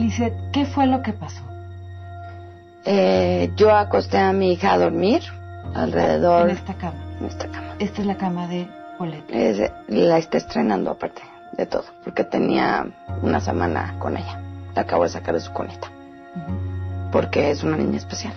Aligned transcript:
Lizeth, 0.00 0.34
¿qué 0.52 0.64
fue 0.66 0.86
lo 0.86 1.02
que 1.02 1.12
pasó? 1.12 1.42
Eh, 2.84 3.50
yo 3.56 3.70
acosté 3.74 4.18
a 4.18 4.32
mi 4.32 4.52
hija 4.52 4.72
a 4.72 4.78
dormir 4.78 5.20
alrededor. 5.74 6.48
En 6.48 6.56
esta 6.56 6.74
cama. 6.74 6.94
En 7.20 7.26
esta 7.26 7.46
cama. 7.48 7.74
Esta 7.78 8.00
es 8.00 8.06
la 8.06 8.16
cama 8.16 8.48
de 8.48 8.66
Paulette. 8.98 9.24
Es- 9.30 9.70
la 9.88 10.18
está 10.18 10.38
estrenando 10.38 10.90
aparte 10.90 11.22
de 11.56 11.66
todo, 11.66 11.84
porque 12.04 12.24
tenía 12.24 12.86
una 13.22 13.40
semana 13.40 13.94
con 13.98 14.16
ella. 14.16 14.40
La 14.74 14.82
acabo 14.82 15.02
de 15.02 15.10
sacar 15.10 15.34
de 15.34 15.40
su 15.40 15.52
conita, 15.52 15.88
Ujú. 16.36 17.10
porque 17.12 17.50
es 17.50 17.62
una 17.62 17.76
niña 17.76 17.98
especial. 17.98 18.32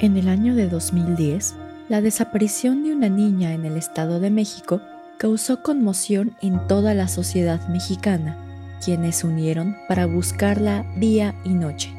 En 0.00 0.16
el 0.16 0.28
año 0.28 0.54
de 0.54 0.68
2010, 0.68 1.54
la 1.88 2.00
desaparición 2.00 2.82
de 2.84 2.92
una 2.92 3.08
niña 3.08 3.52
en 3.52 3.64
el 3.64 3.76
Estado 3.76 4.20
de 4.20 4.30
México 4.30 4.80
causó 5.18 5.62
conmoción 5.62 6.32
en 6.42 6.66
toda 6.66 6.94
la 6.94 7.06
sociedad 7.08 7.60
mexicana, 7.68 8.36
quienes 8.82 9.16
se 9.18 9.26
unieron 9.26 9.78
para 9.88 10.06
buscarla 10.06 10.84
día 10.96 11.34
y 11.44 11.50
noche. 11.50 11.94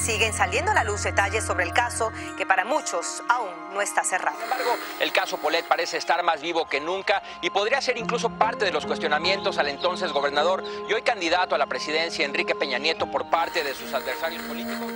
Siguen 0.00 0.32
saliendo 0.32 0.70
a 0.70 0.74
la 0.74 0.84
luz 0.84 1.02
detalles 1.02 1.44
sobre 1.44 1.64
el 1.64 1.72
caso 1.72 2.12
que 2.38 2.46
para 2.46 2.64
muchos 2.64 3.22
aún 3.28 3.50
no 3.74 3.80
está 3.80 4.04
cerrado. 4.04 4.36
Sin 4.36 4.44
embargo, 4.44 4.70
el 5.00 5.12
caso 5.12 5.36
Polet 5.38 5.66
parece 5.66 5.96
estar 5.96 6.22
más 6.22 6.40
vivo 6.40 6.66
que 6.66 6.80
nunca 6.80 7.22
y 7.42 7.50
podría 7.50 7.80
ser 7.80 7.98
incluso 7.98 8.30
parte 8.30 8.64
de 8.64 8.70
los 8.70 8.86
cuestionamientos 8.86 9.58
al 9.58 9.68
entonces 9.68 10.12
gobernador 10.12 10.62
y 10.88 10.92
hoy 10.92 11.02
candidato 11.02 11.54
a 11.54 11.58
la 11.58 11.66
presidencia 11.66 12.24
Enrique 12.24 12.54
Peña 12.54 12.78
Nieto 12.78 13.10
por 13.10 13.28
parte 13.30 13.64
de 13.64 13.74
sus 13.74 13.92
adversarios 13.94 14.42
políticos. 14.44 14.92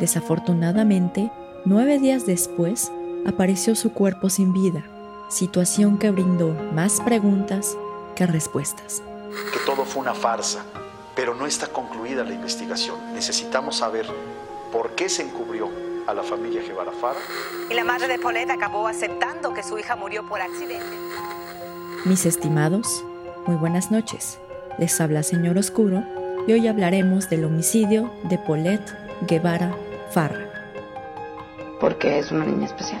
Desafortunadamente, 0.00 1.30
nueve 1.66 1.98
días 1.98 2.24
después, 2.24 2.90
apareció 3.26 3.74
su 3.74 3.92
cuerpo 3.92 4.30
sin 4.30 4.52
vida, 4.54 4.82
situación 5.28 5.98
que 5.98 6.10
brindó 6.10 6.54
más 6.72 7.00
preguntas 7.00 7.76
que 8.14 8.26
respuestas. 8.26 9.02
Que 9.52 9.58
todo 9.66 9.84
fue 9.84 10.02
una 10.02 10.14
farsa, 10.14 10.64
pero 11.14 11.34
no 11.34 11.46
está 11.46 11.66
concluida 11.68 12.24
la 12.24 12.34
investigación. 12.34 13.12
Necesitamos 13.12 13.76
saber 13.76 14.06
por 14.72 14.90
qué 14.94 15.08
se 15.08 15.22
encubrió 15.22 15.70
a 16.06 16.14
la 16.14 16.22
familia 16.22 16.62
Guevara 16.62 16.92
Fara. 16.92 17.18
Y 17.70 17.74
la 17.74 17.84
madre 17.84 18.08
de 18.08 18.18
Paulette 18.18 18.50
acabó 18.50 18.86
aceptando 18.88 19.52
que 19.52 19.62
su 19.62 19.78
hija 19.78 19.94
murió 19.96 20.26
por 20.26 20.40
accidente. 20.40 20.96
Mis 22.04 22.24
estimados, 22.24 23.04
muy 23.46 23.56
buenas 23.56 23.90
noches. 23.90 24.38
Les 24.78 25.00
habla 25.00 25.22
Señor 25.22 25.58
Oscuro 25.58 26.02
y 26.46 26.52
hoy 26.52 26.68
hablaremos 26.68 27.28
del 27.28 27.44
homicidio 27.44 28.10
de 28.24 28.38
Paulette 28.38 28.90
Guevara 29.26 29.74
Farra. 30.10 30.46
porque 31.80 32.18
es 32.18 32.32
una 32.32 32.44
niña 32.44 32.66
especial. 32.66 33.00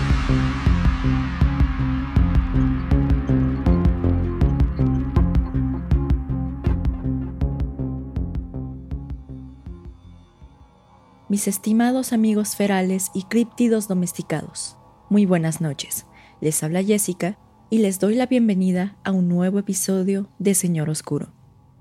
Mis 11.31 11.47
estimados 11.47 12.11
amigos 12.11 12.57
ferales 12.57 13.09
y 13.13 13.23
críptidos 13.23 13.87
domesticados, 13.87 14.75
muy 15.09 15.25
buenas 15.25 15.61
noches. 15.61 16.05
Les 16.41 16.61
habla 16.61 16.83
Jessica 16.83 17.37
y 17.69 17.77
les 17.77 18.01
doy 18.01 18.15
la 18.15 18.25
bienvenida 18.25 18.97
a 19.05 19.13
un 19.13 19.29
nuevo 19.29 19.57
episodio 19.57 20.29
de 20.39 20.55
Señor 20.55 20.89
Oscuro. 20.89 21.31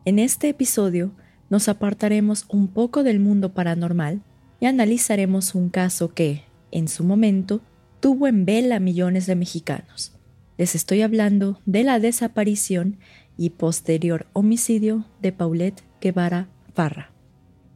En 0.05 0.21
este 0.21 0.50
episodio 0.50 1.10
nos 1.49 1.69
apartaremos 1.69 2.47
un 2.49 2.69
poco 2.69 3.03
del 3.03 3.19
mundo 3.19 3.53
paranormal 3.53 4.22
y 4.60 4.66
analizaremos 4.66 5.56
un 5.56 5.69
caso 5.69 6.15
que, 6.15 6.44
en 6.71 6.87
su 6.87 7.03
momento, 7.03 7.60
tuvo 7.99 8.28
en 8.28 8.44
vela 8.44 8.77
a 8.77 8.78
millones 8.78 9.27
de 9.27 9.34
mexicanos. 9.34 10.12
Les 10.59 10.77
estoy 10.77 11.03
hablando 11.03 11.60
de 11.66 11.83
la 11.83 11.99
desaparición 11.99 13.00
y 13.37 13.50
posterior 13.50 14.28
homicidio 14.33 15.06
de 15.21 15.33
Paulette 15.33 15.83
Guevara 16.00 16.49
Farra. 16.72 17.10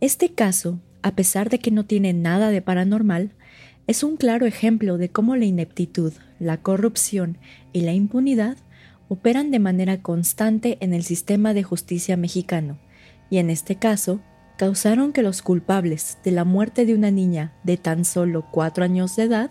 Este 0.00 0.34
caso, 0.34 0.78
a 1.04 1.14
pesar 1.14 1.50
de 1.50 1.58
que 1.58 1.70
no 1.70 1.84
tiene 1.84 2.14
nada 2.14 2.48
de 2.48 2.62
paranormal, 2.62 3.32
es 3.86 4.02
un 4.02 4.16
claro 4.16 4.46
ejemplo 4.46 4.96
de 4.96 5.10
cómo 5.10 5.36
la 5.36 5.44
ineptitud, 5.44 6.14
la 6.40 6.62
corrupción 6.62 7.36
y 7.74 7.82
la 7.82 7.92
impunidad 7.92 8.56
operan 9.08 9.50
de 9.50 9.58
manera 9.58 10.00
constante 10.00 10.78
en 10.80 10.94
el 10.94 11.04
sistema 11.04 11.52
de 11.52 11.62
justicia 11.62 12.16
mexicano, 12.16 12.78
y 13.28 13.36
en 13.36 13.50
este 13.50 13.76
caso, 13.76 14.22
causaron 14.56 15.12
que 15.12 15.20
los 15.20 15.42
culpables 15.42 16.16
de 16.24 16.30
la 16.30 16.44
muerte 16.44 16.86
de 16.86 16.94
una 16.94 17.10
niña 17.10 17.52
de 17.64 17.76
tan 17.76 18.06
solo 18.06 18.46
cuatro 18.50 18.82
años 18.82 19.14
de 19.14 19.24
edad 19.24 19.50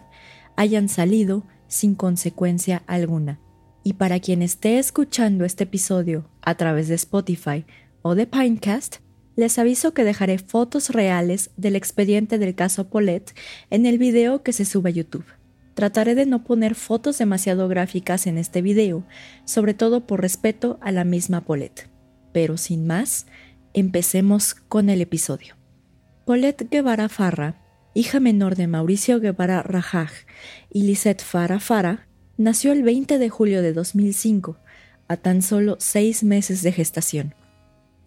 hayan 0.56 0.90
salido 0.90 1.46
sin 1.68 1.94
consecuencia 1.94 2.82
alguna. 2.88 3.40
Y 3.84 3.94
para 3.94 4.20
quien 4.20 4.42
esté 4.42 4.80
escuchando 4.80 5.46
este 5.46 5.66
episodio 5.66 6.28
a 6.42 6.56
través 6.56 6.88
de 6.88 6.96
Spotify 6.96 7.64
o 8.02 8.16
de 8.16 8.26
Pinecast, 8.26 9.03
les 9.36 9.58
aviso 9.58 9.94
que 9.94 10.04
dejaré 10.04 10.38
fotos 10.38 10.90
reales 10.90 11.52
del 11.58 11.76
expediente 11.76 12.38
del 12.38 12.56
caso 12.56 12.90
Paulette 12.90 13.34
en 13.70 13.86
el 13.86 13.98
video 13.98 14.44
que 14.44 14.54
se 14.54 14.66
sube 14.66 14.90
a 14.90 14.94
YouTube. 14.94 15.26
Trataré 15.74 16.14
de 16.14 16.26
no 16.26 16.44
poner 16.44 16.76
fotos 16.76 17.18
demasiado 17.18 17.68
gráficas 17.68 18.28
en 18.28 18.38
este 18.38 18.62
video, 18.62 19.04
sobre 19.46 19.74
todo 19.74 20.06
por 20.06 20.22
respeto 20.22 20.78
a 20.82 20.92
la 20.92 21.04
misma 21.04 21.42
Paulette. 21.42 21.90
Pero 22.32 22.58
sin 22.58 22.86
más, 22.86 23.26
empecemos 23.74 24.54
con 24.54 24.90
el 24.90 25.02
episodio. 25.02 25.56
Paulette 26.26 26.70
Guevara 26.70 27.10
Farra, 27.10 27.60
hija 27.96 28.20
menor 28.20 28.56
de 28.56 28.68
Mauricio 28.68 29.20
Guevara 29.20 29.64
Rajaj 29.64 30.12
y 30.72 30.84
Lisette 30.84 31.24
Farra 31.24 31.60
Farra, 31.60 32.08
nació 32.38 32.72
el 32.72 32.84
20 32.84 33.18
de 33.18 33.30
julio 33.30 33.62
de 33.62 33.74
2005, 33.74 34.58
a 35.08 35.18
tan 35.18 35.42
solo 35.42 35.78
seis 35.80 36.24
meses 36.24 36.62
de 36.62 36.72
gestación. 36.72 37.36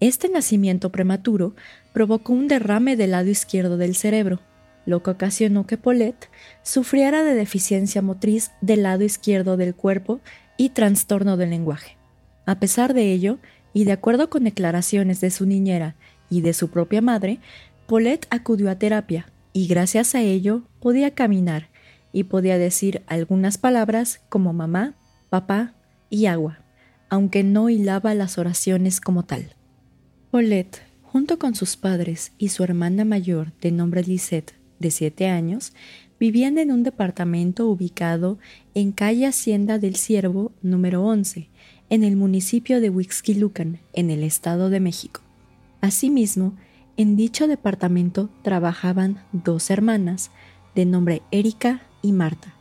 Este 0.01 0.29
nacimiento 0.29 0.93
prematuro 0.93 1.55
provocó 1.95 2.35
un 2.35 2.49
derrame 2.49 2.97
del 2.97 3.13
lado 3.13 3.31
izquierdo 3.31 3.79
del 3.79 3.95
cerebro, 3.95 4.41
lo 4.85 5.03
que 5.03 5.11
ocasionó 5.11 5.67
que 5.67 5.79
Paulette 5.79 6.29
sufriera 6.63 7.25
de 7.25 7.35
deficiencia 7.35 8.03
motriz 8.03 8.51
del 8.61 8.83
lado 8.83 9.05
izquierdo 9.05 9.57
del 9.57 9.75
cuerpo 9.75 10.21
y 10.59 10.71
trastorno 10.71 11.37
del 11.37 11.51
lenguaje. 11.51 11.97
A 12.45 12.61
pesar 12.61 12.95
de 12.95 13.13
ello, 13.13 13.39
y 13.73 13.85
de 13.85 13.93
acuerdo 13.93 14.31
con 14.31 14.45
declaraciones 14.45 15.21
de 15.21 15.31
su 15.31 15.47
niñera 15.47 15.97
y 16.31 16.41
de 16.43 16.53
su 16.53 16.71
propia 16.71 17.01
madre, 17.01 17.41
Paulette 17.87 18.27
acudió 18.31 18.71
a 18.71 18.79
terapia 18.79 19.33
y 19.53 19.67
gracias 19.67 20.15
a 20.15 20.21
ello 20.21 20.63
podía 20.81 21.13
caminar 21.13 21.69
y 22.13 22.25
podía 22.25 22.59
decir 22.59 23.03
algunas 23.07 23.59
palabras 23.59 24.21
como 24.29 24.53
mamá, 24.53 24.95
papá 25.31 25.75
y 26.11 26.27
agua, 26.27 26.61
aunque 27.09 27.43
no 27.43 27.69
hilaba 27.69 28.15
las 28.15 28.39
oraciones 28.39 29.01
como 29.01 29.25
tal. 29.25 29.57
Paulette, 30.37 30.83
junto 31.03 31.39
con 31.39 31.55
sus 31.55 31.79
padres 31.79 32.33
y 32.37 32.51
su 32.51 32.63
hermana 32.63 33.07
mayor 33.07 33.55
de 33.63 33.73
nombre 33.73 34.03
Lisette, 34.03 34.53
de 34.79 34.91
7 34.91 35.29
años, 35.29 35.73
vivían 36.21 36.59
en 36.59 36.73
un 36.73 36.83
departamento 36.83 37.67
ubicado 37.67 38.39
en 38.75 38.93
calle 38.93 39.27
Hacienda 39.27 39.79
del 39.79 39.97
Ciervo 39.97 40.53
número 40.61 41.03
11, 41.03 41.49
en 41.89 42.05
el 42.05 42.17
municipio 42.17 42.83
de 42.83 42.91
Huixquilucan, 42.91 43.81
en 43.95 44.11
el 44.11 44.23
Estado 44.23 44.69
de 44.69 44.79
México. 44.79 45.23
Asimismo, 45.81 46.55
en 46.99 47.17
dicho 47.17 47.49
departamento 47.49 48.29
trabajaban 48.43 49.25
dos 49.33 49.71
hermanas, 49.71 50.31
de 50.75 50.85
nombre 50.85 51.23
Erika 51.31 51.81
y 52.03 52.13
Marta, 52.13 52.55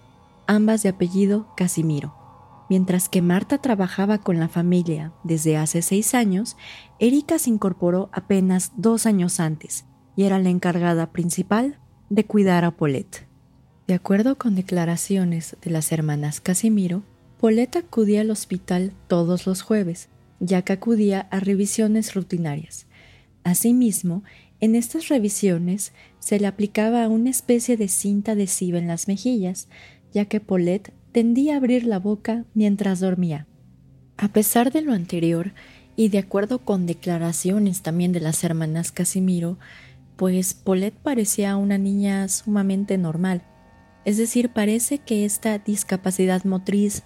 ambas 0.47 0.81
de 0.81 0.87
apellido 0.87 1.53
Casimiro. 1.57 2.24
Mientras 2.69 3.09
que 3.09 3.21
Marta 3.21 3.59
trabajaba 3.59 4.17
con 4.17 4.39
la 4.39 4.47
familia 4.47 5.13
desde 5.23 5.57
hace 5.57 5.81
seis 5.81 6.15
años, 6.15 6.57
Erika 6.99 7.37
se 7.37 7.51
incorporó 7.51 8.09
apenas 8.11 8.71
dos 8.75 9.05
años 9.05 9.39
antes 9.39 9.85
y 10.15 10.23
era 10.23 10.39
la 10.39 10.49
encargada 10.49 11.11
principal 11.11 11.79
de 12.09 12.25
cuidar 12.25 12.65
a 12.65 12.71
Paulette. 12.71 13.27
De 13.87 13.93
acuerdo 13.93 14.37
con 14.37 14.55
declaraciones 14.55 15.57
de 15.61 15.69
las 15.69 15.91
hermanas 15.91 16.41
Casimiro, 16.41 17.03
Paulette 17.39 17.75
acudía 17.77 18.21
al 18.21 18.31
hospital 18.31 18.93
todos 19.07 19.45
los 19.45 19.61
jueves, 19.61 20.09
ya 20.39 20.63
que 20.63 20.73
acudía 20.73 21.27
a 21.31 21.39
revisiones 21.39 22.15
rutinarias. 22.15 22.87
Asimismo, 23.43 24.23
en 24.59 24.73
estas 24.73 25.09
revisiones 25.09 25.93
se 26.19 26.39
le 26.39 26.47
aplicaba 26.47 27.07
una 27.09 27.29
especie 27.29 27.77
de 27.77 27.87
cinta 27.87 28.31
adhesiva 28.31 28.79
en 28.79 28.87
las 28.87 29.07
mejillas, 29.07 29.67
ya 30.13 30.25
que 30.25 30.39
Paulette 30.39 30.93
tendía 31.15 31.53
a 31.53 31.57
abrir 31.59 31.85
la 31.85 31.97
boca 31.97 32.43
mientras 32.53 32.99
dormía. 32.99 33.47
A 34.17 34.27
pesar 34.27 34.73
de 34.73 34.81
lo 34.81 34.91
anterior, 34.91 35.53
Y 35.95 36.09
de 36.09 36.17
acuerdo 36.17 36.59
con 36.59 36.85
declaraciones 36.85 37.81
también 37.81 38.11
de 38.11 38.19
las 38.19 38.43
hermanas 38.43 38.91
Casimiro, 38.91 39.57
pues 40.17 40.53
Paulette 40.53 40.97
parecía 41.01 41.55
una 41.55 41.77
niña 41.77 42.27
sumamente 42.27 42.97
normal. 42.97 43.43
Es 44.03 44.17
decir, 44.17 44.49
parece 44.49 44.97
que 44.97 45.23
esta 45.23 45.57
discapacidad 45.57 46.43
motriz 46.43 47.03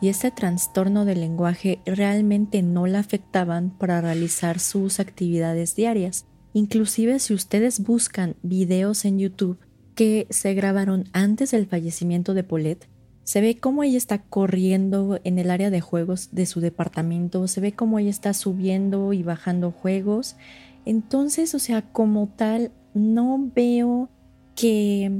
y 0.00 0.08
este 0.08 0.32
trastorno 0.32 1.04
del 1.04 1.20
lenguaje 1.20 1.78
realmente 1.86 2.62
no 2.62 2.88
la 2.88 2.98
afectaban 2.98 3.70
para 3.70 4.00
realizar 4.00 4.58
sus 4.58 4.98
actividades 4.98 5.76
diarias. 5.76 6.26
Inclusive 6.52 7.20
si 7.20 7.32
ustedes 7.32 7.78
buscan 7.78 8.34
videos 8.42 9.04
en 9.04 9.20
YouTube 9.20 9.60
que 9.94 10.26
se 10.30 10.52
grabaron 10.54 11.04
antes 11.12 11.52
del 11.52 11.66
fallecimiento 11.66 12.34
de 12.34 12.42
Paulette, 12.42 12.88
se 13.24 13.40
ve 13.40 13.58
cómo 13.58 13.82
ella 13.82 13.98
está 13.98 14.22
corriendo 14.22 15.20
en 15.24 15.38
el 15.38 15.50
área 15.50 15.70
de 15.70 15.80
juegos 15.80 16.30
de 16.32 16.46
su 16.46 16.60
departamento, 16.60 17.46
se 17.46 17.60
ve 17.60 17.72
cómo 17.72 17.98
ella 17.98 18.10
está 18.10 18.34
subiendo 18.34 19.12
y 19.12 19.22
bajando 19.22 19.70
juegos. 19.70 20.36
Entonces, 20.84 21.54
o 21.54 21.58
sea, 21.58 21.82
como 21.92 22.28
tal, 22.36 22.72
no 22.94 23.50
veo 23.54 24.08
que, 24.56 25.12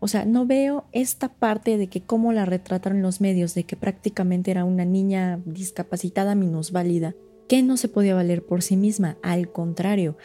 o 0.00 0.08
sea, 0.08 0.24
no 0.24 0.46
veo 0.46 0.84
esta 0.92 1.28
parte 1.32 1.78
de 1.78 1.86
que 1.86 2.02
cómo 2.02 2.32
la 2.32 2.44
retrataron 2.44 3.02
los 3.02 3.20
medios, 3.20 3.54
de 3.54 3.64
que 3.64 3.76
prácticamente 3.76 4.50
era 4.50 4.64
una 4.64 4.84
niña 4.84 5.40
discapacitada 5.44 6.34
minusválida, 6.34 7.14
que 7.48 7.62
no 7.62 7.76
se 7.76 7.88
podía 7.88 8.14
valer 8.14 8.44
por 8.44 8.62
sí 8.62 8.76
misma. 8.76 9.16
Al 9.22 9.52
contrario, 9.52 10.16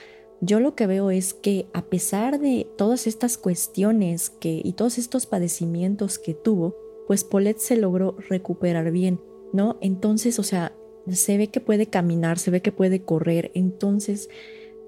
yo 0.42 0.60
lo 0.60 0.74
que 0.74 0.88
veo 0.88 1.12
es 1.12 1.34
que 1.34 1.68
a 1.74 1.84
pesar 1.84 2.40
de 2.40 2.68
todas 2.78 3.06
estas 3.08 3.38
cuestiones 3.38 4.32
que, 4.32 4.62
y 4.64 4.74
todos 4.74 4.98
estos 4.98 5.26
padecimientos 5.26 6.18
que 6.18 6.34
tuvo, 6.34 6.76
pues 7.10 7.24
Paulette 7.24 7.58
se 7.58 7.76
logró 7.76 8.16
recuperar 8.30 8.92
bien, 8.92 9.20
¿no? 9.52 9.80
Entonces, 9.82 10.38
o 10.38 10.44
sea, 10.44 10.78
se 11.10 11.40
ve 11.40 11.48
que 11.48 11.60
puede 11.60 11.88
caminar, 11.88 12.38
se 12.38 12.52
ve 12.52 12.62
que 12.62 12.72
puede 12.72 13.02
correr, 13.02 13.50
entonces 13.56 14.30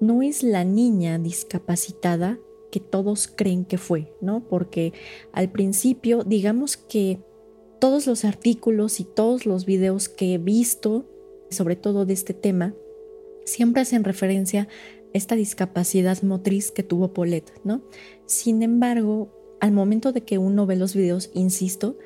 no 0.00 0.22
es 0.22 0.44
la 0.44 0.62
niña 0.62 1.18
discapacitada 1.18 2.38
que 2.70 2.78
todos 2.78 3.26
creen 3.26 3.64
que 3.64 3.76
fue, 3.76 4.14
¿no? 4.20 4.46
Porque 4.48 4.92
al 5.32 5.50
principio, 5.50 6.22
digamos 6.22 6.76
que 6.76 7.18
todos 7.80 8.06
los 8.06 8.24
artículos 8.24 9.00
y 9.00 9.04
todos 9.04 9.44
los 9.44 9.66
videos 9.66 10.08
que 10.08 10.34
he 10.34 10.38
visto, 10.38 11.04
sobre 11.50 11.74
todo 11.74 12.06
de 12.06 12.12
este 12.12 12.34
tema, 12.34 12.72
siempre 13.44 13.82
hacen 13.82 14.04
referencia 14.04 14.62
a 14.62 14.68
esta 15.12 15.34
discapacidad 15.34 16.22
motriz 16.22 16.70
que 16.70 16.84
tuvo 16.84 17.12
Paulette, 17.12 17.52
¿no? 17.64 17.82
Sin 18.26 18.62
embargo, 18.62 19.41
al 19.62 19.70
momento 19.70 20.10
de 20.10 20.22
que 20.22 20.38
uno 20.38 20.66
ve 20.66 20.74
los 20.74 20.92
videos, 20.92 21.30
insisto, 21.34 21.96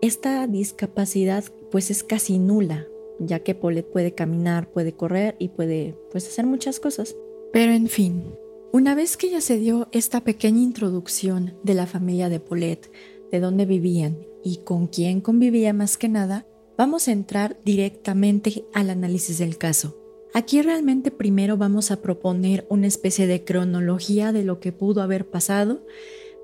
esta 0.00 0.46
discapacidad 0.46 1.44
pues 1.72 1.90
es 1.90 2.04
casi 2.04 2.38
nula, 2.38 2.86
ya 3.18 3.40
que 3.40 3.56
Paulette 3.56 3.90
puede 3.90 4.14
caminar, 4.14 4.70
puede 4.70 4.92
correr 4.92 5.34
y 5.40 5.48
puede 5.48 5.96
pues 6.12 6.28
hacer 6.28 6.46
muchas 6.46 6.78
cosas. 6.78 7.16
Pero 7.52 7.72
en 7.72 7.88
fin, 7.88 8.22
una 8.72 8.94
vez 8.94 9.16
que 9.16 9.28
ya 9.28 9.40
se 9.40 9.58
dio 9.58 9.88
esta 9.90 10.22
pequeña 10.22 10.62
introducción 10.62 11.54
de 11.64 11.74
la 11.74 11.88
familia 11.88 12.28
de 12.28 12.38
Paulette, 12.38 12.92
de 13.32 13.40
dónde 13.40 13.66
vivían 13.66 14.16
y 14.44 14.58
con 14.58 14.86
quién 14.86 15.20
convivía 15.20 15.72
más 15.72 15.98
que 15.98 16.08
nada, 16.08 16.46
vamos 16.76 17.08
a 17.08 17.12
entrar 17.12 17.58
directamente 17.64 18.64
al 18.72 18.90
análisis 18.90 19.38
del 19.38 19.58
caso. 19.58 19.96
Aquí 20.32 20.62
realmente 20.62 21.10
primero 21.10 21.56
vamos 21.56 21.90
a 21.90 22.00
proponer 22.00 22.68
una 22.70 22.86
especie 22.86 23.26
de 23.26 23.42
cronología 23.42 24.30
de 24.30 24.44
lo 24.44 24.60
que 24.60 24.70
pudo 24.70 25.02
haber 25.02 25.28
pasado 25.28 25.80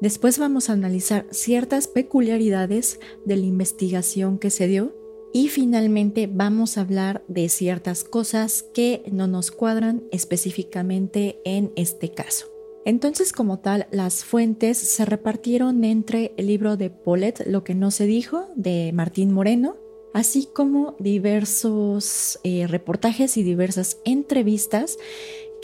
Después 0.00 0.38
vamos 0.38 0.68
a 0.68 0.74
analizar 0.74 1.26
ciertas 1.30 1.88
peculiaridades 1.88 3.00
de 3.24 3.36
la 3.36 3.46
investigación 3.46 4.38
que 4.38 4.50
se 4.50 4.66
dio 4.66 4.94
y 5.32 5.48
finalmente 5.48 6.28
vamos 6.32 6.78
a 6.78 6.82
hablar 6.82 7.24
de 7.26 7.48
ciertas 7.48 8.04
cosas 8.04 8.64
que 8.74 9.02
no 9.10 9.26
nos 9.26 9.50
cuadran 9.50 10.04
específicamente 10.12 11.40
en 11.44 11.72
este 11.74 12.10
caso. 12.10 12.46
Entonces, 12.84 13.32
como 13.32 13.58
tal, 13.58 13.86
las 13.90 14.24
fuentes 14.24 14.76
se 14.76 15.04
repartieron 15.04 15.84
entre 15.84 16.34
el 16.36 16.48
libro 16.48 16.76
de 16.76 16.90
Paulette, 16.90 17.46
Lo 17.46 17.64
que 17.64 17.74
no 17.74 17.90
se 17.90 18.06
dijo, 18.06 18.46
de 18.56 18.92
Martín 18.92 19.32
Moreno, 19.32 19.76
así 20.12 20.46
como 20.52 20.94
diversos 20.98 22.38
eh, 22.44 22.66
reportajes 22.68 23.36
y 23.36 23.42
diversas 23.42 23.98
entrevistas 24.04 24.98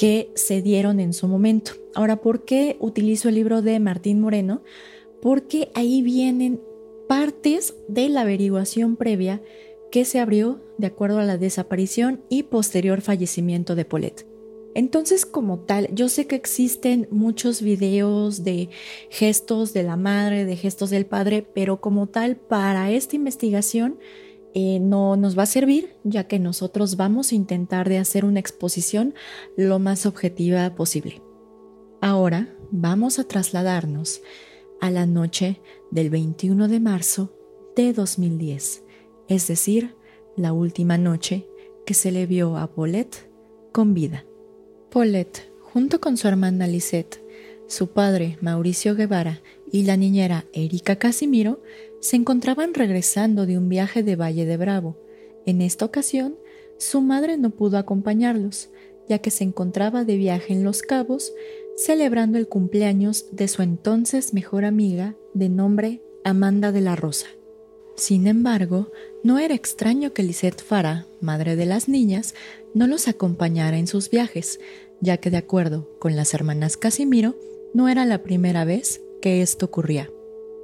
que 0.01 0.33
se 0.35 0.63
dieron 0.63 0.99
en 0.99 1.13
su 1.13 1.29
momento. 1.29 1.73
Ahora, 1.95 2.23
¿por 2.23 2.47
qué 2.47 2.79
utilizo 2.81 3.29
el 3.29 3.35
libro 3.35 3.61
de 3.61 3.79
Martín 3.81 4.19
Moreno? 4.19 4.63
Porque 5.21 5.71
ahí 5.75 6.01
vienen 6.01 6.59
partes 7.07 7.75
de 7.87 8.09
la 8.09 8.23
averiguación 8.23 8.97
previa 8.97 9.43
que 9.93 10.07
se 10.07 10.19
abrió 10.19 10.59
de 10.79 10.87
acuerdo 10.87 11.19
a 11.19 11.27
la 11.27 11.37
desaparición 11.37 12.23
y 12.31 12.45
posterior 12.45 13.03
fallecimiento 13.03 13.75
de 13.75 13.85
Paulette. 13.85 14.27
Entonces, 14.75 15.27
como 15.27 15.59
tal, 15.59 15.91
yo 15.93 16.09
sé 16.09 16.27
que 16.27 16.37
existen 16.37 17.07
muchos 17.11 17.61
videos 17.61 18.43
de 18.43 18.71
gestos 19.11 19.75
de 19.75 19.83
la 19.83 19.97
madre, 19.97 20.47
de 20.47 20.57
gestos 20.57 20.89
del 20.89 21.05
padre, 21.05 21.47
pero 21.55 21.83
como 21.83 22.07
tal, 22.07 22.37
para 22.37 22.91
esta 22.91 23.17
investigación 23.17 23.99
eh, 24.55 24.81
no 24.81 25.17
nos 25.17 25.39
va 25.39 25.45
a 25.45 25.47
servir, 25.47 25.97
ya 26.05 26.25
que 26.25 26.39
nosotros 26.39 26.97
vamos 26.97 27.33
a 27.33 27.35
intentar 27.35 27.89
de 27.89 27.99
hacer 27.99 28.25
una 28.25 28.41
exposición 28.41 29.15
lo 29.57 29.79
más 29.79 30.07
objetiva 30.07 30.75
posible. 30.75 31.23
Ahora 32.01 32.49
vamos 32.71 33.19
a 33.19 33.25
trasladarnos 33.25 34.23
a 34.81 34.91
la 34.91 35.07
noche 35.07 35.61
del 35.91 36.11
21 36.11 36.69
de 36.69 36.81
marzo 36.81 37.33
de 37.77 37.93
2010, 37.93 38.85
es 39.29 39.47
decir, 39.47 39.95
la 40.37 40.53
última 40.53 40.99
noche 40.99 41.47
que 41.87 41.95
se 41.95 42.11
le 42.11 42.27
vio 42.27 42.57
a 42.57 42.73
Paulette 42.73 43.31
con 43.73 43.95
vida. 43.95 44.25
Paulette, 44.91 45.53
junto 45.61 46.01
con 46.01 46.17
su 46.17 46.27
hermana 46.27 46.67
Lisette, 46.67 47.23
su 47.69 47.89
padre 47.89 48.37
Mauricio 48.41 48.97
Guevara 48.97 49.41
y 49.71 49.85
la 49.85 49.97
niñera 49.97 50.45
Erika 50.53 50.97
Casimiro, 50.97 51.63
se 52.01 52.17
encontraban 52.17 52.75
regresando 52.75 53.47
de 53.47 53.59
un 53.59 53.69
viaje 53.69 54.03
de 54.03 54.17
Valle 54.17 54.47
de 54.47 54.57
Bravo. 54.57 54.97
En 55.47 55.63
esta 55.63 55.85
ocasión, 55.85 56.37
su 56.79 57.01
madre 57.01 57.37
no 57.37 57.51
pudo 57.51 57.79
acompañarlos, 57.79 58.71
ya 59.09 59.19
que 59.19 59.31
se 59.31 59.45
encontraba 59.45 60.05
de 60.05 60.17
viaje 60.17 60.53
en 60.53 60.65
Los 60.65 60.83
Cabos, 60.83 61.33
celebrando 61.77 62.39
el 62.39 62.49
cumpleaños 62.49 63.27
de 63.33 63.49
su 63.49 63.63
entonces 63.63 64.35
mejor 64.35 64.65
amiga, 64.65 65.15
de 65.35 65.49
nombre 65.49 66.03
Amanda 66.25 66.73
de 66.73 66.81
la 66.81 66.97
Rosa. 66.97 67.27
Sin 67.97 68.27
embargo, 68.27 68.91
no 69.23 69.39
era 69.39 69.55
extraño 69.55 70.13
que 70.13 70.23
Lisette 70.23 70.63
Farah, 70.63 71.07
madre 71.21 71.57
de 71.57 71.67
las 71.67 71.89
niñas, 71.89 72.35
no 72.73 72.87
los 72.87 73.09
acompañara 73.09 73.79
en 73.79 73.87
sus 73.87 74.11
viajes, 74.11 74.59
ya 75.01 75.19
que 75.19 75.31
de 75.31 75.37
acuerdo 75.37 75.89
con 75.99 76.17
las 76.17 76.33
hermanas 76.33 76.77
Casimiro, 76.77 77.37
no 77.75 77.89
era 77.89 78.07
la 78.07 78.23
primera 78.23 78.65
vez 78.65 79.01
que 79.21 79.43
esto 79.43 79.67
ocurría. 79.67 80.11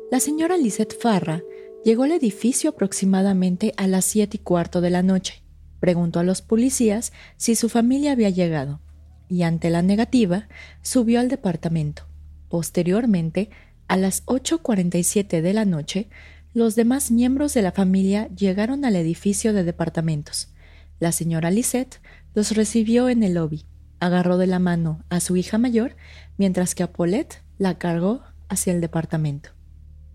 La 0.09 0.21
señora 0.21 0.57
Lisette 0.57 0.97
Farra 0.97 1.43
llegó 1.85 2.05
al 2.05 2.13
edificio 2.13 2.71
aproximadamente 2.71 3.75
a 3.77 3.89
las 3.89 4.05
siete 4.05 4.37
y 4.37 4.41
cuarto 4.41 4.81
de 4.81 4.91
la 4.91 5.03
noche. 5.03 5.43
Preguntó 5.81 6.21
a 6.21 6.23
los 6.23 6.43
policías 6.43 7.13
si 7.37 7.57
su 7.57 7.69
familia 7.69 8.13
había 8.13 8.31
llegado 8.31 8.81
y 9.29 9.43
ante 9.43 9.69
la 9.69 9.83
negativa 9.83 10.47
subió 10.81 11.19
al 11.19 11.29
departamento. 11.29 12.05
Posteriormente, 12.49 13.51
a 13.89 13.97
las 13.97 14.25
8.47 14.27 15.41
de 15.41 15.53
la 15.53 15.65
noche, 15.65 16.09
los 16.55 16.77
demás 16.77 17.11
miembros 17.11 17.53
de 17.55 17.63
la 17.63 17.73
familia 17.73 18.29
llegaron 18.29 18.85
al 18.85 18.95
edificio 18.95 19.53
de 19.53 19.65
departamentos. 19.65 20.55
La 21.01 21.11
señora 21.11 21.51
Lisette 21.51 22.01
los 22.33 22.53
recibió 22.55 23.09
en 23.09 23.25
el 23.25 23.35
lobby, 23.35 23.65
agarró 23.99 24.39
de 24.39 24.47
la 24.47 24.61
mano 24.61 25.03
a 25.09 25.19
su 25.19 25.37
hija 25.37 25.59
mayor, 25.59 25.97
mientras 26.39 26.77
que 26.77 26.87
Paulette 26.87 27.43
la 27.59 27.77
cargó 27.77 28.23
hacia 28.49 28.73
el 28.73 28.81
departamento. 28.81 29.56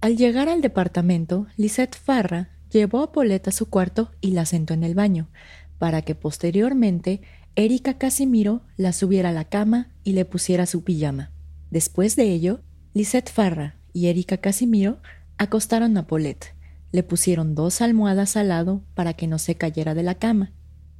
Al 0.01 0.17
llegar 0.17 0.49
al 0.49 0.61
departamento, 0.61 1.45
Lisette 1.57 1.95
Farra 1.95 2.49
llevó 2.71 3.03
a 3.03 3.11
Paulette 3.11 3.49
a 3.49 3.51
su 3.51 3.69
cuarto 3.69 4.09
y 4.19 4.31
la 4.31 4.45
sentó 4.45 4.73
en 4.73 4.83
el 4.83 4.95
baño, 4.95 5.29
para 5.77 6.01
que 6.01 6.15
posteriormente 6.15 7.21
Erika 7.55 7.99
Casimiro 7.99 8.63
la 8.77 8.93
subiera 8.93 9.29
a 9.29 9.33
la 9.33 9.45
cama 9.45 9.91
y 10.03 10.13
le 10.13 10.25
pusiera 10.25 10.65
su 10.65 10.83
pijama. 10.83 11.31
Después 11.69 12.15
de 12.15 12.31
ello, 12.31 12.61
Lisette 12.95 13.29
Farra 13.29 13.77
y 13.93 14.07
Erika 14.07 14.37
Casimiro 14.37 14.97
acostaron 15.37 15.95
a 15.97 16.07
Paulette, 16.07 16.55
le 16.91 17.03
pusieron 17.03 17.53
dos 17.53 17.79
almohadas 17.81 18.35
al 18.37 18.47
lado 18.47 18.83
para 18.95 19.13
que 19.13 19.27
no 19.27 19.37
se 19.37 19.55
cayera 19.55 19.93
de 19.93 20.03
la 20.03 20.15
cama, 20.15 20.51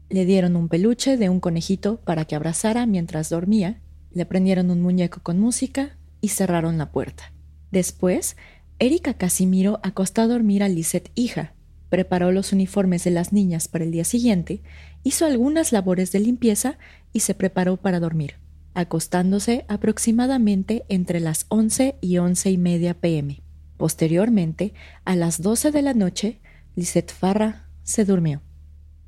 le 0.09 0.25
dieron 0.25 0.55
un 0.55 0.67
peluche 0.67 1.17
de 1.17 1.29
un 1.29 1.39
conejito 1.39 2.01
para 2.01 2.25
que 2.25 2.35
abrazara 2.35 2.85
mientras 2.85 3.29
dormía, 3.29 3.81
le 4.11 4.27
prendieron 4.27 4.69
un 4.69 4.81
muñeco 4.81 5.21
con 5.23 5.39
música 5.39 5.97
y 6.21 6.27
cerraron 6.27 6.77
la 6.77 6.91
puerta. 6.91 7.33
Después 7.71 8.35
Erika 8.81 9.13
Casimiro 9.13 9.79
acostó 9.83 10.23
a 10.23 10.27
dormir 10.27 10.63
a 10.63 10.67
Lisette 10.67 11.11
hija, 11.13 11.53
preparó 11.89 12.31
los 12.31 12.51
uniformes 12.51 13.03
de 13.03 13.11
las 13.11 13.31
niñas 13.31 13.67
para 13.67 13.83
el 13.83 13.91
día 13.91 14.03
siguiente, 14.03 14.63
hizo 15.03 15.27
algunas 15.27 15.71
labores 15.71 16.11
de 16.11 16.19
limpieza 16.19 16.79
y 17.13 17.19
se 17.19 17.35
preparó 17.35 17.77
para 17.77 17.99
dormir, 17.99 18.37
acostándose 18.73 19.65
aproximadamente 19.67 20.83
entre 20.89 21.19
las 21.19 21.45
once 21.49 21.95
y 22.01 22.17
once 22.17 22.49
y 22.49 22.57
media 22.57 22.99
pm. 22.99 23.43
Posteriormente, 23.77 24.73
a 25.05 25.15
las 25.15 25.43
doce 25.43 25.69
de 25.69 25.83
la 25.83 25.93
noche, 25.93 26.39
Lisette 26.75 27.11
Farra 27.11 27.69
se 27.83 28.03
durmió. 28.03 28.41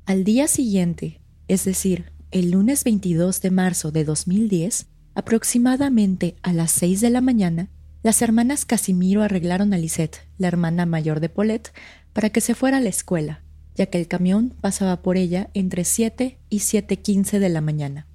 Al 0.06 0.22
día 0.22 0.46
siguiente, 0.46 1.20
es 1.48 1.64
decir, 1.64 2.12
el 2.30 2.52
lunes 2.52 2.84
22 2.84 3.40
de 3.40 3.50
marzo 3.50 3.90
de 3.90 4.04
2010, 4.04 4.86
aproximadamente 5.16 6.36
a 6.42 6.52
las 6.52 6.70
6 6.70 7.00
de 7.00 7.10
la 7.10 7.20
mañana, 7.20 7.70
las 8.04 8.20
hermanas 8.20 8.66
Casimiro 8.66 9.22
arreglaron 9.22 9.72
a 9.72 9.78
Lisette, 9.78 10.28
la 10.36 10.48
hermana 10.48 10.84
mayor 10.84 11.20
de 11.20 11.30
Paulette, 11.30 11.72
para 12.12 12.28
que 12.28 12.42
se 12.42 12.54
fuera 12.54 12.76
a 12.76 12.80
la 12.80 12.90
escuela, 12.90 13.40
ya 13.76 13.86
que 13.86 13.98
el 13.98 14.08
camión 14.08 14.54
pasaba 14.60 15.00
por 15.00 15.16
ella 15.16 15.48
entre 15.54 15.84
7 15.84 16.38
y 16.50 16.58
7.15 16.58 17.38
de 17.38 17.48
la 17.48 17.62
mañana. 17.62 18.06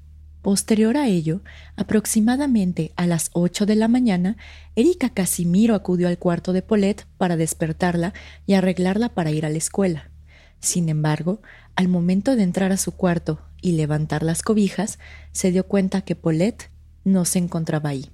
Posterior 0.43 0.95
a 0.95 1.07
ello, 1.07 1.41
aproximadamente 1.75 2.93
a 2.97 3.07
las 3.07 3.31
8 3.33 3.65
de 3.65 3.75
la 3.75 3.87
mañana, 3.87 4.37
Erika 4.75 5.09
Casimiro 5.09 5.73
acudió 5.73 6.07
al 6.07 6.19
cuarto 6.19 6.53
de 6.53 6.61
Paulette 6.61 7.07
para 7.17 7.35
despertarla 7.35 8.13
y 8.45 8.53
arreglarla 8.53 9.09
para 9.09 9.31
ir 9.31 9.43
a 9.43 9.49
la 9.49 9.57
escuela. 9.57 10.11
Sin 10.59 10.87
embargo, 10.89 11.41
al 11.75 11.87
momento 11.87 12.35
de 12.35 12.43
entrar 12.43 12.71
a 12.71 12.77
su 12.77 12.91
cuarto 12.91 13.41
y 13.59 13.71
levantar 13.71 14.21
las 14.21 14.43
cobijas, 14.43 14.99
se 15.31 15.51
dio 15.51 15.65
cuenta 15.65 16.01
que 16.01 16.15
Paulette 16.15 16.69
no 17.03 17.25
se 17.25 17.39
encontraba 17.39 17.89
ahí. 17.89 18.11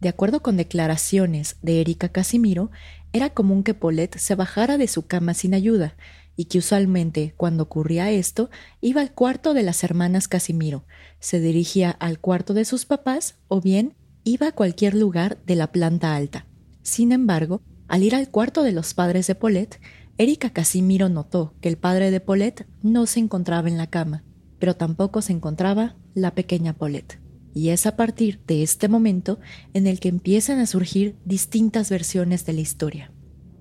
De 0.00 0.08
acuerdo 0.08 0.42
con 0.42 0.56
declaraciones 0.56 1.56
de 1.62 1.80
Erika 1.80 2.08
Casimiro, 2.10 2.70
era 3.12 3.30
común 3.30 3.62
que 3.62 3.74
Paulette 3.74 4.18
se 4.18 4.34
bajara 4.34 4.76
de 4.76 4.88
su 4.88 5.06
cama 5.06 5.34
sin 5.34 5.54
ayuda 5.54 5.96
y 6.36 6.46
que 6.46 6.58
usualmente, 6.58 7.32
cuando 7.36 7.62
ocurría 7.62 8.10
esto, 8.10 8.50
iba 8.80 9.00
al 9.00 9.12
cuarto 9.12 9.54
de 9.54 9.62
las 9.62 9.84
hermanas 9.84 10.26
Casimiro, 10.26 10.84
se 11.20 11.40
dirigía 11.40 11.90
al 11.90 12.18
cuarto 12.18 12.54
de 12.54 12.64
sus 12.64 12.86
papás 12.86 13.36
o 13.48 13.60
bien 13.60 13.94
iba 14.24 14.48
a 14.48 14.52
cualquier 14.52 14.94
lugar 14.94 15.38
de 15.46 15.54
la 15.54 15.70
planta 15.70 16.16
alta. 16.16 16.46
Sin 16.82 17.12
embargo, 17.12 17.62
al 17.86 18.02
ir 18.02 18.14
al 18.14 18.30
cuarto 18.30 18.62
de 18.62 18.72
los 18.72 18.94
padres 18.94 19.26
de 19.26 19.34
Paulette, 19.34 19.80
Erika 20.18 20.50
Casimiro 20.50 21.08
notó 21.08 21.54
que 21.60 21.68
el 21.68 21.76
padre 21.76 22.10
de 22.10 22.20
Paulette 22.20 22.66
no 22.82 23.06
se 23.06 23.20
encontraba 23.20 23.68
en 23.68 23.78
la 23.78 23.88
cama, 23.88 24.24
pero 24.58 24.74
tampoco 24.76 25.22
se 25.22 25.32
encontraba 25.32 25.96
la 26.14 26.34
pequeña 26.34 26.72
Paulette 26.72 27.23
y 27.54 27.70
es 27.70 27.86
a 27.86 27.96
partir 27.96 28.40
de 28.46 28.62
este 28.62 28.88
momento 28.88 29.38
en 29.72 29.86
el 29.86 30.00
que 30.00 30.08
empiezan 30.08 30.58
a 30.58 30.66
surgir 30.66 31.16
distintas 31.24 31.88
versiones 31.88 32.44
de 32.44 32.52
la 32.52 32.60
historia. 32.60 33.12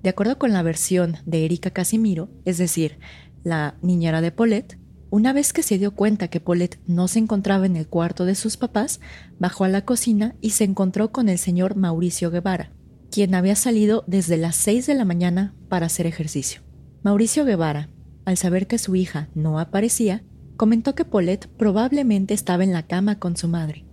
De 0.02 0.10
acuerdo 0.10 0.38
con 0.38 0.52
la 0.52 0.64
versión 0.64 1.18
de 1.26 1.46
Erika 1.46 1.70
Casimiro, 1.70 2.30
es 2.44 2.58
decir, 2.58 3.00
la 3.44 3.78
niñera 3.82 4.20
de 4.20 4.32
Paulette, 4.32 4.78
una 5.10 5.32
vez 5.32 5.54
que 5.54 5.64
se 5.64 5.78
dio 5.78 5.94
cuenta 5.94 6.28
que 6.28 6.40
Paulette 6.40 6.80
no 6.88 7.08
se 7.08 7.20
encontraba 7.20 7.68
en 7.68 7.78
el 7.78 7.88
cuarto 7.88 8.26
de 8.26 8.36
sus 8.36 8.58
papás, 8.58 9.00
bajó 9.38 9.64
a 9.64 9.70
la 9.70 9.86
cocina 9.86 10.36
y 10.42 10.50
se 10.50 10.64
encontró 10.64 11.12
con 11.12 11.30
el 11.30 11.38
señor 11.38 11.76
Mauricio 11.76 12.32
Guevara, 12.32 12.72
quien 13.12 13.36
había 13.36 13.56
salido 13.56 14.04
desde 14.08 14.38
las 14.38 14.56
seis 14.56 14.88
de 14.88 14.96
la 14.96 15.06
mañana 15.06 15.54
para 15.70 15.86
hacer 15.86 16.08
ejercicio. 16.08 16.62
Mauricio 17.04 17.46
Guevara, 17.46 17.90
al 18.26 18.38
saber 18.38 18.66
que 18.66 18.80
su 18.80 18.96
hija 18.96 19.30
no 19.36 19.60
aparecía, 19.60 20.24
comentó 20.64 20.96
que 20.96 21.04
Paulette 21.04 21.50
probablemente 21.58 22.34
estaba 22.34 22.64
en 22.64 22.72
la 22.72 22.84
cama 22.84 23.20
con 23.20 23.36
su 23.36 23.50
madre, 23.50 23.84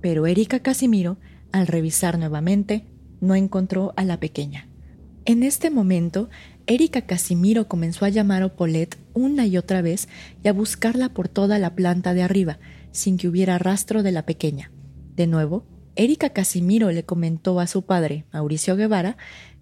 pero 0.00 0.28
Erika 0.28 0.60
Casimiro, 0.60 1.18
al 1.50 1.66
revisar 1.66 2.20
nuevamente, 2.20 2.84
no 3.20 3.34
encontró 3.34 3.92
a 3.96 4.04
la 4.04 4.20
pequeña. 4.20 4.68
En 5.24 5.42
este 5.42 5.70
momento, 5.70 6.30
Erika 6.68 7.02
Casimiro 7.02 7.66
comenzó 7.66 8.04
a 8.04 8.10
llamar 8.10 8.44
a 8.44 8.54
Paulette 8.54 8.96
una 9.12 9.44
y 9.44 9.56
otra 9.56 9.82
vez 9.82 10.08
y 10.44 10.46
a 10.46 10.52
buscarla 10.52 11.08
por 11.08 11.26
toda 11.26 11.58
la 11.58 11.74
planta 11.74 12.14
de 12.14 12.22
arriba, 12.22 12.60
sin 12.92 13.18
que 13.18 13.26
hubiera 13.26 13.58
rastro 13.58 14.04
de 14.04 14.12
la 14.12 14.24
pequeña. 14.24 14.70
De 15.16 15.26
nuevo, 15.26 15.66
Erika 15.96 16.30
Casimiro 16.30 16.92
le 16.92 17.02
comentó 17.02 17.58
a 17.58 17.66
su 17.66 17.82
padre, 17.82 18.24
Mauricio 18.32 18.76
Guevara, 18.76 19.16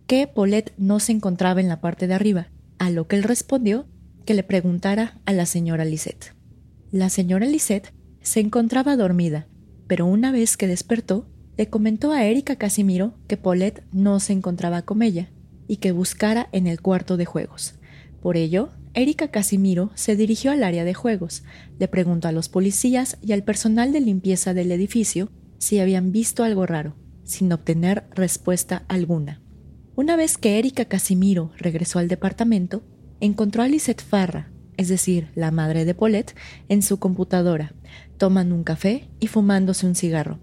que 0.06 0.26
Paulette 0.26 0.74
no 0.76 1.00
se 1.00 1.12
encontraba 1.12 1.62
en 1.62 1.68
la 1.68 1.80
parte 1.80 2.06
de 2.06 2.12
arriba, 2.12 2.48
a 2.78 2.90
lo 2.90 3.08
que 3.08 3.16
él 3.16 3.22
respondió 3.22 3.86
que 4.26 4.34
le 4.34 4.42
preguntara 4.42 5.18
a 5.24 5.32
la 5.32 5.46
señora 5.46 5.86
Lisette. 5.86 6.36
La 6.90 7.10
señora 7.10 7.44
Lisette 7.44 7.92
se 8.22 8.40
encontraba 8.40 8.96
dormida, 8.96 9.46
pero 9.86 10.06
una 10.06 10.32
vez 10.32 10.56
que 10.56 10.66
despertó, 10.66 11.28
le 11.58 11.68
comentó 11.68 12.12
a 12.12 12.24
Erika 12.24 12.56
Casimiro 12.56 13.12
que 13.26 13.36
Paulette 13.36 13.84
no 13.92 14.20
se 14.20 14.32
encontraba 14.32 14.82
con 14.82 15.02
ella 15.02 15.30
y 15.66 15.78
que 15.78 15.92
buscara 15.92 16.48
en 16.52 16.66
el 16.66 16.80
cuarto 16.80 17.18
de 17.18 17.26
juegos. 17.26 17.74
Por 18.22 18.38
ello, 18.38 18.70
Erika 18.94 19.28
Casimiro 19.28 19.90
se 19.96 20.16
dirigió 20.16 20.50
al 20.50 20.64
área 20.64 20.84
de 20.84 20.94
juegos, 20.94 21.42
le 21.78 21.88
preguntó 21.88 22.28
a 22.28 22.32
los 22.32 22.48
policías 22.48 23.18
y 23.20 23.32
al 23.32 23.44
personal 23.44 23.92
de 23.92 24.00
limpieza 24.00 24.54
del 24.54 24.72
edificio 24.72 25.28
si 25.58 25.80
habían 25.80 26.10
visto 26.10 26.42
algo 26.42 26.64
raro, 26.64 26.96
sin 27.22 27.52
obtener 27.52 28.08
respuesta 28.14 28.84
alguna. 28.88 29.42
Una 29.94 30.16
vez 30.16 30.38
que 30.38 30.58
Erika 30.58 30.86
Casimiro 30.86 31.50
regresó 31.58 31.98
al 31.98 32.08
departamento, 32.08 32.82
encontró 33.20 33.62
a 33.62 33.68
Lisette 33.68 34.02
Farra, 34.02 34.52
es 34.78 34.88
decir, 34.88 35.28
la 35.34 35.50
madre 35.50 35.84
de 35.84 35.92
Paulette, 35.92 36.34
en 36.68 36.82
su 36.82 36.98
computadora, 36.98 37.74
tomando 38.16 38.54
un 38.54 38.62
café 38.62 39.10
y 39.20 39.26
fumándose 39.26 39.86
un 39.86 39.96
cigarro, 39.96 40.38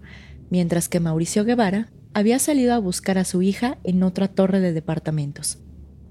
mientras 0.50 0.88
que 0.88 1.00
Mauricio 1.00 1.44
Guevara 1.44 1.90
había 2.12 2.38
salido 2.38 2.74
a 2.74 2.78
buscar 2.78 3.18
a 3.18 3.24
su 3.24 3.42
hija 3.42 3.78
en 3.82 4.02
otra 4.02 4.28
torre 4.28 4.60
de 4.60 4.74
departamentos. 4.74 5.58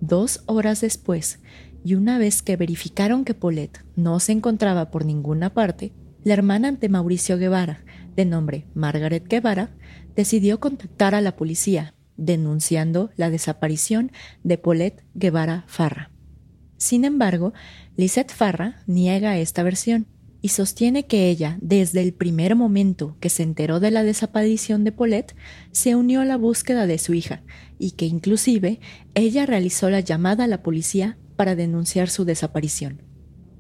Dos 0.02 0.44
horas 0.48 0.82
después, 0.82 1.40
y 1.84 1.94
una 1.94 2.18
vez 2.18 2.42
que 2.42 2.58
verificaron 2.58 3.26
que 3.26 3.36
Paulette 3.36 3.86
no 3.96 4.20
se 4.20 4.32
encontraba 4.32 4.90
por 4.90 5.06
ninguna 5.06 5.54
parte, 5.54 5.94
la 6.24 6.34
hermana 6.34 6.72
de 6.72 6.90
Mauricio 6.90 7.38
Guevara, 7.38 7.86
de 8.16 8.26
nombre 8.26 8.66
Margaret 8.74 9.28
Guevara, 9.28 9.70
decidió 10.16 10.60
contactar 10.60 11.14
a 11.14 11.22
la 11.22 11.36
policía, 11.36 11.94
denunciando 12.18 13.12
la 13.18 13.30
desaparición 13.30 14.12
de 14.44 14.58
Paulette 14.58 15.04
Guevara 15.14 15.66
Farra. 15.68 16.15
Sin 16.86 17.04
embargo, 17.04 17.52
Lisette 17.98 18.32
Farra 18.32 18.84
niega 18.86 19.40
esta 19.40 19.64
versión 19.64 20.06
y 20.40 20.50
sostiene 20.50 21.08
que 21.08 21.32
ella, 21.32 21.58
desde 21.60 22.04
el 22.04 22.14
primer 22.14 22.56
momento 22.56 23.18
que 23.20 23.30
se 23.32 23.42
enteró 23.42 23.80
de 23.80 23.90
la 23.90 24.04
desaparición 24.04 24.84
de 24.84 24.92
Paulette, 24.92 25.36
se 25.72 25.96
unió 25.96 26.22
a 26.22 26.26
la 26.26 26.38
búsqueda 26.38 26.86
de 26.86 27.00
su 27.00 27.16
hija 27.16 27.42
y 27.80 27.94
que 27.94 28.06
inclusive 28.06 28.82
ella 29.16 29.48
realizó 29.48 29.90
la 29.90 30.02
llamada 30.02 30.44
a 30.44 30.48
la 30.48 30.62
policía 30.62 31.18
para 31.36 31.56
denunciar 31.56 32.08
su 32.08 32.24
desaparición. 32.24 33.02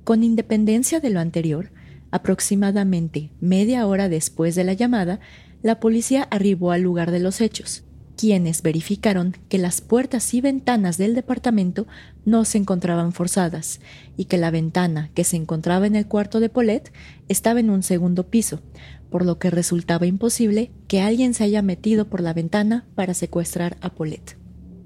Con 0.04 0.24
independencia 0.24 1.00
de 1.00 1.10
lo 1.10 1.20
anterior, 1.20 1.72
aproximadamente 2.12 3.32
media 3.42 3.88
hora 3.88 4.08
después 4.08 4.54
de 4.54 4.66
la 4.66 4.74
llamada, 4.74 5.20
la 5.64 5.80
policía 5.80 6.28
arribó 6.30 6.72
al 6.72 6.84
lugar 6.84 7.10
de 7.10 7.22
los 7.22 7.42
hechos 7.42 7.85
quienes 8.16 8.62
verificaron 8.62 9.36
que 9.50 9.58
las 9.58 9.82
puertas 9.82 10.34
y 10.34 10.42
ventanas 10.42 10.98
del 10.98 11.16
departamento 11.16 11.88
no 12.26 12.46
se 12.46 12.58
encontraban 12.58 13.14
forzadas 13.14 13.80
y 14.18 14.26
que 14.26 14.38
la 14.38 14.52
ventana 14.52 15.10
que 15.14 15.24
se 15.24 15.38
encontraba 15.38 15.88
en 15.88 15.96
el 15.96 16.08
cuarto 16.08 16.40
de 16.40 16.50
Paulette 16.50 16.92
estaba 17.28 17.60
en 17.60 17.70
un 17.70 17.84
segundo 17.84 18.28
piso, 18.28 18.62
por 19.10 19.26
lo 19.26 19.40
que 19.40 19.50
resultaba 19.50 20.06
imposible 20.06 20.72
que 20.88 21.02
alguien 21.02 21.34
se 21.34 21.44
haya 21.44 21.62
metido 21.62 22.10
por 22.10 22.22
la 22.22 22.34
ventana 22.34 22.86
para 22.96 23.14
secuestrar 23.14 23.78
a 23.82 23.90
Paulette. 23.90 24.38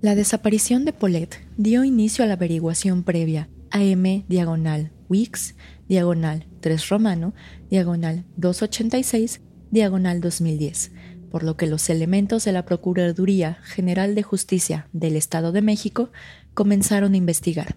La 0.01 0.15
desaparición 0.15 0.86
de 0.86 0.93
Paulette 0.93 1.45
dio 1.57 1.83
inicio 1.83 2.24
a 2.24 2.27
la 2.27 2.33
averiguación 2.33 3.03
previa 3.03 3.50
AM 3.71 4.24
diagonal 4.27 4.91
Wix 5.09 5.55
diagonal 5.88 6.45
3 6.62 6.89
romano 6.89 7.33
diagonal 7.69 8.24
286 8.38 9.41
diagonal 9.71 10.21
2010 10.21 10.91
por 11.29 11.43
lo 11.43 11.55
que 11.55 11.67
los 11.67 11.89
elementos 11.89 12.45
de 12.45 12.51
la 12.51 12.65
Procuraduría 12.65 13.59
General 13.63 14.15
de 14.15 14.24
Justicia 14.24 14.88
del 14.93 15.15
Estado 15.15 15.51
de 15.51 15.62
México 15.62 16.12
comenzaron 16.53 17.13
a 17.13 17.17
investigar. 17.17 17.75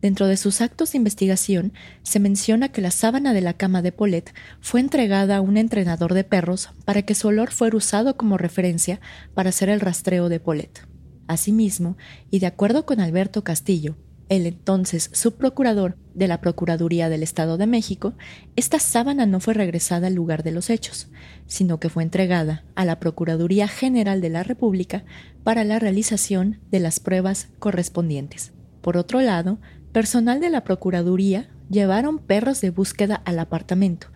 Dentro 0.00 0.26
de 0.26 0.36
sus 0.36 0.60
actos 0.60 0.92
de 0.92 0.98
investigación 0.98 1.72
se 2.02 2.20
menciona 2.20 2.68
que 2.68 2.82
la 2.82 2.90
sábana 2.90 3.32
de 3.32 3.40
la 3.40 3.54
cama 3.54 3.80
de 3.80 3.90
Paulette 3.90 4.34
fue 4.60 4.80
entregada 4.80 5.36
a 5.36 5.40
un 5.40 5.56
entrenador 5.56 6.12
de 6.12 6.24
perros 6.24 6.68
para 6.84 7.02
que 7.02 7.14
su 7.14 7.28
olor 7.28 7.52
fuera 7.52 7.76
usado 7.76 8.16
como 8.16 8.36
referencia 8.36 9.00
para 9.32 9.48
hacer 9.48 9.70
el 9.70 9.80
rastreo 9.80 10.28
de 10.28 10.40
Paulette. 10.40 10.86
Asimismo, 11.26 11.96
y 12.30 12.40
de 12.40 12.46
acuerdo 12.46 12.84
con 12.84 13.00
Alberto 13.00 13.44
Castillo, 13.44 13.96
el 14.28 14.46
entonces 14.46 15.10
subprocurador 15.12 15.96
de 16.14 16.28
la 16.28 16.40
Procuraduría 16.40 17.08
del 17.08 17.22
Estado 17.22 17.56
de 17.56 17.66
México, 17.66 18.14
esta 18.56 18.78
sábana 18.78 19.26
no 19.26 19.40
fue 19.40 19.54
regresada 19.54 20.06
al 20.06 20.14
lugar 20.14 20.42
de 20.42 20.52
los 20.52 20.70
hechos, 20.70 21.08
sino 21.46 21.78
que 21.80 21.88
fue 21.88 22.02
entregada 22.02 22.64
a 22.74 22.84
la 22.84 23.00
Procuraduría 23.00 23.68
General 23.68 24.20
de 24.20 24.30
la 24.30 24.42
República 24.42 25.04
para 25.42 25.64
la 25.64 25.78
realización 25.78 26.60
de 26.70 26.80
las 26.80 27.00
pruebas 27.00 27.48
correspondientes. 27.58 28.52
Por 28.80 28.96
otro 28.96 29.20
lado, 29.20 29.58
personal 29.92 30.40
de 30.40 30.50
la 30.50 30.64
Procuraduría 30.64 31.50
llevaron 31.70 32.18
perros 32.18 32.60
de 32.60 32.70
búsqueda 32.70 33.16
al 33.24 33.38
apartamento, 33.38 34.08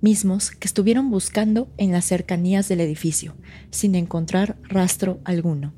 mismos 0.00 0.50
que 0.50 0.66
estuvieron 0.66 1.10
buscando 1.10 1.72
en 1.76 1.92
las 1.92 2.04
cercanías 2.04 2.68
del 2.68 2.80
edificio, 2.80 3.34
sin 3.70 3.94
encontrar 3.94 4.56
rastro 4.64 5.20
alguno. 5.24 5.72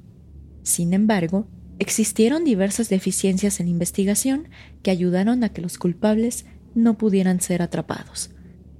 Sin 0.63 0.95
embargo, 0.95 1.47
Existieron 1.85 2.45
diversas 2.45 2.89
deficiencias 2.89 3.61
en 3.61 3.67
la 3.67 3.73
investigación 3.73 4.49
que 4.83 4.91
ayudaron 4.91 5.45
a 5.45 5.51
que 5.51 5.61
los 5.61 5.77
culpables 5.77 6.47
no 6.75 6.97
pudieran 6.97 7.43
ser 7.43 7.61
atrapados. 7.61 8.31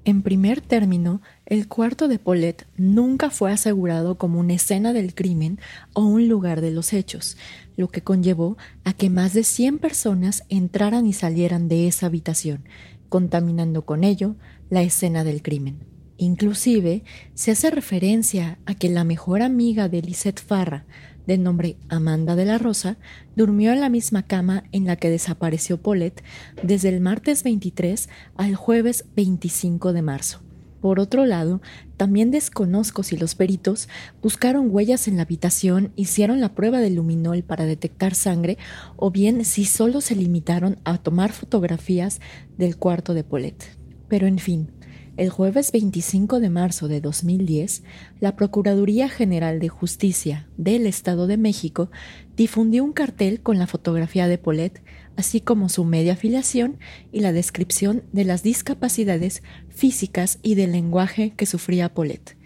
En 0.07 0.23
primer 0.23 0.63
término, 0.63 1.21
el 1.45 1.69
cuarto 1.69 2.09
de 2.09 2.19
Paulette 2.19 2.67
nunca 2.79 3.29
fue 3.29 3.53
asegurado 3.53 4.17
como 4.17 4.41
una 4.41 4.55
escena 4.55 4.95
del 4.95 5.15
crimen 5.15 5.61
o 5.93 6.07
un 6.07 6.29
lugar 6.29 6.63
de 6.63 6.71
los 6.71 6.95
hechos, 6.95 7.37
lo 7.77 7.89
que 7.89 8.01
conllevó 8.01 8.57
a 8.85 8.95
que 8.95 9.11
más 9.11 9.35
de 9.35 9.45
100 9.45 9.81
personas 9.81 10.45
entraran 10.49 11.05
y 11.07 11.13
salieran 11.13 11.69
de 11.69 11.87
esa 11.87 12.07
habitación, 12.07 12.65
contaminando 13.11 13.85
con 13.85 14.03
ello 14.03 14.35
la 14.71 14.81
escena 14.81 15.25
del 15.25 15.43
crimen. 15.43 15.77
Inclusive 16.17 17.05
se 17.35 17.51
hace 17.51 17.71
referencia 17.71 18.59
a 18.65 18.75
que 18.75 18.89
la 18.89 19.05
mejor 19.05 19.43
amiga 19.43 19.91
de 19.91 20.01
Lisette 20.01 20.41
Farra, 20.41 20.87
de 21.27 21.39
nombre 21.39 21.77
Amanda 21.89 22.37
de 22.37 22.45
la 22.45 22.59
Rosa, 22.59 22.97
durmió 23.37 23.73
en 23.73 23.81
la 23.81 23.89
misma 23.89 24.23
cama 24.23 24.65
en 24.73 24.87
la 24.87 24.97
que 24.97 25.11
desapareció 25.11 25.81
Paulette 25.81 26.23
desde 26.63 26.89
el 26.89 27.01
martes 27.01 27.43
23 27.43 28.09
al 28.37 28.55
jueves 28.55 29.05
25 29.17 29.93
de 29.93 30.03
marzo. 30.03 30.45
Por 30.85 31.01
otro 31.01 31.25
lado, 31.25 31.63
también 31.97 32.31
desconozco 32.31 33.03
si 33.03 33.17
los 33.17 33.35
peritos 33.35 33.89
buscaron 34.21 34.69
huellas 34.71 35.09
en 35.09 35.17
la 35.17 35.23
habitación, 35.23 35.93
hicieron 35.97 36.43
la 36.43 36.55
prueba 36.55 36.81
de 36.81 36.91
luminol 36.91 37.43
para 37.43 37.65
detectar 37.65 38.15
sangre 38.15 38.59
o 38.97 39.11
bien 39.11 39.47
si 39.47 39.65
solo 39.65 40.03
se 40.03 40.15
limitaron 40.15 40.77
a 40.85 40.99
tomar 40.99 41.33
fotografías 41.33 42.21
del 42.59 42.77
cuarto 42.77 43.15
de 43.15 43.25
Paulette. 43.25 43.65
Pero 44.09 44.27
en 44.27 44.39
fin, 44.39 44.73
el 45.17 45.31
jueves 45.31 45.71
25 45.71 46.41
de 46.41 46.51
marzo 46.51 46.89
de 46.89 47.01
2010, 47.01 47.85
la 48.21 48.35
Procuraduría 48.35 49.09
General 49.09 49.61
de 49.61 49.69
Justicia 49.69 50.49
del 50.57 50.87
Estado 50.87 51.27
de 51.27 51.37
México 51.37 51.91
difundió 52.37 52.83
un 52.83 52.93
cartel 52.93 53.41
con 53.41 53.59
la 53.59 53.69
fotografía 53.69 54.27
de 54.27 54.39
Paulette, 54.39 54.83
así 55.17 55.41
como 55.41 55.69
su 55.69 55.85
media 55.85 56.15
afiliación 56.15 56.79
y 57.13 57.21
la 57.21 57.33
descripción 57.33 58.03
de 58.13 58.25
las 58.25 58.43
discapacidades 58.43 59.45
físicas 59.69 60.41
y 60.43 60.57
del 60.57 60.73
lenguaje 60.73 61.33
que 61.37 61.47
sufría 61.47 61.95
Paulette. 61.95 62.37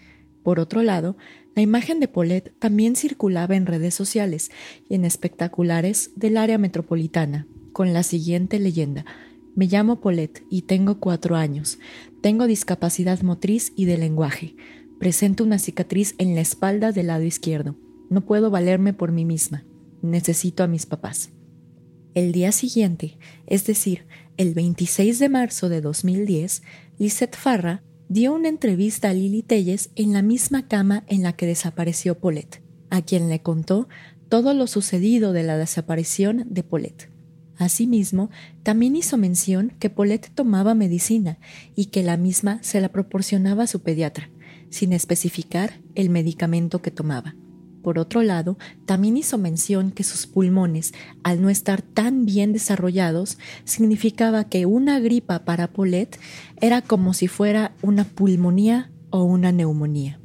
Por 0.43 0.59
otro 0.59 0.83
lado, 0.83 1.17
la 1.55 1.63
imagen 1.63 1.99
de 1.99 2.07
Paulette 2.07 2.53
también 2.59 2.95
circulaba 2.95 3.55
en 3.55 3.65
redes 3.65 3.95
sociales 3.95 4.51
y 4.87 4.95
en 4.95 5.05
espectaculares 5.05 6.11
del 6.15 6.37
área 6.37 6.59
metropolitana, 6.59 7.47
con 7.73 7.93
la 7.93 8.03
siguiente 8.03 8.59
leyenda 8.59 9.05
me 9.59 9.67
llamo 9.67 9.99
Paulette 9.99 10.45
y 10.49 10.61
tengo 10.61 11.01
cuatro 11.01 11.35
años. 11.35 11.79
Tengo 12.21 12.47
discapacidad 12.47 13.21
motriz 13.23 13.73
y 13.75 13.83
de 13.83 13.97
lenguaje. 13.97 14.55
Presento 14.99 15.43
una 15.43 15.59
cicatriz 15.59 16.15
en 16.17 16.33
la 16.33 16.39
espalda 16.39 16.93
del 16.93 17.07
lado 17.07 17.23
izquierdo. 17.23 17.75
No 18.09 18.21
puedo 18.21 18.51
valerme 18.51 18.93
por 18.93 19.11
mí 19.11 19.25
misma. 19.25 19.65
Necesito 20.01 20.63
a 20.63 20.67
mis 20.67 20.85
papás. 20.85 21.31
El 22.13 22.31
día 22.31 22.53
siguiente, 22.53 23.17
es 23.47 23.65
decir, 23.65 24.05
el 24.37 24.53
26 24.53 25.19
de 25.19 25.27
marzo 25.27 25.67
de 25.67 25.81
2010, 25.81 26.63
Lisette 26.97 27.35
Farra 27.35 27.83
dio 28.07 28.33
una 28.33 28.47
entrevista 28.47 29.09
a 29.09 29.13
Lili 29.13 29.43
Telles 29.43 29.89
en 29.97 30.13
la 30.13 30.21
misma 30.21 30.69
cama 30.69 31.03
en 31.07 31.21
la 31.21 31.33
que 31.33 31.47
desapareció 31.47 32.17
Paulette, 32.17 32.63
a 32.89 33.01
quien 33.01 33.27
le 33.27 33.41
contó 33.41 33.89
todo 34.29 34.53
lo 34.53 34.67
sucedido 34.67 35.33
de 35.33 35.43
la 35.43 35.57
desaparición 35.57 36.45
de 36.47 36.63
Paulette. 36.63 37.18
Asimismo, 37.59 38.29
también 38.63 38.95
hizo 38.95 39.17
mención 39.17 39.73
que 39.79 39.89
Paulette 39.89 40.31
tomaba 40.33 40.73
medicina 40.75 41.39
y 41.75 41.87
que 41.87 42.03
la 42.03 42.15
misma 42.15 42.63
se 42.63 42.79
la 42.79 42.87
proporcionaba 42.87 43.63
a 43.63 43.67
su 43.67 43.81
pediatra, 43.81 44.29
sin 44.69 44.93
especificar 44.93 45.81
el 45.93 46.09
medicamento 46.09 46.81
que 46.81 46.89
tomaba. 46.89 47.35
Por 47.83 47.99
otro 47.99 48.23
lado, 48.23 48.57
también 48.85 49.17
hizo 49.17 49.37
mención 49.37 49.91
que 49.91 50.05
sus 50.05 50.25
pulmones, 50.25 50.93
al 51.21 51.41
no 51.41 51.49
estar 51.49 51.81
tan 51.81 52.25
bien 52.25 52.53
desarrollados, 52.53 53.37
significaba 53.65 54.45
que 54.45 54.65
una 54.65 55.01
gripa 55.01 55.43
para 55.43 55.67
Paulette 55.67 56.17
era 56.61 56.81
como 56.81 57.13
si 57.13 57.27
fuera 57.27 57.73
una 57.81 58.05
pulmonía 58.05 58.89
o 59.09 59.23
una 59.23 59.51
neumonía. 59.51 60.21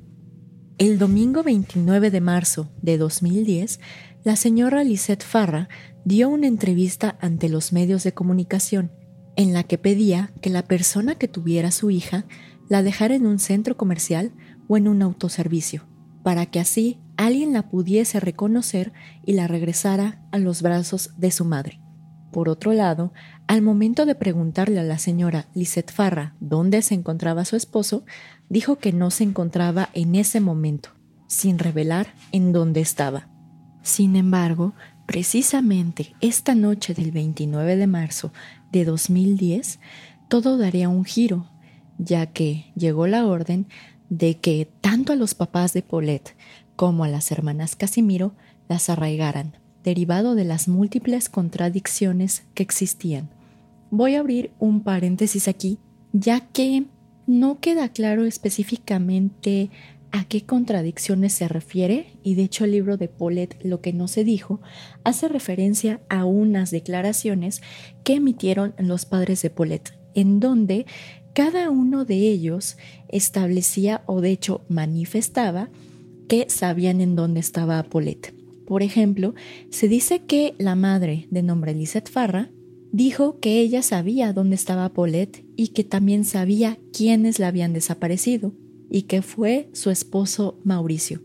El 0.79 0.99
domingo 0.99 1.43
29 1.43 2.13
de 2.13 2.21
marzo 2.21 2.71
de 2.81 2.97
2010, 2.97 3.81
la 4.23 4.37
señora 4.37 4.85
Lisette 4.85 5.23
Farra 5.23 5.69
dio 6.05 6.29
una 6.29 6.47
entrevista 6.47 7.17
ante 7.21 7.49
los 7.49 7.73
medios 7.73 8.05
de 8.05 8.13
comunicación 8.13 8.93
en 9.37 9.53
la 9.53 9.65
que 9.65 9.79
pedía 9.79 10.33
que 10.41 10.51
la 10.51 10.63
persona 10.63 11.17
que 11.17 11.29
tuviera 11.29 11.71
su 11.71 11.91
hija 11.91 12.25
la 12.69 12.83
dejara 12.83 13.15
en 13.15 13.27
un 13.27 13.39
centro 13.39 13.77
comercial 13.77 14.33
o 14.69 14.77
en 14.77 14.89
un 14.89 15.03
autoservicio, 15.03 15.87
para 16.23 16.47
que 16.47 16.61
así 16.61 17.01
alguien 17.17 17.53
la 17.53 17.69
pudiese 17.69 18.21
reconocer 18.21 18.93
y 19.25 19.35
la 19.35 19.47
regresara 19.47 20.27
a 20.33 20.39
los 20.39 20.63
brazos 20.63 21.11
de 21.19 21.31
su 21.31 21.45
madre. 21.45 21.81
Por 22.33 22.49
otro 22.49 22.73
lado, 22.73 23.13
al 23.47 23.63
momento 23.63 24.07
de 24.07 24.15
preguntarle 24.15 24.81
a 24.81 24.83
la 24.83 24.99
señora 24.99 25.47
Lisette 25.55 25.93
Farra 25.93 26.35
dónde 26.41 26.83
se 26.83 26.95
encontraba 26.95 27.45
su 27.45 27.55
esposo, 27.55 28.05
dijo 28.49 28.77
que 28.77 28.93
no 28.93 29.11
se 29.11 29.25
encontraba 29.25 29.91
en 29.93 30.17
ese 30.17 30.41
momento, 30.41 30.91
sin 31.29 31.59
revelar 31.59 32.09
en 32.33 32.53
dónde 32.53 32.81
estaba. 32.81 33.29
Sin 33.83 34.17
embargo, 34.17 34.75
Precisamente 35.07 36.15
esta 36.21 36.55
noche 36.55 36.95
del 36.95 37.13
29 37.13 37.77
de 37.77 37.87
marzo 37.87 38.33
de 38.73 38.85
2010, 38.85 39.79
todo 40.29 40.57
daría 40.57 40.89
un 40.89 41.05
giro, 41.05 41.47
ya 41.99 42.27
que 42.27 42.73
llegó 42.75 43.07
la 43.07 43.27
orden 43.27 43.67
de 44.09 44.39
que 44.39 44.69
tanto 44.81 45.13
a 45.13 45.17
los 45.17 45.35
papás 45.35 45.73
de 45.73 45.83
Paulette 45.83 46.37
como 46.77 47.05
a 47.05 47.09
las 47.09 47.31
hermanas 47.31 47.77
Casimiro 47.77 48.35
las 48.69 48.89
arraigaran, 48.89 49.59
derivado 49.83 50.35
de 50.35 50.45
las 50.45 50.69
múltiples 50.69 51.29
contradicciones 51.29 52.45
que 52.55 52.63
existían. 52.63 53.29
Voy 53.91 54.15
a 54.15 54.21
abrir 54.21 54.53
un 54.59 54.81
paréntesis 54.81 55.49
aquí, 55.49 55.79
ya 56.13 56.41
que 56.41 56.87
no 57.27 57.61
queda 57.61 57.89
claro 57.91 58.25
específicamente 58.25 59.71
a 60.15 60.29
qué 60.29 60.47
contradicciones 60.47 61.33
se 61.33 61.49
refiere, 61.49 62.07
y 62.23 62.37
de 62.37 62.45
hecho 62.45 62.65
el 62.65 62.71
libro 62.71 62.97
de 62.97 63.09
Paulette, 63.09 63.59
Lo 63.65 63.81
que 63.81 63.93
no 63.93 64.07
se 64.07 64.23
dijo, 64.23 64.61
hace 65.03 65.27
referencia 65.27 66.03
a 66.09 66.25
unas 66.25 66.71
declaraciones 66.71 67.63
que 68.05 68.15
emitieron 68.15 68.77
los 68.79 69.07
padres 69.07 69.43
de 69.43 69.51
Paulette, 69.51 69.99
en 70.15 70.39
donde 70.39 70.87
cada 71.35 71.69
uno 71.69 72.05
de 72.05 72.15
ellos 72.15 72.77
establecía 73.09 74.05
o 74.07 74.21
de 74.21 74.31
hecho 74.31 74.65
manifestaba 74.69 75.69
que 76.29 76.47
sabían 76.49 77.01
en 77.01 77.17
dónde 77.17 77.41
estaba 77.41 77.83
Paulette. 77.83 78.37
Por 78.69 78.85
ejemplo, 78.85 79.35
se 79.71 79.89
dice 79.89 80.21
que 80.21 80.55
la 80.59 80.77
madre, 80.77 81.27
de 81.33 81.43
nombre 81.43 81.75
Lisette 81.75 82.09
Farra, 82.09 82.53
dijo 82.93 83.41
que 83.41 83.59
ella 83.59 83.83
sabía 83.83 84.33
dónde 84.33 84.55
estaba 84.55 84.93
Paulette 84.93 85.45
y 85.57 85.69
que 85.69 85.83
también 85.83 86.25
sabía 86.25 86.79
quiénes 86.93 87.41
la 87.41 87.49
habían 87.49 87.73
desaparecido, 87.73 88.55
y 88.91 89.03
que 89.03 89.23
fue 89.23 89.71
su 89.73 89.91
esposo 89.91 90.61
Mauricio. 90.65 91.23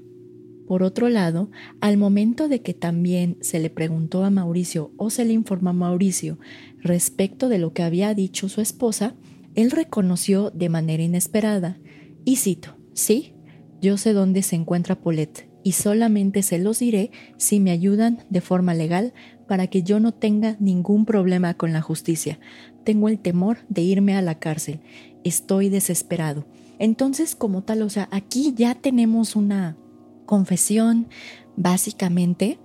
Por 0.67 0.83
otro 0.83 1.09
lado, 1.09 1.49
al 1.81 1.97
momento 1.97 2.47
de 2.47 2.61
que 2.61 2.75
también 2.75 3.37
se 3.41 3.59
le 3.59 3.71
preguntó 3.71 4.23
a 4.23 4.29
Mauricio 4.29 4.91
o 4.97 5.09
se 5.09 5.25
le 5.25 5.33
informó 5.33 5.71
a 5.71 5.73
Mauricio 5.73 6.37
respecto 6.77 7.49
de 7.49 7.57
lo 7.57 7.73
que 7.73 7.81
había 7.81 8.13
dicho 8.13 8.49
su 8.49 8.61
esposa, 8.61 9.15
él 9.55 9.71
reconoció 9.71 10.51
de 10.51 10.69
manera 10.69 11.01
inesperada, 11.01 11.79
y 12.23 12.35
cito, 12.35 12.77
sí, 12.93 13.33
yo 13.81 13.97
sé 13.97 14.13
dónde 14.13 14.43
se 14.43 14.55
encuentra 14.55 15.01
Paulette, 15.01 15.49
y 15.63 15.71
solamente 15.71 16.43
se 16.43 16.59
los 16.59 16.79
diré 16.79 17.11
si 17.37 17.59
me 17.59 17.71
ayudan 17.71 18.25
de 18.29 18.41
forma 18.41 18.73
legal 18.73 19.13
para 19.47 19.67
que 19.67 19.81
yo 19.81 19.99
no 19.99 20.13
tenga 20.13 20.55
ningún 20.59 21.05
problema 21.05 21.55
con 21.55 21.73
la 21.73 21.81
justicia. 21.81 22.39
Tengo 22.85 23.09
el 23.09 23.19
temor 23.19 23.57
de 23.67 23.81
irme 23.81 24.15
a 24.15 24.21
la 24.21 24.39
cárcel. 24.39 24.81
Estoy 25.23 25.69
desesperado. 25.69 26.45
Entonces, 26.79 27.35
como 27.35 27.61
tal, 27.61 27.81
o 27.83 27.89
sea, 27.89 28.07
aquí 28.11 28.53
ya 28.55 28.73
tenemos 28.73 29.35
una 29.35 29.77
confesión, 30.25 31.07
básicamente, 31.55 32.57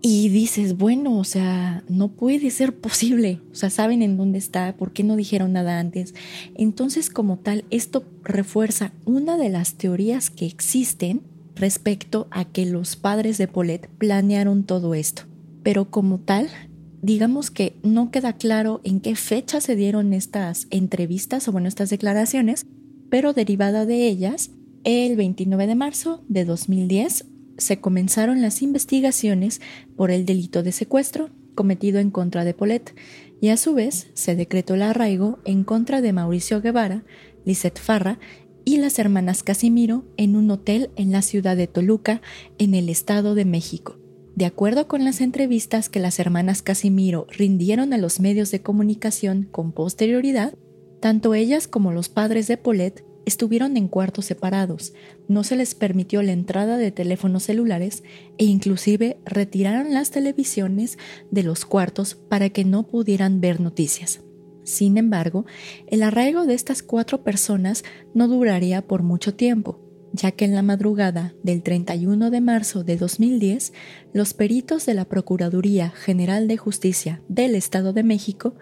y 0.00 0.28
dices, 0.28 0.76
bueno, 0.76 1.18
o 1.18 1.24
sea, 1.24 1.82
no 1.88 2.08
puede 2.08 2.50
ser 2.50 2.74
posible. 2.80 3.40
O 3.50 3.54
sea, 3.54 3.70
saben 3.70 4.02
en 4.02 4.16
dónde 4.16 4.38
está, 4.38 4.76
por 4.76 4.92
qué 4.92 5.04
no 5.04 5.16
dijeron 5.16 5.52
nada 5.52 5.78
antes. 5.78 6.14
Entonces, 6.54 7.10
como 7.10 7.38
tal, 7.38 7.64
esto 7.70 8.04
refuerza 8.22 8.92
una 9.04 9.36
de 9.36 9.48
las 9.48 9.74
teorías 9.74 10.30
que 10.30 10.46
existen 10.46 11.22
respecto 11.54 12.28
a 12.30 12.44
que 12.44 12.64
los 12.66 12.96
padres 12.96 13.38
de 13.38 13.48
Paulette 13.48 13.88
planearon 13.98 14.64
todo 14.64 14.94
esto. 14.94 15.22
Pero 15.64 15.90
como 15.90 16.20
tal, 16.20 16.48
digamos 17.02 17.50
que 17.50 17.76
no 17.82 18.10
queda 18.10 18.34
claro 18.34 18.80
en 18.84 19.00
qué 19.00 19.16
fecha 19.16 19.60
se 19.60 19.74
dieron 19.74 20.12
estas 20.14 20.68
entrevistas 20.70 21.48
o 21.48 21.52
bueno, 21.52 21.66
estas 21.66 21.90
declaraciones, 21.90 22.66
pero 23.10 23.32
derivada 23.32 23.86
de 23.86 24.06
ellas, 24.06 24.50
el 24.84 25.16
29 25.16 25.66
de 25.66 25.74
marzo 25.74 26.24
de 26.28 26.44
2010 26.44 27.26
se 27.58 27.80
comenzaron 27.80 28.40
las 28.40 28.62
investigaciones 28.62 29.60
por 29.96 30.10
el 30.10 30.24
delito 30.24 30.62
de 30.62 30.72
secuestro 30.72 31.30
cometido 31.54 31.98
en 31.98 32.10
contra 32.10 32.44
de 32.44 32.54
Polet 32.54 32.94
y 33.40 33.48
a 33.48 33.56
su 33.56 33.74
vez 33.74 34.08
se 34.14 34.36
decretó 34.36 34.74
el 34.74 34.82
arraigo 34.82 35.40
en 35.44 35.64
contra 35.64 36.00
de 36.00 36.12
Mauricio 36.12 36.60
Guevara, 36.60 37.04
Lisette 37.44 37.80
Farra 37.80 38.20
y 38.64 38.76
las 38.76 38.98
hermanas 38.98 39.42
Casimiro 39.42 40.04
en 40.16 40.36
un 40.36 40.50
hotel 40.50 40.90
en 40.96 41.10
la 41.10 41.22
ciudad 41.22 41.56
de 41.56 41.66
Toluca, 41.66 42.22
en 42.58 42.74
el 42.74 42.88
Estado 42.88 43.34
de 43.34 43.44
México. 43.44 43.98
De 44.36 44.44
acuerdo 44.44 44.86
con 44.86 45.04
las 45.04 45.20
entrevistas 45.20 45.88
que 45.88 45.98
las 45.98 46.20
hermanas 46.20 46.62
Casimiro 46.62 47.26
rindieron 47.30 47.92
a 47.92 47.98
los 47.98 48.20
medios 48.20 48.52
de 48.52 48.62
comunicación 48.62 49.48
con 49.50 49.72
posterioridad, 49.72 50.54
tanto 51.00 51.34
ellas 51.34 51.68
como 51.68 51.92
los 51.92 52.08
padres 52.08 52.48
de 52.48 52.56
Paulette 52.56 53.04
estuvieron 53.28 53.76
en 53.76 53.88
cuartos 53.88 54.24
separados, 54.24 54.94
no 55.28 55.44
se 55.44 55.54
les 55.54 55.74
permitió 55.74 56.22
la 56.22 56.32
entrada 56.32 56.76
de 56.76 56.90
teléfonos 56.90 57.44
celulares 57.44 58.02
e 58.38 58.44
inclusive 58.44 59.18
retiraron 59.24 59.92
las 59.92 60.10
televisiones 60.10 60.98
de 61.30 61.42
los 61.42 61.64
cuartos 61.64 62.14
para 62.14 62.48
que 62.50 62.64
no 62.64 62.86
pudieran 62.86 63.40
ver 63.40 63.60
noticias. 63.60 64.20
Sin 64.64 64.98
embargo, 64.98 65.46
el 65.86 66.02
arraigo 66.02 66.46
de 66.46 66.54
estas 66.54 66.82
cuatro 66.82 67.22
personas 67.22 67.84
no 68.14 68.28
duraría 68.28 68.82
por 68.82 69.02
mucho 69.02 69.34
tiempo, 69.34 69.80
ya 70.12 70.32
que 70.32 70.44
en 70.44 70.54
la 70.54 70.62
madrugada 70.62 71.34
del 71.42 71.62
31 71.62 72.30
de 72.30 72.40
marzo 72.40 72.84
de 72.84 72.96
2010, 72.96 73.72
los 74.12 74.34
peritos 74.34 74.86
de 74.86 74.94
la 74.94 75.04
Procuraduría 75.04 75.90
General 75.90 76.48
de 76.48 76.56
Justicia 76.56 77.22
del 77.28 77.54
Estado 77.54 77.92
de 77.92 78.02
México 78.02 78.54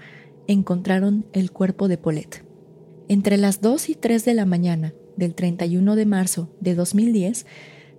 encontraron 0.48 1.26
el 1.32 1.50
cuerpo 1.50 1.88
de 1.88 1.98
Polet. 1.98 2.44
Entre 3.08 3.36
las 3.36 3.60
2 3.60 3.90
y 3.90 3.94
3 3.94 4.24
de 4.24 4.34
la 4.34 4.46
mañana 4.46 4.94
del 5.16 5.34
31 5.34 5.96
de 5.96 6.06
marzo 6.06 6.50
de 6.60 6.74
2010, 6.74 7.46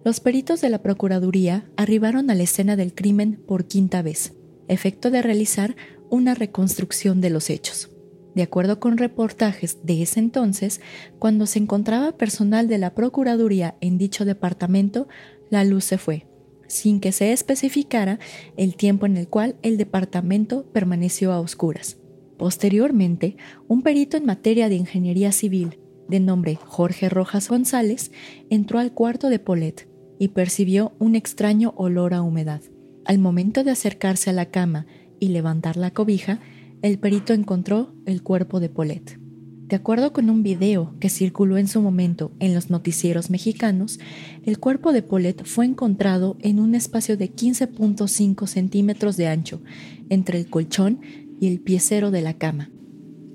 los 0.04 0.20
peritos 0.20 0.62
de 0.62 0.70
la 0.70 0.82
Procuraduría 0.82 1.70
arribaron 1.76 2.30
a 2.30 2.36
la 2.36 2.44
escena 2.44 2.76
del 2.76 2.94
crimen 2.94 3.42
por 3.48 3.66
quinta 3.66 4.02
vez, 4.02 4.34
efecto 4.68 5.12
de 5.12 5.22
realizar 5.22 5.76
una 6.10 6.34
reconstrucción 6.34 7.22
de 7.22 7.30
los 7.30 7.50
hechos. 7.50 7.90
De 8.36 8.44
acuerdo 8.44 8.80
con 8.80 8.98
reportajes 8.98 9.80
de 9.84 10.04
ese 10.04 10.20
entonces, 10.20 10.80
cuando 11.18 11.48
se 11.48 11.60
encontraba 11.60 12.12
personal 12.18 12.68
de 12.68 12.78
la 12.78 12.94
Procuraduría 12.94 13.76
en 13.82 13.98
dicho 13.98 14.26
departamento, 14.26 15.08
la 15.50 15.64
luz 15.64 15.86
se 15.86 15.98
fue, 15.98 16.28
sin 16.68 17.00
que 17.00 17.12
se 17.12 17.32
especificara 17.32 18.20
el 18.56 18.76
tiempo 18.76 19.06
en 19.08 19.18
el 19.18 19.28
cual 19.28 19.56
el 19.64 19.78
departamento 19.78 20.66
permaneció 20.72 21.32
a 21.32 21.40
oscuras. 21.40 21.98
Posteriormente, 22.38 23.36
un 23.68 23.82
perito 23.82 24.18
en 24.18 24.26
materia 24.26 24.70
de 24.70 24.76
ingeniería 24.76 25.32
civil, 25.32 25.80
de 26.08 26.20
nombre 26.20 26.58
Jorge 26.66 27.10
Rojas 27.10 27.50
González, 27.50 28.12
entró 28.50 28.80
al 28.80 28.94
cuarto 28.94 29.30
de 29.30 29.40
Polet 29.40 29.90
y 30.20 30.30
percibió 30.30 30.94
un 31.00 31.16
extraño 31.16 31.74
olor 31.78 32.14
a 32.14 32.22
humedad. 32.22 32.62
Al 33.06 33.20
momento 33.20 33.64
de 33.64 33.72
acercarse 33.72 34.30
a 34.30 34.34
la 34.34 34.48
cama 34.48 34.86
y 35.20 35.30
levantar 35.30 35.78
la 35.78 35.92
cobija, 35.92 36.40
el 36.82 37.00
perito 37.00 37.34
encontró 37.34 37.94
el 38.06 38.22
cuerpo 38.22 38.60
de 38.60 38.70
Polet. 38.70 39.20
De 39.68 39.76
acuerdo 39.76 40.14
con 40.14 40.30
un 40.30 40.44
video 40.44 40.96
que 41.02 41.10
circuló 41.10 41.58
en 41.58 41.68
su 41.68 41.82
momento 41.82 42.32
en 42.40 42.54
los 42.54 42.70
noticieros 42.70 43.30
mexicanos, 43.30 44.00
el 44.46 44.60
cuerpo 44.60 44.94
de 44.94 45.02
Polet 45.02 45.44
fue 45.44 45.66
encontrado 45.66 46.38
en 46.40 46.60
un 46.60 46.74
espacio 46.74 47.18
de 47.18 47.34
15.5 47.34 48.48
centímetros 48.48 49.18
de 49.18 49.28
ancho 49.28 49.62
entre 50.10 50.40
el 50.40 50.50
colchón 50.50 51.02
y 51.40 51.48
el 51.48 51.60
piecero 51.60 52.12
de 52.12 52.22
la 52.22 52.34
cama. 52.34 52.72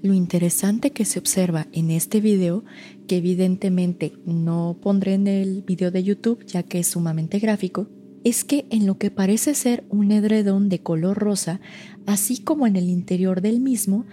Lo 0.02 0.14
interesante 0.14 0.90
que 0.90 1.04
se 1.04 1.20
observa 1.20 1.68
en 1.72 1.92
este 1.92 2.20
video, 2.20 2.64
que 3.06 3.18
evidentemente 3.18 4.14
no 4.26 4.76
pondré 4.82 5.14
en 5.14 5.28
el 5.28 5.62
video 5.62 5.92
de 5.92 6.02
YouTube 6.02 6.44
ya 6.44 6.64
que 6.64 6.80
es 6.80 6.88
sumamente 6.88 7.38
gráfico, 7.38 7.88
es 8.24 8.44
que 8.44 8.66
en 8.70 8.86
lo 8.86 8.98
que 8.98 9.10
parece 9.10 9.54
ser 9.54 9.84
un 9.90 10.10
edredón 10.10 10.68
de 10.68 10.80
color 10.80 11.18
rosa, 11.18 11.60
así 12.06 12.42
como 12.42 12.66
en 12.66 12.76
el 12.76 12.88
interior 12.88 13.40
del 13.40 13.60
mismo, 13.60 14.06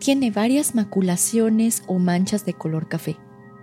tiene 0.00 0.30
varias 0.30 0.74
maculaciones 0.74 1.82
o 1.86 1.98
manchas 1.98 2.44
de 2.44 2.54
color 2.54 2.88
café. 2.88 3.16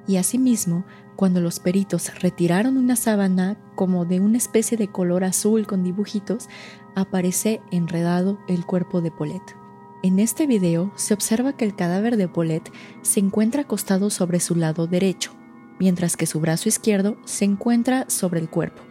Y 0.07 0.17
asimismo, 0.17 0.85
cuando 1.15 1.41
los 1.41 1.59
peritos 1.59 2.11
retiraron 2.21 2.77
una 2.77 2.95
sábana 2.95 3.57
como 3.75 4.05
de 4.05 4.19
una 4.19 4.37
especie 4.37 4.77
de 4.77 4.89
color 4.89 5.23
azul 5.23 5.65
con 5.65 5.83
dibujitos, 5.83 6.47
aparece 6.93 7.61
enredado 7.71 8.39
el 8.47 8.65
cuerpo 8.65 9.01
de 9.01 9.11
Polet. 9.11 9.64
En 10.05 10.19
este 10.19 10.45
video 10.45 10.91
se 10.95 11.15
observa 11.15 11.57
que 11.57 11.65
el 11.65 11.75
cadáver 11.75 12.15
de 12.15 12.27
Polet 12.27 12.71
se 13.01 13.19
encuentra 13.19 13.63
acostado 13.63 14.11
sobre 14.11 14.39
su 14.39 14.53
lado 14.53 14.85
derecho, 14.85 15.31
mientras 15.79 16.15
que 16.15 16.27
su 16.27 16.39
brazo 16.39 16.69
izquierdo 16.69 17.17
se 17.25 17.45
encuentra 17.45 18.07
sobre 18.07 18.39
el 18.39 18.47
cuerpo. 18.47 18.83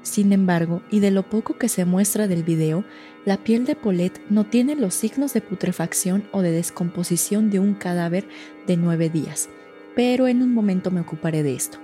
Sin 0.00 0.32
embargo, 0.32 0.80
y 0.90 1.00
de 1.00 1.10
lo 1.10 1.28
poco 1.28 1.58
que 1.58 1.68
se 1.68 1.84
muestra 1.84 2.26
del 2.26 2.42
video, 2.42 2.86
la 3.26 3.36
piel 3.36 3.66
de 3.66 3.76
Paulette 3.76 4.22
no 4.30 4.46
tiene 4.46 4.74
los 4.74 4.94
signos 4.94 5.34
de 5.34 5.42
putrefacción 5.42 6.26
o 6.32 6.40
de 6.40 6.52
descomposición 6.52 7.50
de 7.50 7.58
un 7.58 7.74
cadáver 7.74 8.26
de 8.66 8.78
nueve 8.78 9.10
días, 9.10 9.50
pero 9.94 10.26
en 10.26 10.40
un 10.40 10.54
momento 10.54 10.90
me 10.90 11.02
ocuparé 11.02 11.42
de 11.42 11.54
esto. 11.54 11.76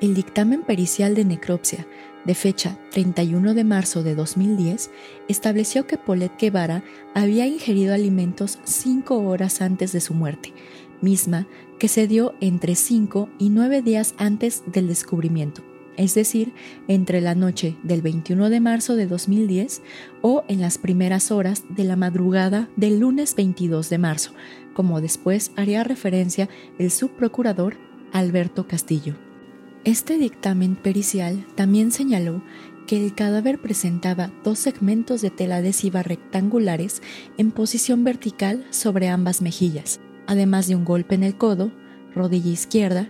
El 0.00 0.14
dictamen 0.14 0.62
pericial 0.62 1.14
de 1.14 1.26
necropsia, 1.26 1.86
de 2.26 2.34
fecha 2.34 2.78
31 2.90 3.54
de 3.54 3.64
marzo 3.64 4.02
de 4.02 4.14
2010, 4.14 4.90
estableció 5.28 5.86
que 5.86 5.98
Paulette 5.98 6.38
Guevara 6.38 6.82
había 7.14 7.46
ingerido 7.46 7.94
alimentos 7.94 8.58
cinco 8.64 9.18
horas 9.18 9.60
antes 9.60 9.92
de 9.92 10.00
su 10.00 10.14
muerte, 10.14 10.52
misma 11.00 11.46
que 11.78 11.88
se 11.88 12.06
dio 12.06 12.34
entre 12.40 12.74
cinco 12.74 13.28
y 13.38 13.50
nueve 13.50 13.82
días 13.82 14.14
antes 14.18 14.62
del 14.66 14.88
descubrimiento 14.88 15.62
es 15.96 16.14
decir, 16.14 16.52
entre 16.88 17.20
la 17.20 17.34
noche 17.34 17.76
del 17.82 18.02
21 18.02 18.50
de 18.50 18.60
marzo 18.60 18.96
de 18.96 19.06
2010 19.06 19.82
o 20.22 20.44
en 20.48 20.60
las 20.60 20.78
primeras 20.78 21.30
horas 21.30 21.64
de 21.68 21.84
la 21.84 21.96
madrugada 21.96 22.68
del 22.76 23.00
lunes 23.00 23.34
22 23.34 23.88
de 23.90 23.98
marzo, 23.98 24.32
como 24.74 25.00
después 25.00 25.52
haría 25.56 25.84
referencia 25.84 26.48
el 26.78 26.90
subprocurador 26.90 27.76
Alberto 28.12 28.66
Castillo. 28.66 29.25
Este 29.86 30.18
dictamen 30.18 30.74
pericial 30.74 31.46
también 31.54 31.92
señaló 31.92 32.42
que 32.88 33.04
el 33.04 33.14
cadáver 33.14 33.60
presentaba 33.60 34.32
dos 34.42 34.58
segmentos 34.58 35.22
de 35.22 35.30
tela 35.30 35.58
adhesiva 35.58 36.02
rectangulares 36.02 37.02
en 37.38 37.52
posición 37.52 38.02
vertical 38.02 38.66
sobre 38.70 39.06
ambas 39.06 39.42
mejillas, 39.42 40.00
además 40.26 40.66
de 40.66 40.74
un 40.74 40.84
golpe 40.84 41.14
en 41.14 41.22
el 41.22 41.36
codo, 41.36 41.70
rodilla 42.16 42.50
izquierda, 42.50 43.08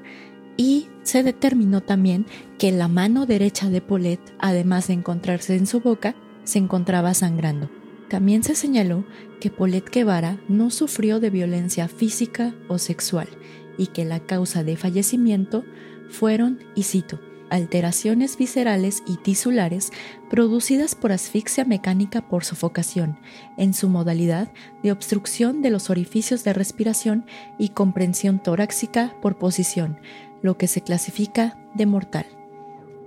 y 0.58 0.88
se 1.02 1.22
determinó 1.22 1.82
también 1.82 2.26
que 2.58 2.72
la 2.72 2.88
mano 2.88 3.24
derecha 3.24 3.70
de 3.70 3.80
Paulette, 3.80 4.34
además 4.38 4.88
de 4.88 4.94
encontrarse 4.94 5.56
en 5.56 5.66
su 5.66 5.80
boca, 5.80 6.14
se 6.44 6.58
encontraba 6.58 7.14
sangrando. 7.14 7.70
También 8.10 8.42
se 8.42 8.54
señaló 8.54 9.06
que 9.40 9.48
Paulette 9.48 9.90
Guevara 9.90 10.38
no 10.46 10.68
sufrió 10.68 11.20
de 11.20 11.30
violencia 11.30 11.88
física 11.88 12.54
o 12.68 12.76
sexual 12.76 13.28
y 13.78 13.86
que 13.86 14.04
la 14.04 14.20
causa 14.20 14.62
de 14.62 14.76
fallecimiento 14.76 15.64
fueron, 16.10 16.58
y 16.74 16.84
cito, 16.84 17.20
alteraciones 17.50 18.36
viscerales 18.36 19.02
y 19.06 19.16
tisulares 19.16 19.92
producidas 20.28 20.94
por 20.94 21.12
asfixia 21.12 21.64
mecánica 21.64 22.28
por 22.28 22.44
sofocación, 22.44 23.18
en 23.56 23.74
su 23.74 23.88
modalidad 23.88 24.52
de 24.82 24.92
obstrucción 24.92 25.62
de 25.62 25.70
los 25.70 25.90
orificios 25.90 26.44
de 26.44 26.52
respiración 26.52 27.26
y 27.58 27.70
comprensión 27.70 28.42
torácica 28.42 29.14
por 29.22 29.38
posición, 29.38 29.98
lo 30.42 30.56
que 30.58 30.66
se 30.66 30.80
clasifica 30.80 31.58
de 31.74 31.86
mortal. 31.86 32.26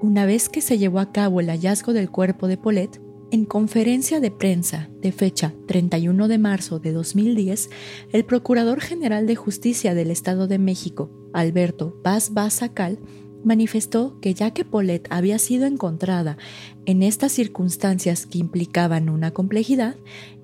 Una 0.01 0.25
vez 0.25 0.47
que 0.47 0.61
se 0.61 0.77
llevó 0.77 0.99
a 0.99 1.11
cabo 1.11 1.41
el 1.41 1.49
hallazgo 1.49 1.91
del 1.91 2.09
cuerpo 2.09 2.47
de 2.47 2.57
Polet, 2.57 3.01
en 3.31 3.45
conferencia 3.45 4.19
de 4.19 4.31
prensa 4.31 4.89
de 5.01 5.11
fecha 5.11 5.53
31 5.67 6.27
de 6.27 6.37
marzo 6.37 6.79
de 6.79 6.91
2010, 6.91 7.69
el 8.11 8.25
Procurador 8.25 8.81
General 8.81 9.27
de 9.27 9.35
Justicia 9.35 9.93
del 9.93 10.11
Estado 10.11 10.47
de 10.47 10.57
México, 10.57 11.11
Alberto 11.33 12.01
Paz 12.01 12.33
Bazacal, 12.33 12.99
manifestó 13.43 14.19
que 14.19 14.33
ya 14.33 14.51
que 14.51 14.65
Polet 14.65 15.07
había 15.09 15.39
sido 15.39 15.65
encontrada 15.65 16.37
en 16.85 17.03
estas 17.03 17.31
circunstancias 17.31 18.25
que 18.25 18.37
implicaban 18.39 19.09
una 19.09 19.31
complejidad, 19.31 19.95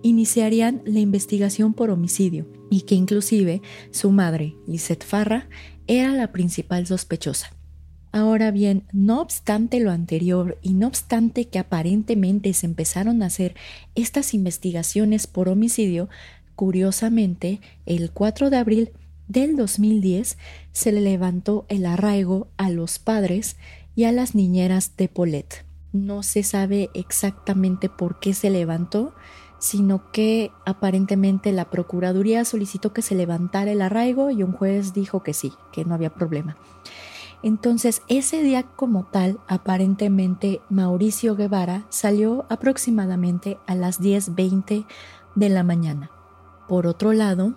iniciarían 0.01 0.81
la 0.85 0.99
investigación 0.99 1.73
por 1.73 1.89
homicidio 1.89 2.47
y 2.69 2.81
que 2.81 2.95
inclusive 2.95 3.61
su 3.91 4.11
madre, 4.11 4.55
Lisette 4.67 5.03
Farra, 5.03 5.49
era 5.87 6.13
la 6.13 6.31
principal 6.31 6.87
sospechosa. 6.87 7.54
Ahora 8.15 8.49
bien, 8.51 8.85
no 8.93 9.19
obstante 9.19 9.81
lo 9.81 9.91
anterior 9.91 10.57
y 10.61 10.73
no 10.73 10.87
obstante 10.87 11.49
que 11.49 11.59
aparentemente 11.59 12.53
se 12.53 12.65
empezaron 12.65 13.21
a 13.21 13.25
hacer 13.25 13.55
estas 13.93 14.33
investigaciones 14.33 15.27
por 15.27 15.49
homicidio, 15.49 16.07
curiosamente, 16.55 17.59
el 17.85 18.11
4 18.11 18.49
de 18.49 18.55
abril 18.55 18.91
del 19.27 19.57
2010 19.57 20.37
se 20.71 20.91
le 20.93 21.01
levantó 21.01 21.65
el 21.67 21.85
arraigo 21.85 22.47
a 22.55 22.69
los 22.69 22.99
padres 22.99 23.57
y 23.97 24.05
a 24.05 24.13
las 24.13 24.33
niñeras 24.33 24.95
de 24.95 25.09
Polet. 25.09 25.65
No 25.91 26.23
se 26.23 26.43
sabe 26.43 26.89
exactamente 26.93 27.89
por 27.89 28.21
qué 28.21 28.33
se 28.33 28.49
levantó, 28.49 29.13
sino 29.59 30.09
que 30.13 30.51
aparentemente 30.65 31.51
la 31.51 31.69
Procuraduría 31.69 32.45
solicitó 32.45 32.93
que 32.93 33.01
se 33.01 33.15
levantara 33.15 33.73
el 33.73 33.81
arraigo 33.81 34.31
y 34.31 34.41
un 34.41 34.53
juez 34.53 34.93
dijo 34.93 35.21
que 35.21 35.33
sí, 35.33 35.51
que 35.73 35.83
no 35.83 35.95
había 35.95 36.13
problema. 36.13 36.55
Entonces, 37.45 38.01
ese 38.07 38.41
día 38.41 38.63
como 38.63 39.03
tal, 39.03 39.39
aparentemente 39.47 40.61
Mauricio 40.71 41.35
Guevara 41.35 41.85
salió 41.89 42.47
aproximadamente 42.49 43.59
a 43.67 43.75
las 43.75 44.01
10.20 44.01 44.87
de 45.35 45.49
la 45.49 45.61
mañana. 45.61 46.09
Por 46.67 46.87
otro 46.87 47.13
lado, 47.13 47.53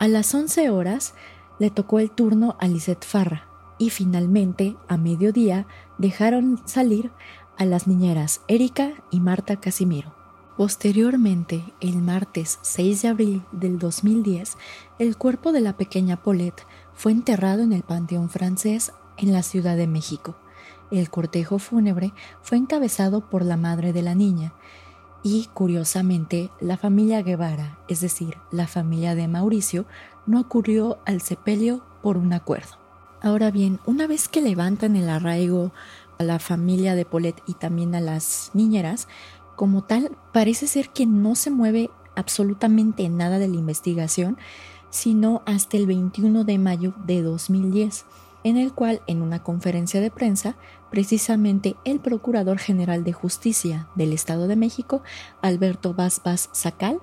a 0.00 0.08
las 0.08 0.34
11 0.34 0.70
horas 0.70 1.14
le 1.60 1.70
tocó 1.70 2.00
el 2.00 2.10
turno 2.10 2.56
a 2.58 2.66
Lisette 2.66 3.04
Farra 3.04 3.46
y 3.78 3.90
finalmente, 3.90 4.76
a 4.88 4.96
mediodía, 4.96 5.68
dejaron 5.98 6.60
salir 6.64 7.12
a 7.56 7.64
las 7.64 7.86
niñeras 7.86 8.40
Erika 8.48 8.90
y 9.12 9.20
Marta 9.20 9.54
Casimiro. 9.54 10.16
Posteriormente, 10.56 11.62
el 11.80 12.02
martes 12.02 12.58
6 12.62 13.02
de 13.02 13.08
abril 13.08 13.42
del 13.52 13.78
2010, 13.78 14.56
el 14.98 15.16
cuerpo 15.16 15.52
de 15.52 15.60
la 15.60 15.76
pequeña 15.76 16.20
Paulette 16.20 16.66
fue 16.92 17.12
enterrado 17.12 17.62
en 17.62 17.72
el 17.72 17.84
Panteón 17.84 18.28
francés 18.28 18.92
en 19.18 19.32
la 19.32 19.42
Ciudad 19.42 19.76
de 19.76 19.86
México. 19.86 20.36
El 20.90 21.08
cortejo 21.10 21.58
fúnebre 21.58 22.12
fue 22.42 22.58
encabezado 22.58 23.28
por 23.28 23.44
la 23.44 23.56
madre 23.56 23.92
de 23.92 24.02
la 24.02 24.14
niña 24.14 24.52
Y 25.22 25.48
curiosamente, 25.54 26.50
la 26.60 26.76
familia 26.76 27.22
Guevara, 27.22 27.78
es 27.88 28.00
decir, 28.00 28.36
la 28.50 28.66
familia 28.66 29.14
de 29.14 29.28
Mauricio, 29.28 29.86
no 30.26 30.40
ocurrió 30.40 30.98
al 31.06 31.20
sepelio 31.20 31.84
por 32.02 32.16
un 32.16 32.32
acuerdo. 32.32 32.76
Ahora 33.22 33.52
bien, 33.52 33.78
una 33.86 34.08
vez 34.08 34.28
que 34.28 34.42
levantan 34.42 34.96
el 34.96 35.08
arraigo 35.08 35.72
a 36.18 36.24
la 36.24 36.40
familia 36.40 36.96
de 36.96 37.04
Polet 37.04 37.40
y 37.46 37.54
también 37.54 37.94
a 37.94 38.00
las 38.00 38.50
niñeras, 38.52 39.06
como 39.54 39.84
tal, 39.84 40.10
parece 40.32 40.66
ser 40.66 40.90
que 40.90 41.06
no 41.06 41.36
se 41.36 41.50
mueve 41.50 41.88
absolutamente 42.16 43.08
nada 43.08 43.38
de 43.38 43.48
la 43.48 43.56
investigación, 43.56 44.38
sino 44.90 45.42
hasta 45.46 45.76
el 45.76 45.86
21 45.86 46.44
de 46.44 46.58
mayo 46.58 46.94
de 47.06 47.22
2010, 47.22 48.04
en 48.44 48.56
el 48.56 48.72
cual, 48.72 49.02
en 49.06 49.22
una 49.22 49.42
conferencia 49.42 50.00
de 50.00 50.10
prensa, 50.10 50.56
precisamente 50.90 51.76
el 51.84 52.00
Procurador 52.00 52.58
General 52.58 53.04
de 53.04 53.12
Justicia 53.12 53.88
del 53.94 54.12
Estado 54.12 54.48
de 54.48 54.56
México, 54.56 55.02
Alberto 55.40 55.94
Vaz 55.94 56.20
Vaz 56.24 56.50
Sacal, 56.52 56.98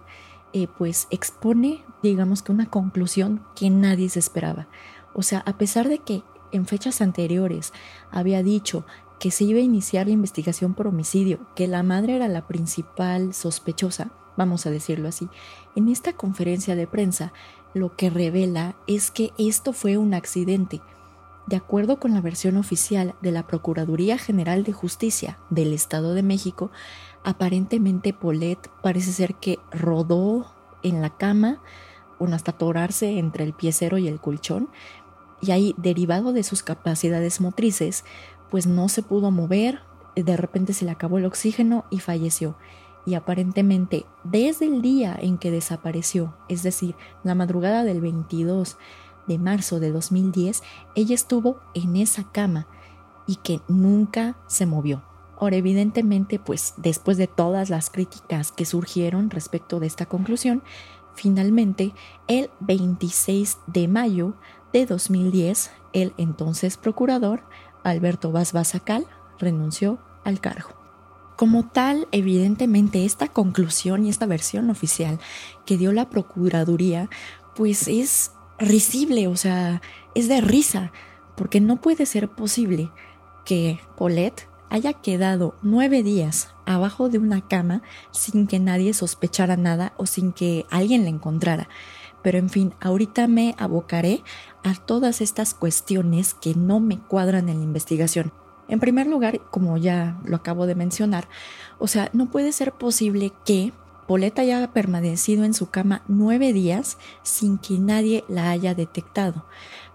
eh, 0.52 0.68
pues 0.78 1.08
expone, 1.12 1.84
digamos 2.02 2.42
que 2.42 2.52
una 2.52 2.70
conclusión 2.70 3.44
que 3.56 3.70
nadie 3.70 4.10
se 4.10 4.20
esperaba. 4.20 4.68
O 5.14 5.22
sea, 5.22 5.40
a 5.46 5.58
pesar 5.58 5.90
de 5.90 6.00
que 6.00 6.24
en 6.52 6.66
fechas 6.66 7.02
anteriores 7.02 7.74
había 8.12 8.44
dicho 8.44 8.86
que 9.20 9.32
se 9.32 9.44
iba 9.44 9.60
a 9.60 9.64
iniciar 9.64 10.08
la 10.08 10.14
investigación 10.14 10.74
por 10.74 10.88
homicidio, 10.88 11.40
que 11.56 11.68
la 11.68 11.84
madre 11.84 12.16
era 12.16 12.28
la 12.28 12.48
principal 12.48 13.34
sospechosa, 13.34 14.12
vamos 14.38 14.66
a 14.66 14.72
decirlo 14.72 15.10
así, 15.10 15.28
en 15.76 15.90
esta 15.90 16.14
conferencia 16.14 16.76
de 16.76 16.88
prensa 16.88 17.34
lo 17.74 17.96
que 17.96 18.10
revela 18.10 18.76
es 18.88 19.12
que 19.12 19.32
esto 19.38 19.74
fue 19.74 19.98
un 19.98 20.14
accidente. 20.14 20.82
De 21.50 21.56
acuerdo 21.56 22.00
con 22.00 22.14
la 22.14 22.22
versión 22.22 22.58
oficial 22.58 23.16
de 23.24 23.32
la 23.32 23.48
Procuraduría 23.48 24.20
General 24.20 24.64
de 24.64 24.72
Justicia 24.72 25.40
del 25.50 25.74
Estado 25.74 26.14
de 26.14 26.22
México, 26.22 26.70
aparentemente 27.24 28.14
Polet 28.14 28.60
parece 28.84 29.12
ser 29.12 29.34
que 29.34 29.58
rodó 29.72 30.54
en 30.84 31.02
la 31.02 31.10
cama, 31.10 31.60
o 32.20 32.28
hasta 32.28 32.52
atorarse 32.52 33.18
entre 33.18 33.46
el 33.46 33.54
piecero 33.54 33.98
y 33.98 34.08
el 34.08 34.20
colchón, 34.20 34.70
y 35.42 35.50
ahí, 35.50 35.74
derivado 35.78 36.34
de 36.34 36.44
sus 36.44 36.62
capacidades 36.62 37.42
motrices, 37.42 38.06
pues 38.52 38.68
no 38.68 38.88
se 38.88 39.02
pudo 39.02 39.32
mover, 39.32 39.80
de 40.16 40.38
repente 40.38 40.74
se 40.74 40.86
le 40.86 40.92
acabó 40.92 41.18
el 41.18 41.26
oxígeno 41.26 41.86
y 41.90 41.98
falleció. 41.98 42.58
Y 43.08 43.16
aparentemente 43.16 44.06
desde 44.24 44.68
el 44.68 44.84
día 44.84 45.18
en 45.20 45.40
que 45.40 45.50
desapareció, 45.50 46.36
es 46.48 46.62
decir, 46.62 46.94
la 47.24 47.34
madrugada 47.34 47.84
del 47.86 48.02
22 48.02 48.78
de 49.30 49.38
marzo 49.38 49.80
de 49.80 49.92
2010, 49.92 50.62
ella 50.96 51.16
estuvo 51.16 51.62
en 51.74 51.96
esa 51.96 52.30
cama 52.30 52.68
y 53.26 53.38
que 53.38 53.62
nunca 53.70 54.36
se 54.48 54.66
movió. 54.66 55.04
Ahora, 55.40 55.56
evidentemente, 55.56 56.40
pues 56.40 56.74
después 56.76 57.16
de 57.16 57.28
todas 57.28 57.70
las 57.70 57.90
críticas 57.90 58.52
que 58.52 58.66
surgieron 58.66 59.30
respecto 59.30 59.80
de 59.80 59.88
esta 59.88 60.08
conclusión, 60.08 60.64
finalmente, 61.14 61.94
el 62.28 62.50
26 62.60 63.60
de 63.68 63.88
mayo 63.88 64.34
de 64.74 64.86
2010, 64.86 65.72
el 65.94 66.14
entonces 66.18 66.76
procurador 66.76 67.44
Alberto 67.84 68.32
Vaz 68.32 68.52
Basacal 68.52 69.06
renunció 69.38 70.00
al 70.26 70.42
cargo. 70.42 70.72
Como 71.38 71.70
tal, 71.70 72.08
evidentemente 72.12 73.06
esta 73.06 73.30
conclusión 73.30 74.06
y 74.06 74.10
esta 74.10 74.26
versión 74.26 74.70
oficial 74.70 75.20
que 75.66 75.78
dio 75.78 75.94
la 75.94 76.10
Procuraduría, 76.10 77.10
pues 77.56 77.88
es 77.88 78.34
risible, 78.60 79.28
o 79.28 79.36
sea, 79.36 79.82
es 80.16 80.28
de 80.28 80.42
risa, 80.42 80.92
porque 81.36 81.62
no 81.62 81.82
puede 81.82 82.06
ser 82.06 82.30
posible 82.30 82.92
que 83.46 83.80
Paulette 83.98 84.48
haya 84.70 84.94
quedado 84.94 85.56
nueve 85.62 86.04
días 86.04 86.54
abajo 86.66 87.10
de 87.10 87.18
una 87.18 87.48
cama 87.48 87.82
sin 88.12 88.46
que 88.46 88.60
nadie 88.60 88.94
sospechara 88.94 89.58
nada 89.58 89.94
o 89.98 90.06
sin 90.06 90.32
que 90.32 90.66
alguien 90.70 91.04
la 91.04 91.10
encontrara. 91.10 91.68
Pero 92.22 92.38
en 92.38 92.50
fin, 92.50 92.74
ahorita 92.82 93.28
me 93.28 93.56
abocaré 93.58 94.24
a 94.64 94.76
todas 94.76 95.22
estas 95.22 95.54
cuestiones 95.54 96.34
que 96.34 96.54
no 96.54 96.80
me 96.80 97.00
cuadran 97.00 97.50
en 97.50 97.60
la 97.60 97.64
investigación. 97.64 98.34
En 98.68 98.80
primer 98.80 99.08
lugar, 99.08 99.42
como 99.50 99.78
ya 99.78 100.20
lo 100.26 100.36
acabo 100.36 100.68
de 100.68 100.76
mencionar, 100.76 101.28
o 101.80 101.88
sea, 101.88 102.10
no 102.14 102.30
puede 102.30 102.52
ser 102.52 102.74
posible 102.74 103.32
que 103.46 103.74
Poleta 104.10 104.42
haya 104.42 104.74
permanecido 104.74 105.44
en 105.44 105.54
su 105.54 105.70
cama 105.70 106.02
nueve 106.08 106.52
días 106.52 106.98
sin 107.22 107.60
que 107.60 107.78
nadie 107.78 108.24
la 108.28 108.50
haya 108.50 108.74
detectado. 108.74 109.46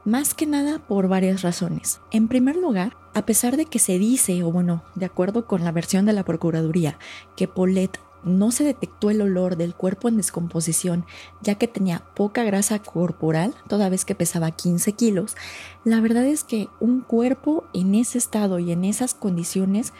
Más 0.05 0.35
que 0.35 0.46
nada 0.46 0.79
por 0.79 1.09
varias 1.09 1.42
razones. 1.42 2.00
En 2.12 2.29
primer 2.29 2.55
lugar, 2.55 2.96
a 3.12 3.27
pesar 3.27 3.57
de 3.57 3.66
que 3.66 3.81
se 3.81 3.98
dice, 3.98 4.44
o 4.44 4.53
bueno, 4.53 4.85
de 4.94 5.07
acuerdo 5.07 5.48
con 5.48 5.64
la 5.64 5.72
versión 5.72 6.07
de 6.07 6.12
la 6.12 6.24
Procuraduría, 6.24 6.96
que 7.35 7.48
Polet 7.48 7.98
no 8.22 8.53
se 8.53 8.62
detectó 8.62 9.11
el 9.11 9.20
olor 9.20 9.57
del 9.57 9.74
cuerpo 9.74 10.07
en 10.07 10.16
descomposición, 10.16 11.07
ya 11.42 11.57
que 11.57 11.66
tenía 11.66 12.05
poca 12.14 12.44
grasa 12.44 12.79
corporal, 12.79 13.53
toda 13.66 13.88
vez 13.88 14.05
que 14.05 14.14
pesaba 14.14 14.53
15 14.53 14.92
kilos, 14.92 15.35
la 15.83 16.00
verdad 16.00 16.24
es 16.24 16.44
que 16.44 16.68
un 16.79 17.00
cuerpo 17.00 17.64
en 17.74 17.96
ese 17.96 18.18
estado 18.18 18.61
y 18.61 18.70
en 18.70 18.85
esas 18.85 19.12
condiciones, 19.12 19.92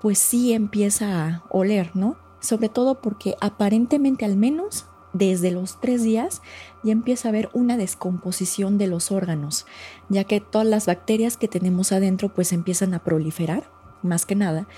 pues 0.00 0.20
sí 0.20 0.52
empieza 0.52 1.26
a 1.26 1.42
oler, 1.50 1.90
¿no? 1.96 2.27
Sobre 2.40 2.68
todo 2.68 3.00
porque 3.00 3.36
aparentemente 3.40 4.24
al 4.24 4.36
menos 4.36 4.86
desde 5.12 5.50
los 5.50 5.80
tres 5.80 6.02
días 6.02 6.42
ya 6.82 6.92
empieza 6.92 7.28
a 7.28 7.30
haber 7.30 7.48
una 7.52 7.76
descomposición 7.76 8.78
de 8.78 8.86
los 8.86 9.10
órganos, 9.10 9.66
ya 10.08 10.24
que 10.24 10.40
todas 10.40 10.66
las 10.66 10.86
bacterias 10.86 11.36
que 11.36 11.48
tenemos 11.48 11.92
adentro 11.92 12.28
pues 12.28 12.52
empiezan 12.52 12.94
a 12.94 13.02
proliferar 13.02 13.70
más 14.02 14.26
que 14.26 14.36
nada, 14.36 14.68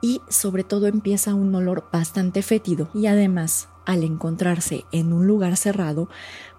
y 0.00 0.20
sobre 0.28 0.62
todo 0.62 0.86
empieza 0.86 1.34
un 1.34 1.54
olor 1.54 1.88
bastante 1.92 2.42
fétido 2.42 2.88
y 2.94 3.06
además 3.06 3.68
al 3.84 4.04
encontrarse 4.04 4.84
en 4.92 5.12
un 5.12 5.26
lugar 5.26 5.56
cerrado, 5.56 6.08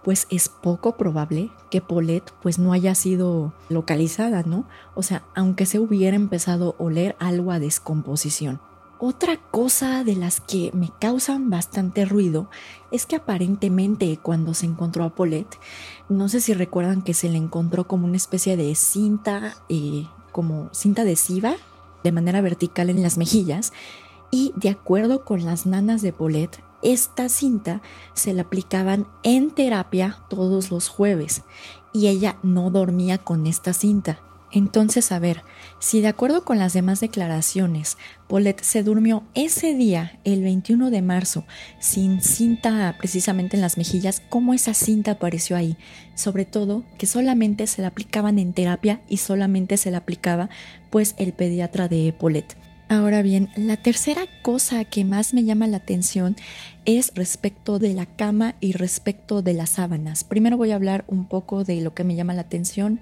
pues 0.03 0.25
es 0.31 0.49
poco 0.49 0.97
probable 0.97 1.51
que 1.69 1.79
Paulette 1.79 2.33
pues 2.41 2.57
no 2.57 2.73
haya 2.73 2.95
sido 2.95 3.53
localizada, 3.69 4.43
¿no? 4.43 4.67
O 4.95 5.03
sea, 5.03 5.23
aunque 5.35 5.65
se 5.65 5.79
hubiera 5.79 6.15
empezado 6.15 6.75
a 6.77 6.83
oler 6.83 7.15
algo 7.19 7.51
a 7.51 7.59
descomposición. 7.59 8.59
Otra 9.01 9.37
cosa 9.37 10.03
de 10.03 10.17
las 10.17 10.41
que 10.41 10.71
me 10.73 10.91
causan 10.99 11.49
bastante 11.49 12.03
ruido 12.03 12.49
es 12.91 13.05
que 13.05 13.15
aparentemente 13.15 14.19
cuando 14.21 14.53
se 14.53 14.65
encontró 14.65 15.05
a 15.05 15.15
Paulette, 15.15 15.57
no 16.09 16.27
sé 16.27 16.41
si 16.41 16.53
recuerdan 16.53 17.01
que 17.01 17.13
se 17.13 17.29
le 17.29 17.37
encontró 17.37 17.87
como 17.87 18.05
una 18.05 18.17
especie 18.17 18.57
de 18.57 18.75
cinta, 18.75 19.55
eh, 19.69 20.05
como 20.33 20.67
cinta 20.73 21.03
adhesiva 21.03 21.55
de 22.03 22.11
manera 22.11 22.41
vertical 22.41 22.89
en 22.89 23.01
las 23.01 23.17
mejillas 23.17 23.71
y 24.31 24.51
de 24.57 24.67
acuerdo 24.67 25.23
con 25.23 25.45
las 25.45 25.65
nanas 25.65 26.01
de 26.01 26.11
Paulette, 26.11 26.61
esta 26.81 27.29
cinta 27.29 27.81
se 28.13 28.33
la 28.33 28.41
aplicaban 28.41 29.07
en 29.23 29.51
terapia 29.51 30.19
todos 30.29 30.71
los 30.71 30.89
jueves 30.89 31.43
y 31.93 32.07
ella 32.07 32.37
no 32.43 32.69
dormía 32.69 33.17
con 33.17 33.47
esta 33.47 33.71
cinta. 33.71 34.19
Entonces, 34.51 35.11
a 35.11 35.19
ver, 35.19 35.43
si 35.79 36.01
de 36.01 36.07
acuerdo 36.07 36.43
con 36.43 36.57
las 36.57 36.73
demás 36.73 36.99
declaraciones, 36.99 37.97
Paulette 38.27 38.63
se 38.63 38.83
durmió 38.83 39.23
ese 39.35 39.75
día, 39.75 40.19
el 40.23 40.41
21 40.41 40.89
de 40.89 41.01
marzo, 41.01 41.45
sin 41.79 42.21
cinta 42.21 42.95
precisamente 42.97 43.57
en 43.57 43.61
las 43.61 43.77
mejillas, 43.77 44.21
¿cómo 44.29 44.53
esa 44.53 44.73
cinta 44.73 45.11
apareció 45.11 45.55
ahí? 45.55 45.77
Sobre 46.15 46.45
todo 46.45 46.83
que 46.97 47.05
solamente 47.05 47.67
se 47.67 47.81
la 47.81 47.89
aplicaban 47.89 48.39
en 48.39 48.53
terapia 48.53 49.01
y 49.07 49.17
solamente 49.17 49.77
se 49.77 49.91
la 49.91 49.99
aplicaba 49.99 50.49
pues 50.89 51.15
el 51.17 51.33
pediatra 51.33 51.87
de 51.87 52.13
Paulette. 52.17 52.57
Ahora 52.91 53.21
bien, 53.21 53.49
la 53.55 53.77
tercera 53.77 54.23
cosa 54.41 54.83
que 54.83 55.05
más 55.05 55.35
me 55.35 55.43
llama 55.43 55.67
la 55.67 55.77
atención 55.77 56.35
es 56.85 57.11
respecto 57.13 57.77
de 57.77 57.93
la 57.93 58.07
cama 58.07 58.55
y 58.59 58.71
respecto 58.71 59.43
de 59.43 59.53
las 59.53 59.69
sábanas. 59.69 60.23
Primero 60.23 60.57
voy 60.57 60.71
a 60.71 60.75
hablar 60.75 61.05
un 61.07 61.27
poco 61.27 61.63
de 61.63 61.81
lo 61.81 61.93
que 61.93 62.03
me 62.03 62.15
llama 62.15 62.33
la 62.33 62.41
atención 62.41 62.99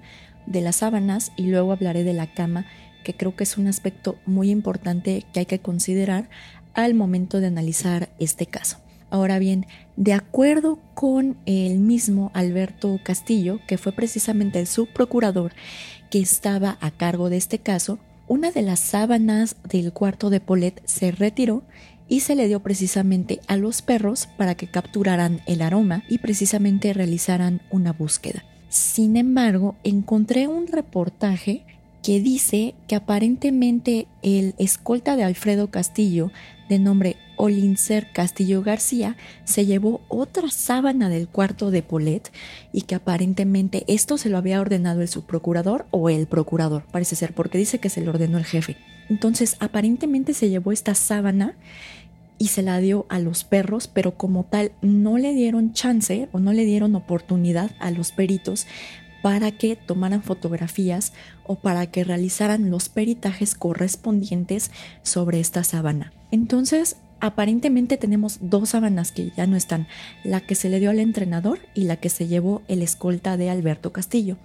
de 0.48 0.60
las 0.60 0.76
sábanas 0.76 1.32
y 1.36 1.46
luego 1.46 1.72
hablaré 1.72 2.04
de 2.04 2.14
la 2.14 2.32
cama, 2.32 2.66
que 3.04 3.14
creo 3.14 3.36
que 3.36 3.44
es 3.44 3.56
un 3.56 3.68
aspecto 3.68 4.16
muy 4.26 4.50
importante 4.50 5.24
que 5.32 5.40
hay 5.40 5.46
que 5.46 5.60
considerar 5.60 6.28
al 6.74 6.94
momento 6.94 7.40
de 7.40 7.46
analizar 7.46 8.08
este 8.18 8.46
caso. 8.46 8.78
Ahora 9.10 9.38
bien, 9.38 9.66
de 9.96 10.12
acuerdo 10.12 10.78
con 10.94 11.36
el 11.46 11.78
mismo 11.78 12.30
Alberto 12.34 13.00
Castillo, 13.02 13.60
que 13.66 13.78
fue 13.78 13.92
precisamente 13.92 14.60
el 14.60 14.66
subprocurador 14.66 15.52
que 16.10 16.18
estaba 16.20 16.76
a 16.80 16.90
cargo 16.90 17.30
de 17.30 17.38
este 17.38 17.58
caso, 17.58 17.98
una 18.26 18.50
de 18.50 18.62
las 18.62 18.80
sábanas 18.80 19.56
del 19.66 19.92
cuarto 19.92 20.28
de 20.28 20.40
Polet 20.40 20.82
se 20.84 21.10
retiró 21.10 21.62
y 22.08 22.20
se 22.20 22.34
le 22.34 22.48
dio 22.48 22.60
precisamente 22.60 23.40
a 23.46 23.56
los 23.56 23.80
perros 23.80 24.28
para 24.36 24.54
que 24.54 24.66
capturaran 24.66 25.40
el 25.46 25.62
aroma 25.62 26.04
y 26.08 26.18
precisamente 26.18 26.92
realizaran 26.92 27.62
una 27.70 27.92
búsqueda. 27.92 28.44
Sin 28.68 29.16
embargo, 29.16 29.76
encontré 29.82 30.46
un 30.46 30.66
reportaje 30.66 31.64
que 32.02 32.20
dice 32.20 32.74
que 32.86 32.96
aparentemente 32.96 34.06
el 34.22 34.54
escolta 34.58 35.16
de 35.16 35.24
Alfredo 35.24 35.70
Castillo, 35.70 36.30
de 36.68 36.78
nombre 36.78 37.16
Olincer 37.36 38.12
Castillo 38.12 38.62
García, 38.62 39.16
se 39.44 39.64
llevó 39.64 40.00
otra 40.08 40.50
sábana 40.50 41.08
del 41.08 41.28
cuarto 41.28 41.70
de 41.70 41.82
Polet 41.82 42.30
y 42.72 42.82
que 42.82 42.94
aparentemente 42.94 43.84
esto 43.88 44.18
se 44.18 44.28
lo 44.28 44.38
había 44.38 44.60
ordenado 44.60 45.00
el 45.00 45.08
subprocurador 45.08 45.86
o 45.90 46.10
el 46.10 46.26
procurador, 46.26 46.84
parece 46.90 47.16
ser, 47.16 47.34
porque 47.34 47.58
dice 47.58 47.78
que 47.78 47.90
se 47.90 48.02
lo 48.02 48.10
ordenó 48.10 48.38
el 48.38 48.44
jefe. 48.44 48.76
Entonces, 49.08 49.56
aparentemente 49.60 50.34
se 50.34 50.50
llevó 50.50 50.72
esta 50.72 50.94
sábana 50.94 51.56
y 52.38 52.48
se 52.48 52.62
la 52.62 52.78
dio 52.78 53.06
a 53.08 53.18
los 53.18 53.44
perros, 53.44 53.88
pero 53.88 54.16
como 54.16 54.44
tal 54.44 54.72
no 54.80 55.18
le 55.18 55.34
dieron 55.34 55.72
chance 55.72 56.28
o 56.32 56.38
no 56.38 56.52
le 56.52 56.64
dieron 56.64 56.94
oportunidad 56.94 57.72
a 57.80 57.90
los 57.90 58.12
peritos 58.12 58.66
para 59.22 59.50
que 59.50 59.76
tomaran 59.76 60.22
fotografías 60.22 61.12
o 61.44 61.56
para 61.56 61.86
que 61.90 62.04
realizaran 62.04 62.70
los 62.70 62.88
peritajes 62.88 63.54
correspondientes 63.54 64.70
sobre 65.02 65.40
esta 65.40 65.64
sábana. 65.64 66.12
Entonces, 66.30 66.96
aparentemente 67.20 67.96
tenemos 67.96 68.38
dos 68.40 68.70
sábanas 68.70 69.12
que 69.12 69.32
ya 69.36 69.46
no 69.46 69.56
están, 69.56 69.88
la 70.22 70.40
que 70.40 70.54
se 70.54 70.68
le 70.68 70.78
dio 70.78 70.90
al 70.90 71.00
entrenador 71.00 71.58
y 71.74 71.84
la 71.84 71.96
que 71.96 72.10
se 72.10 72.28
llevó 72.28 72.62
el 72.68 72.82
escolta 72.82 73.36
de 73.36 73.50
Alberto 73.50 73.92
Castillo. 73.92 74.36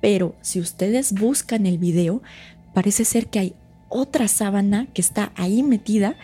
Pero 0.00 0.34
si 0.40 0.60
ustedes 0.60 1.12
buscan 1.12 1.66
el 1.66 1.78
video, 1.78 2.22
parece 2.72 3.04
ser 3.04 3.26
que 3.26 3.38
hay 3.40 3.54
otra 3.90 4.28
sábana 4.28 4.86
que 4.94 5.02
está 5.02 5.32
ahí 5.34 5.62
metida 5.62 6.16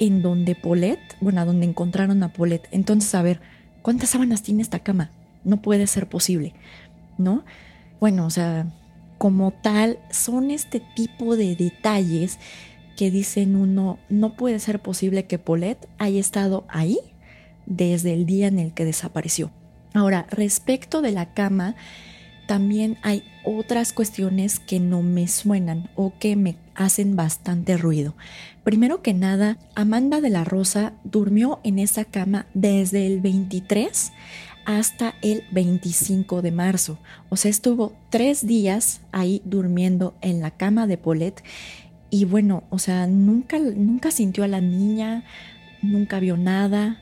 en 0.00 0.22
donde 0.22 0.56
Polet, 0.56 0.98
bueno, 1.20 1.46
donde 1.46 1.66
encontraron 1.66 2.22
a 2.24 2.32
Polet. 2.32 2.66
Entonces, 2.72 3.14
a 3.14 3.22
ver, 3.22 3.40
¿cuántas 3.82 4.10
sábanas 4.10 4.42
tiene 4.42 4.62
esta 4.62 4.80
cama? 4.80 5.12
No 5.44 5.62
puede 5.62 5.86
ser 5.86 6.08
posible, 6.08 6.54
¿no? 7.18 7.44
Bueno, 8.00 8.26
o 8.26 8.30
sea, 8.30 8.66
como 9.18 9.52
tal, 9.52 9.98
son 10.10 10.50
este 10.50 10.80
tipo 10.80 11.36
de 11.36 11.54
detalles 11.54 12.38
que 12.96 13.10
dicen 13.10 13.54
uno, 13.54 13.98
no 14.08 14.34
puede 14.34 14.58
ser 14.58 14.80
posible 14.80 15.26
que 15.26 15.38
Polet 15.38 15.88
haya 15.98 16.18
estado 16.18 16.64
ahí 16.68 16.98
desde 17.66 18.14
el 18.14 18.26
día 18.26 18.48
en 18.48 18.58
el 18.58 18.72
que 18.72 18.84
desapareció. 18.84 19.50
Ahora, 19.92 20.26
respecto 20.30 21.02
de 21.02 21.12
la 21.12 21.34
cama, 21.34 21.76
también 22.50 22.98
hay 23.02 23.22
otras 23.44 23.92
cuestiones 23.92 24.58
que 24.58 24.80
no 24.80 25.02
me 25.02 25.28
suenan 25.28 25.88
o 25.94 26.12
que 26.18 26.34
me 26.34 26.56
hacen 26.74 27.14
bastante 27.14 27.76
ruido. 27.76 28.16
Primero 28.64 29.02
que 29.02 29.14
nada, 29.14 29.56
Amanda 29.76 30.20
de 30.20 30.30
la 30.30 30.42
Rosa 30.42 30.92
durmió 31.04 31.60
en 31.62 31.78
esa 31.78 32.04
cama 32.04 32.46
desde 32.52 33.06
el 33.06 33.20
23 33.20 34.10
hasta 34.64 35.14
el 35.22 35.44
25 35.52 36.42
de 36.42 36.50
marzo. 36.50 36.98
O 37.28 37.36
sea, 37.36 37.52
estuvo 37.52 37.92
tres 38.10 38.44
días 38.44 39.00
ahí 39.12 39.42
durmiendo 39.44 40.16
en 40.20 40.40
la 40.40 40.50
cama 40.50 40.88
de 40.88 40.98
Paulette 40.98 41.44
y 42.10 42.24
bueno, 42.24 42.64
o 42.68 42.80
sea, 42.80 43.06
nunca, 43.06 43.60
nunca 43.60 44.10
sintió 44.10 44.42
a 44.42 44.48
la 44.48 44.60
niña, 44.60 45.22
nunca 45.82 46.18
vio 46.18 46.36
nada. 46.36 47.00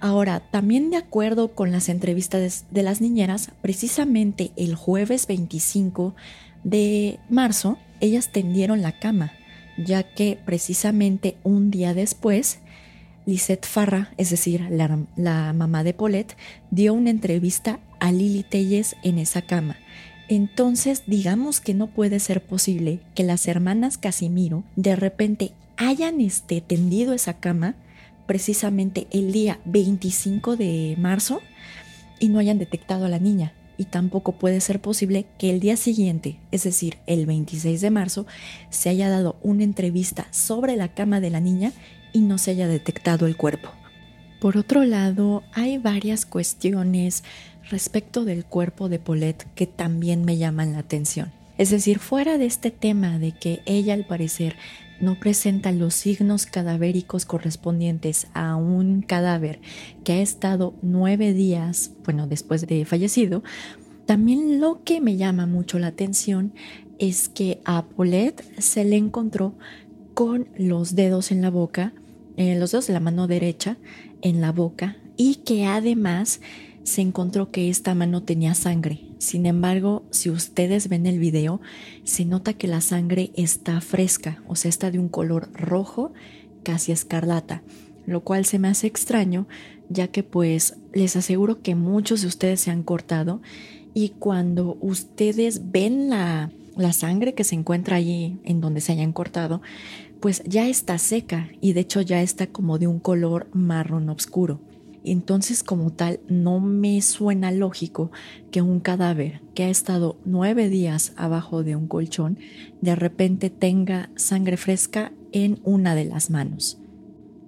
Ahora, 0.00 0.40
también 0.50 0.90
de 0.90 0.96
acuerdo 0.96 1.54
con 1.54 1.72
las 1.72 1.88
entrevistas 1.88 2.66
de 2.70 2.82
las 2.82 3.00
niñeras, 3.00 3.50
precisamente 3.62 4.52
el 4.56 4.74
jueves 4.74 5.26
25 5.26 6.14
de 6.64 7.18
marzo, 7.30 7.78
ellas 8.00 8.30
tendieron 8.30 8.82
la 8.82 8.98
cama, 8.98 9.32
ya 9.78 10.02
que 10.02 10.38
precisamente 10.44 11.36
un 11.44 11.70
día 11.70 11.94
después, 11.94 12.58
Lisette 13.24 13.64
Farra, 13.64 14.12
es 14.18 14.30
decir, 14.30 14.68
la, 14.70 15.52
mamá 15.52 15.82
de 15.82 15.94
Paulette, 15.94 16.36
dio 16.70 16.92
una 16.92 17.10
entrevista 17.10 17.80
a 17.98 18.12
Lili 18.12 18.42
Telles 18.42 18.96
en 19.02 19.18
esa 19.18 19.42
cama. 19.42 19.76
Entonces, 20.28 21.04
digamos 21.06 21.60
que 21.60 21.72
no 21.72 21.86
puede 21.86 22.20
ser 22.20 22.44
posible 22.44 23.00
que 23.14 23.22
las 23.22 23.48
hermanas 23.48 23.96
Casimiro 23.96 24.64
de 24.74 24.96
repente 24.96 25.52
hayan 25.76 26.20
este, 26.20 26.60
tendido 26.60 27.14
esa 27.14 27.34
cama 27.34 27.76
precisamente 28.26 29.06
el 29.10 29.32
día 29.32 29.60
25 29.64 30.56
de 30.56 30.96
marzo 30.98 31.40
y 32.18 32.28
no 32.28 32.38
hayan 32.38 32.58
detectado 32.58 33.06
a 33.06 33.08
la 33.08 33.18
niña. 33.18 33.52
Y 33.78 33.84
tampoco 33.84 34.32
puede 34.32 34.60
ser 34.60 34.80
posible 34.80 35.26
que 35.38 35.50
el 35.50 35.60
día 35.60 35.76
siguiente, 35.76 36.38
es 36.50 36.64
decir, 36.64 36.96
el 37.06 37.26
26 37.26 37.80
de 37.80 37.90
marzo, 37.90 38.26
se 38.70 38.88
haya 38.88 39.10
dado 39.10 39.36
una 39.42 39.64
entrevista 39.64 40.28
sobre 40.30 40.76
la 40.76 40.88
cama 40.88 41.20
de 41.20 41.30
la 41.30 41.40
niña 41.40 41.72
y 42.12 42.20
no 42.20 42.38
se 42.38 42.52
haya 42.52 42.68
detectado 42.68 43.26
el 43.26 43.36
cuerpo. 43.36 43.68
Por 44.40 44.56
otro 44.56 44.84
lado, 44.84 45.42
hay 45.52 45.76
varias 45.76 46.24
cuestiones 46.24 47.22
respecto 47.70 48.24
del 48.24 48.44
cuerpo 48.44 48.88
de 48.88 48.98
Paulette 48.98 49.46
que 49.54 49.66
también 49.66 50.24
me 50.24 50.38
llaman 50.38 50.72
la 50.72 50.78
atención. 50.78 51.32
Es 51.58 51.70
decir, 51.70 51.98
fuera 51.98 52.38
de 52.38 52.46
este 52.46 52.70
tema 52.70 53.18
de 53.18 53.32
que 53.32 53.60
ella 53.66 53.94
al 53.94 54.06
parecer 54.06 54.56
no 55.00 55.18
presenta 55.18 55.72
los 55.72 55.94
signos 55.94 56.46
cadavéricos 56.46 57.24
correspondientes 57.24 58.28
a 58.34 58.56
un 58.56 59.02
cadáver 59.02 59.60
que 60.04 60.14
ha 60.14 60.20
estado 60.20 60.74
nueve 60.82 61.32
días, 61.32 61.92
bueno, 62.04 62.26
después 62.26 62.66
de 62.66 62.84
fallecido, 62.84 63.42
también 64.06 64.60
lo 64.60 64.82
que 64.84 65.00
me 65.00 65.16
llama 65.16 65.46
mucho 65.46 65.78
la 65.78 65.88
atención 65.88 66.54
es 66.98 67.28
que 67.28 67.60
a 67.64 67.86
Paulette 67.86 68.42
se 68.60 68.84
le 68.84 68.96
encontró 68.96 69.54
con 70.14 70.48
los 70.56 70.94
dedos 70.94 71.30
en 71.30 71.42
la 71.42 71.50
boca, 71.50 71.92
eh, 72.36 72.58
los 72.58 72.70
dedos 72.70 72.86
de 72.86 72.92
la 72.92 73.00
mano 73.00 73.26
derecha 73.26 73.76
en 74.22 74.40
la 74.40 74.52
boca 74.52 74.96
y 75.16 75.36
que 75.36 75.66
además 75.66 76.40
se 76.84 77.02
encontró 77.02 77.50
que 77.50 77.68
esta 77.68 77.94
mano 77.94 78.22
tenía 78.22 78.54
sangre. 78.54 79.05
Sin 79.18 79.46
embargo, 79.46 80.04
si 80.10 80.28
ustedes 80.30 80.88
ven 80.88 81.06
el 81.06 81.18
video, 81.18 81.60
se 82.04 82.24
nota 82.24 82.52
que 82.52 82.68
la 82.68 82.80
sangre 82.80 83.30
está 83.34 83.80
fresca, 83.80 84.42
o 84.46 84.56
sea, 84.56 84.68
está 84.68 84.90
de 84.90 84.98
un 84.98 85.08
color 85.08 85.50
rojo, 85.54 86.12
casi 86.62 86.92
escarlata, 86.92 87.62
lo 88.06 88.20
cual 88.20 88.44
se 88.44 88.58
me 88.58 88.68
hace 88.68 88.86
extraño, 88.86 89.46
ya 89.88 90.08
que 90.08 90.22
pues 90.22 90.76
les 90.92 91.16
aseguro 91.16 91.62
que 91.62 91.74
muchos 91.74 92.22
de 92.22 92.28
ustedes 92.28 92.60
se 92.60 92.70
han 92.70 92.82
cortado 92.82 93.40
y 93.94 94.10
cuando 94.10 94.76
ustedes 94.80 95.70
ven 95.70 96.10
la, 96.10 96.50
la 96.76 96.92
sangre 96.92 97.34
que 97.34 97.44
se 97.44 97.54
encuentra 97.54 97.96
allí 97.96 98.38
en 98.44 98.60
donde 98.60 98.80
se 98.80 98.92
hayan 98.92 99.12
cortado, 99.12 99.62
pues 100.20 100.42
ya 100.44 100.68
está 100.68 100.98
seca 100.98 101.48
y 101.60 101.72
de 101.72 101.80
hecho 101.80 102.00
ya 102.02 102.20
está 102.20 102.46
como 102.46 102.78
de 102.78 102.86
un 102.86 102.98
color 102.98 103.48
marrón 103.52 104.08
oscuro. 104.08 104.60
Entonces, 105.06 105.62
como 105.62 105.92
tal, 105.92 106.18
no 106.28 106.58
me 106.58 107.00
suena 107.00 107.52
lógico 107.52 108.10
que 108.50 108.60
un 108.60 108.80
cadáver 108.80 109.40
que 109.54 109.62
ha 109.62 109.68
estado 109.70 110.18
nueve 110.24 110.68
días 110.68 111.12
abajo 111.16 111.62
de 111.62 111.76
un 111.76 111.86
colchón 111.86 112.38
de 112.80 112.96
repente 112.96 113.48
tenga 113.48 114.10
sangre 114.16 114.56
fresca 114.56 115.12
en 115.30 115.60
una 115.62 115.94
de 115.94 116.06
las 116.06 116.28
manos. 116.28 116.78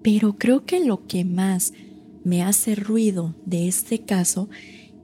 Pero 0.03 0.38
creo 0.38 0.64
que 0.64 0.85
lo 0.85 1.07
que 1.07 1.25
más 1.25 1.73
me 2.23 2.44
hace 2.44 2.77
ruido 2.77 3.35
de 3.44 3.66
este 3.66 4.03
caso 4.03 4.49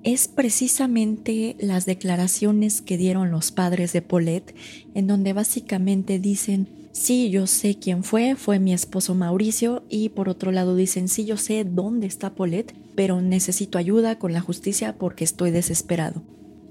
es 0.04 0.28
precisamente 0.28 1.56
las 1.58 1.86
declaraciones 1.86 2.82
que 2.82 2.96
dieron 2.96 3.32
los 3.32 3.50
padres 3.50 3.92
de 3.92 4.02
Paulette, 4.02 4.54
en 4.94 5.08
donde 5.08 5.32
básicamente 5.32 6.20
dicen 6.20 6.83
sí, 6.94 7.28
yo 7.28 7.46
sé 7.46 7.76
quién 7.78 8.04
fue, 8.04 8.36
fue 8.36 8.58
mi 8.58 8.72
esposo 8.72 9.14
Mauricio 9.14 9.84
y 9.90 10.08
por 10.08 10.30
otro 10.30 10.52
lado 10.52 10.76
dicen, 10.76 11.08
sí, 11.08 11.26
yo 11.26 11.36
sé 11.36 11.64
dónde 11.64 12.06
está 12.06 12.34
Paulette, 12.34 12.74
pero 12.94 13.20
necesito 13.20 13.76
ayuda 13.76 14.18
con 14.18 14.32
la 14.32 14.40
justicia 14.40 14.96
porque 14.96 15.24
estoy 15.24 15.50
desesperado. 15.50 16.22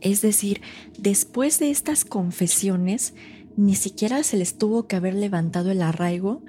Es 0.02 0.22
decir, 0.22 0.62
después 0.98 1.60
de 1.60 1.70
estas 1.70 2.04
confesiones, 2.06 3.14
ni 3.56 3.76
siquiera 3.76 4.24
se 4.24 4.38
les 4.38 4.58
tuvo 4.58 4.88
que 4.88 4.96
haber 4.96 5.14
levantado 5.14 5.72
el 5.72 5.82
arraigo, 5.82 6.42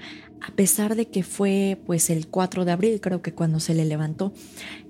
a 0.46 0.54
pesar 0.54 0.94
de 0.94 1.06
que 1.06 1.22
fue 1.22 1.80
pues 1.87 2.10
el 2.10 2.28
4 2.28 2.64
de 2.64 2.72
abril 2.72 3.00
creo 3.00 3.22
que 3.22 3.32
cuando 3.32 3.60
se 3.60 3.74
le 3.74 3.84
levantó. 3.84 4.32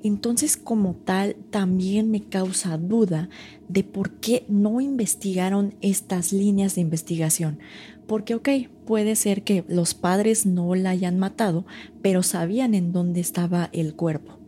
Entonces 0.03 0.57
como 0.57 0.95
tal 0.95 1.37
también 1.51 2.11
me 2.11 2.25
causa 2.25 2.77
duda 2.77 3.29
de 3.69 3.85
por 3.85 4.13
qué 4.19 4.45
no 4.49 4.81
investigaron 4.81 5.75
estas 5.81 6.33
líneas 6.33 6.75
de 6.75 6.81
investigación. 6.81 7.61
Porque, 8.07 8.35
ok, 8.35 8.49
puede 8.87 9.17
ser 9.17 9.43
que 9.43 9.65
los 9.69 9.95
padres 9.95 10.47
no 10.47 10.75
la 10.75 10.91
hayan 10.91 11.19
matado, 11.19 11.65
pero 12.03 12.23
sabían 12.23 12.75
en 12.75 12.93
dónde 12.93 13.21
estaba 13.21 13.71
el 13.73 13.95
cuerpo. 13.95 14.39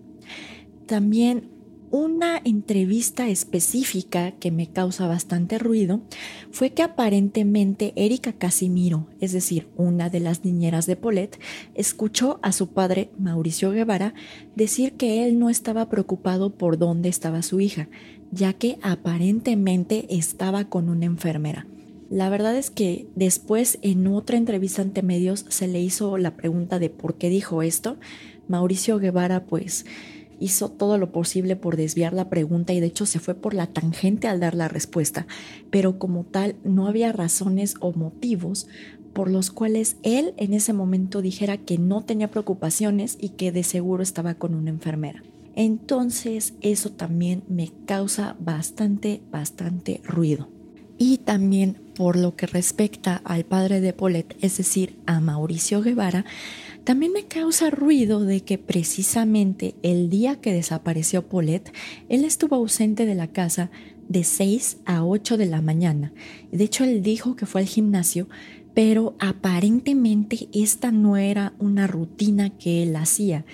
También 0.87 1.57
una 1.91 2.41
entrevista 2.45 3.29
específica 3.29 4.33
que 4.33 4.51
me 4.51 4.67
causa 4.67 5.07
bastante 5.07 5.59
ruido 5.59 6.01
fue 6.51 6.73
que 6.73 6.83
aparentemente 6.83 7.93
Erika 7.97 8.33
Casimiro, 8.33 9.07
es 9.21 9.33
decir, 9.33 9.69
una 9.77 10.11
de 10.11 10.21
las 10.21 10.45
niñeras 10.45 10.87
de 10.87 10.97
Paulette, 10.97 11.39
escuchó 11.75 12.41
a 12.43 12.53
su 12.53 12.69
padre, 12.69 13.11
Mauricio 13.19 13.71
Guevara, 13.71 14.15
decir 14.57 14.95
que 14.95 15.25
él 15.25 15.39
no 15.39 15.49
estaba 15.49 15.89
preocupado 15.89 16.51
por 16.55 16.77
dónde 16.77 17.09
estaba 17.09 17.43
su 17.43 17.61
hija, 17.61 17.89
ya 18.33 18.53
que 18.53 18.79
aparentemente 18.83 20.07
estaba 20.11 20.69
con 20.69 20.89
una 20.89 21.07
enfermera. 21.07 21.67
La 22.09 22.29
verdad 22.29 22.57
es 22.57 22.71
que 22.71 23.09
después 23.17 23.79
en 23.83 24.07
otra 24.07 24.37
entrevista 24.37 24.83
ante 24.83 25.03
medios 25.03 25.45
se 25.49 25.67
le 25.67 25.81
hizo 25.81 26.19
la 26.19 26.37
pregunta 26.37 26.79
de 26.79 26.89
por 26.89 27.17
qué 27.17 27.29
dijo 27.29 27.63
esto. 27.63 27.97
Mauricio 28.47 28.99
Guevara 28.99 29.45
pues 29.45 29.87
hizo 30.39 30.71
todo 30.71 30.99
lo 30.99 31.11
posible 31.11 31.57
por 31.57 31.77
desviar 31.77 32.13
la 32.13 32.29
pregunta 32.29 32.73
y 32.73 32.81
de 32.81 32.87
hecho 32.87 33.07
se 33.07 33.19
fue 33.19 33.35
por 33.35 33.55
la 33.55 33.67
tangente 33.67 34.29
al 34.29 34.39
dar 34.39 34.55
la 34.55 34.69
respuesta, 34.69 35.27
pero 35.71 35.99
como 35.99 36.25
tal 36.25 36.57
no 36.63 36.87
había 36.87 37.13
razones 37.13 37.75
o 37.81 37.93
motivos 37.93 38.69
por 39.13 39.31
los 39.31 39.51
cuales 39.51 39.97
él 40.03 40.35
en 40.37 40.53
ese 40.53 40.75
momento 40.75 41.23
dijera 41.23 41.57
que 41.57 41.79
no 41.79 42.05
tenía 42.05 42.31
preocupaciones 42.31 43.17
y 43.19 43.31
que 43.31 43.51
de 43.51 43.65
seguro 43.65 44.03
estaba 44.03 44.35
con 44.35 44.55
una 44.55 44.71
enfermera. 44.71 45.23
Entonces 45.55 46.55
eso 46.61 46.93
también 46.93 47.43
me 47.49 47.73
causa 47.87 48.37
bastante, 48.39 49.23
bastante 49.33 50.03
ruido. 50.05 50.51
Y 50.99 51.19
también 51.19 51.86
por 51.97 52.17
lo 52.17 52.37
que 52.37 52.47
respecta 52.47 53.23
al 53.25 53.45
padre 53.45 53.81
de 53.81 53.93
Paulette, 53.93 54.37
es 54.43 54.59
decir, 54.59 54.99
a 55.07 55.19
Mauricio 55.21 55.81
Guevara, 55.81 56.25
también 56.85 57.13
me 57.13 57.25
causa 57.25 57.71
ruido 57.71 58.21
de 58.21 58.43
que 58.43 58.59
precisamente 58.59 59.75
el 59.83 60.09
día 60.11 60.41
que 60.41 60.53
desapareció 60.53 61.27
Paulette, 61.27 61.73
él 62.09 62.25
estuvo 62.25 62.55
ausente 62.55 63.07
de 63.07 63.15
la 63.15 63.27
casa 63.27 63.71
de 64.09 64.23
6 64.23 64.79
a 64.85 65.05
8 65.05 65.37
de 65.37 65.47
la 65.47 65.63
mañana. 65.63 66.13
De 66.53 66.65
hecho, 66.65 66.85
él 66.85 67.03
dijo 67.03 67.35
que 67.35 67.47
fue 67.47 67.63
al 67.63 67.67
gimnasio, 67.67 68.29
pero 68.75 69.17
aparentemente 69.19 70.49
esta 70.53 70.93
no 70.93 71.17
era 71.17 71.55
una 71.59 71.87
rutina 71.87 72.51
que 72.51 72.83
él 72.83 72.95
hacía, 72.95 73.47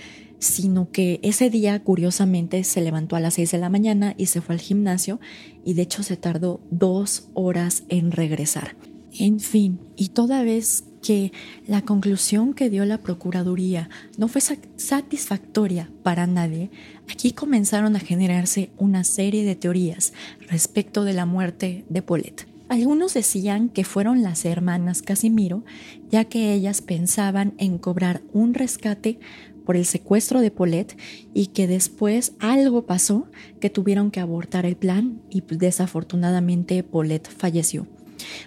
sino 0.43 0.91
que 0.91 1.21
ese 1.23 1.51
día 1.51 1.79
curiosamente 1.85 2.65
se 2.65 2.81
levantó 2.81 3.15
a 3.15 3.21
las 3.21 3.35
6 3.35 3.53
de 3.53 3.59
la 3.59 3.69
mañana 3.69 4.15
y 4.19 4.27
se 4.27 4.41
fue 4.41 4.57
al 4.57 4.61
gimnasio 4.61 5.21
y 5.65 5.75
de 5.75 5.83
hecho 5.83 6.03
se 6.03 6.17
tardó 6.17 6.61
dos 6.71 7.29
horas 7.35 7.85
en 7.89 8.11
regresar. 8.11 8.75
En 9.17 9.39
fin, 9.39 9.79
y 9.97 10.09
toda 10.09 10.43
vez 10.43 10.83
que 11.01 11.33
la 11.69 11.83
conclusión 11.83 12.55
que 12.55 12.71
dio 12.71 12.85
la 12.85 12.99
Procuraduría 12.99 13.89
no 14.19 14.27
fue 14.27 14.41
satisfactoria 14.41 15.89
para 16.03 16.27
nadie, 16.27 16.71
aquí 17.09 17.31
comenzaron 17.31 17.95
a 17.95 18.01
generarse 18.01 18.71
una 18.79 19.05
serie 19.05 19.45
de 19.45 19.55
teorías 19.55 20.13
respecto 20.49 21.05
de 21.05 21.13
la 21.13 21.25
muerte 21.25 21.85
de 21.89 22.03
Paulette. 22.03 22.49
Algunos 22.73 23.13
decían 23.13 23.69
que 23.69 23.85
fueron 23.85 24.23
las 24.23 24.47
hermanas 24.47 25.03
Casimiro, 25.03 25.63
ya 26.11 26.25
que 26.25 26.55
ellas 26.55 26.81
pensaban 26.81 27.53
en 27.59 27.77
cobrar 27.77 28.23
un 28.33 28.55
rescate 28.55 29.19
por 29.65 29.77
el 29.77 29.85
secuestro 29.85 30.41
de 30.41 30.51
Paulette 30.51 30.97
y 31.35 31.47
que 31.49 31.67
después 31.67 32.33
algo 32.39 32.87
pasó 32.87 33.27
que 33.61 33.71
tuvieron 33.71 34.11
que 34.11 34.21
abortar 34.21 34.67
el 34.67 34.77
plan 34.77 35.21
y 35.31 35.43
desafortunadamente 35.43 36.83
Paulette 36.83 37.29
falleció. 37.29 37.87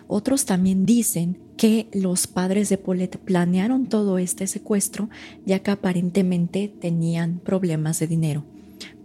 Otros 0.07 0.45
también 0.45 0.85
dicen 0.85 1.37
que 1.57 1.87
los 1.93 2.27
padres 2.27 2.69
de 2.69 2.77
Paulette 2.77 3.17
planearon 3.17 3.87
todo 3.87 4.17
este 4.17 4.47
secuestro 4.47 5.09
ya 5.45 5.59
que 5.59 5.71
aparentemente 5.71 6.67
tenían 6.79 7.39
problemas 7.39 7.99
de 7.99 8.07
dinero. 8.07 8.43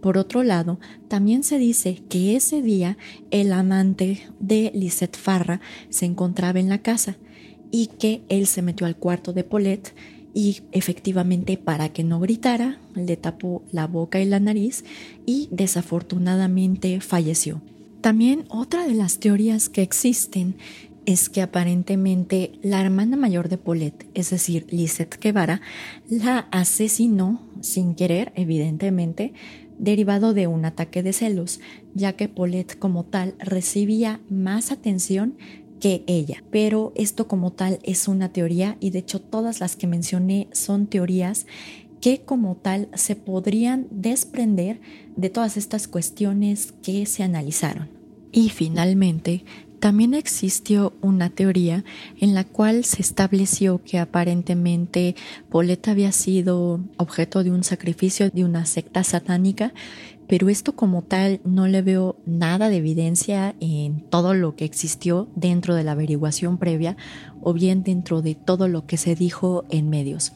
Por 0.01 0.17
otro 0.17 0.43
lado, 0.43 0.79
también 1.07 1.43
se 1.43 1.59
dice 1.59 2.01
que 2.09 2.35
ese 2.35 2.61
día 2.61 2.97
el 3.29 3.53
amante 3.53 4.27
de 4.39 4.71
Lisette 4.73 5.15
Farra 5.15 5.61
se 5.89 6.05
encontraba 6.05 6.59
en 6.59 6.69
la 6.69 6.79
casa 6.79 7.17
y 7.71 7.87
que 7.87 8.23
él 8.27 8.47
se 8.47 8.61
metió 8.61 8.87
al 8.87 8.97
cuarto 8.97 9.31
de 9.31 9.43
Paulette 9.43 9.93
y 10.33 10.61
efectivamente 10.71 11.57
para 11.57 11.89
que 11.89 12.03
no 12.03 12.19
gritara 12.19 12.79
le 12.95 13.17
tapó 13.17 13.63
la 13.71 13.87
boca 13.87 14.19
y 14.19 14.25
la 14.25 14.39
nariz 14.39 14.83
y 15.25 15.49
desafortunadamente 15.51 17.01
falleció. 17.01 17.61
También 18.01 18.45
otra 18.49 18.87
de 18.87 18.95
las 18.95 19.19
teorías 19.19 19.69
que 19.69 19.81
existen 19.81 20.55
es 21.05 21.29
que 21.29 21.41
aparentemente 21.41 22.53
la 22.61 22.81
hermana 22.81 23.17
mayor 23.17 23.49
de 23.49 23.57
Paulette, 23.57 24.07
es 24.13 24.29
decir, 24.29 24.67
Lisette 24.69 25.19
Guevara, 25.19 25.61
la 26.09 26.47
asesinó 26.51 27.41
sin 27.61 27.95
querer, 27.95 28.31
evidentemente, 28.35 29.33
derivado 29.79 30.35
de 30.35 30.45
un 30.45 30.63
ataque 30.63 31.01
de 31.01 31.11
celos, 31.11 31.59
ya 31.95 32.13
que 32.13 32.29
Paulette 32.29 32.77
como 32.77 33.03
tal 33.03 33.33
recibía 33.39 34.19
más 34.29 34.71
atención 34.71 35.37
que 35.81 36.03
ella. 36.07 36.43
Pero 36.51 36.93
esto 36.95 37.27
como 37.27 37.51
tal 37.51 37.79
es 37.83 38.07
una 38.07 38.29
teoría 38.29 38.77
y 38.79 38.91
de 38.91 38.99
hecho 38.99 39.19
todas 39.19 39.59
las 39.59 39.75
que 39.75 39.87
mencioné 39.87 40.47
son 40.53 40.87
teorías 40.87 41.47
que 41.99 42.21
como 42.21 42.55
tal 42.55 42.87
se 42.93 43.15
podrían 43.15 43.87
desprender 43.91 44.79
de 45.15 45.29
todas 45.29 45.57
estas 45.57 45.87
cuestiones 45.87 46.73
que 46.81 47.05
se 47.05 47.23
analizaron. 47.23 47.89
Y 48.31 48.49
finalmente, 48.49 49.43
también 49.81 50.13
existió 50.13 50.93
una 51.01 51.31
teoría 51.31 51.83
en 52.19 52.35
la 52.35 52.43
cual 52.43 52.85
se 52.85 53.01
estableció 53.01 53.81
que 53.83 53.97
aparentemente 53.97 55.15
Paulette 55.49 55.87
había 55.87 56.11
sido 56.11 56.79
objeto 56.97 57.43
de 57.43 57.49
un 57.49 57.63
sacrificio 57.63 58.29
de 58.29 58.45
una 58.45 58.67
secta 58.67 59.03
satánica, 59.03 59.73
pero 60.31 60.47
esto 60.47 60.77
como 60.77 61.01
tal 61.01 61.41
no 61.43 61.67
le 61.67 61.81
veo 61.81 62.15
nada 62.25 62.69
de 62.69 62.77
evidencia 62.77 63.53
en 63.59 63.99
todo 63.99 64.33
lo 64.33 64.55
que 64.55 64.63
existió 64.63 65.27
dentro 65.35 65.75
de 65.75 65.83
la 65.83 65.91
averiguación 65.91 66.57
previa 66.57 66.95
o 67.41 67.51
bien 67.51 67.83
dentro 67.83 68.21
de 68.21 68.35
todo 68.35 68.69
lo 68.69 68.85
que 68.85 68.95
se 68.95 69.13
dijo 69.13 69.65
en 69.69 69.89
medios. 69.89 70.31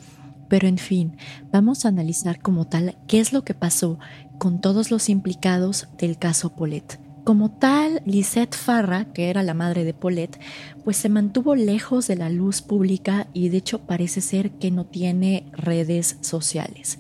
Pero 0.50 0.68
en 0.68 0.80
fin, 0.80 1.16
vamos 1.50 1.86
a 1.86 1.88
analizar 1.88 2.42
como 2.42 2.68
tal 2.68 2.98
qué 3.08 3.22
es 3.22 3.32
lo 3.32 3.46
que 3.46 3.54
pasó 3.54 3.98
con 4.38 4.60
todos 4.60 4.92
los 4.92 5.08
implicados 5.08 5.88
del 5.98 6.18
caso 6.18 6.50
Paulette. 6.50 7.00
Como 7.24 7.52
tal, 7.52 8.02
Lisette 8.06 8.54
Farra, 8.54 9.14
que 9.14 9.30
era 9.30 9.44
la 9.44 9.54
madre 9.54 9.86
de 9.86 9.94
Paulette, 9.94 10.42
pues 10.84 10.98
se 10.98 11.08
mantuvo 11.08 11.56
lejos 11.56 12.08
de 12.08 12.18
la 12.18 12.30
luz 12.30 12.62
pública 12.62 13.28
y 13.32 13.48
de 13.48 13.60
hecho 13.60 13.80
parece 13.80 14.20
ser 14.20 14.52
que 14.52 14.72
no 14.72 14.86
tiene 14.86 15.46
redes 15.54 16.18
sociales. 16.20 17.00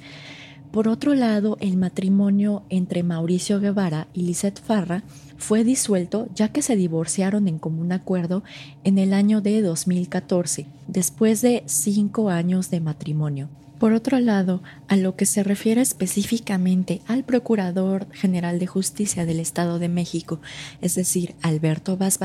Por 0.76 0.89
otro 0.89 1.15
lado, 1.15 1.55
el 1.61 1.78
matrimonio 1.78 2.63
entre 2.67 3.01
Mauricio 3.01 3.61
Guevara 3.61 4.09
y 4.13 4.23
Lisette 4.23 4.59
Farra 4.59 5.03
fue 5.38 5.63
disuelto 5.63 6.28
ya 6.36 6.49
que 6.49 6.61
se 6.61 6.76
divorciaron 6.76 7.47
en 7.47 7.59
común 7.59 7.93
acuerdo 7.93 8.43
en 8.84 8.97
el 8.97 9.13
año 9.13 9.39
de 9.39 9.61
2014, 9.61 10.65
después 10.88 11.41
de 11.41 11.63
cinco 11.65 12.30
años 12.30 12.71
de 12.71 12.82
matrimonio. 12.82 13.47
Por 13.80 13.93
otro 13.93 14.19
lado, 14.19 14.63
a 14.88 14.95
lo 14.95 15.15
que 15.15 15.26
se 15.26 15.43
refiere 15.43 15.82
específicamente 15.82 17.01
al 17.07 17.23
Procurador 17.23 18.07
General 18.11 18.59
de 18.59 18.67
Justicia 18.67 19.26
del 19.26 19.39
Estado 19.39 19.80
de 19.80 19.89
México, 19.89 20.39
es 20.82 20.95
decir, 20.95 21.36
Alberto 21.41 21.97
Vaz 21.97 22.19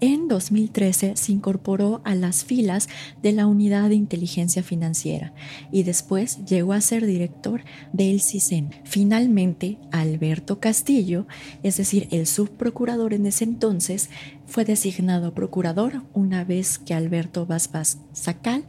en 0.00 0.28
2013 0.28 1.16
se 1.16 1.32
incorporó 1.32 2.00
a 2.04 2.14
las 2.14 2.44
filas 2.44 2.88
de 3.22 3.32
la 3.32 3.46
Unidad 3.46 3.88
de 3.88 3.94
Inteligencia 3.94 4.62
Financiera 4.62 5.32
y 5.70 5.82
después 5.82 6.44
llegó 6.46 6.72
a 6.72 6.80
ser 6.80 7.06
director 7.06 7.62
del 7.92 8.20
CISEN. 8.20 8.70
Finalmente, 8.84 9.78
Alberto 9.92 10.60
Castillo, 10.60 11.26
es 11.62 11.76
decir, 11.76 12.08
el 12.10 12.26
subprocurador 12.26 13.12
en 13.12 13.26
ese 13.26 13.44
entonces, 13.44 14.10
fue 14.46 14.64
designado 14.64 15.34
procurador 15.34 16.02
una 16.14 16.44
vez 16.44 16.78
que 16.78 16.94
Alberto 16.94 17.46
Vaz 17.46 17.68
Sacal 18.12 18.64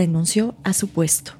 renunció 0.00 0.54
a 0.64 0.72
su 0.72 0.88
puesto. 0.88 1.32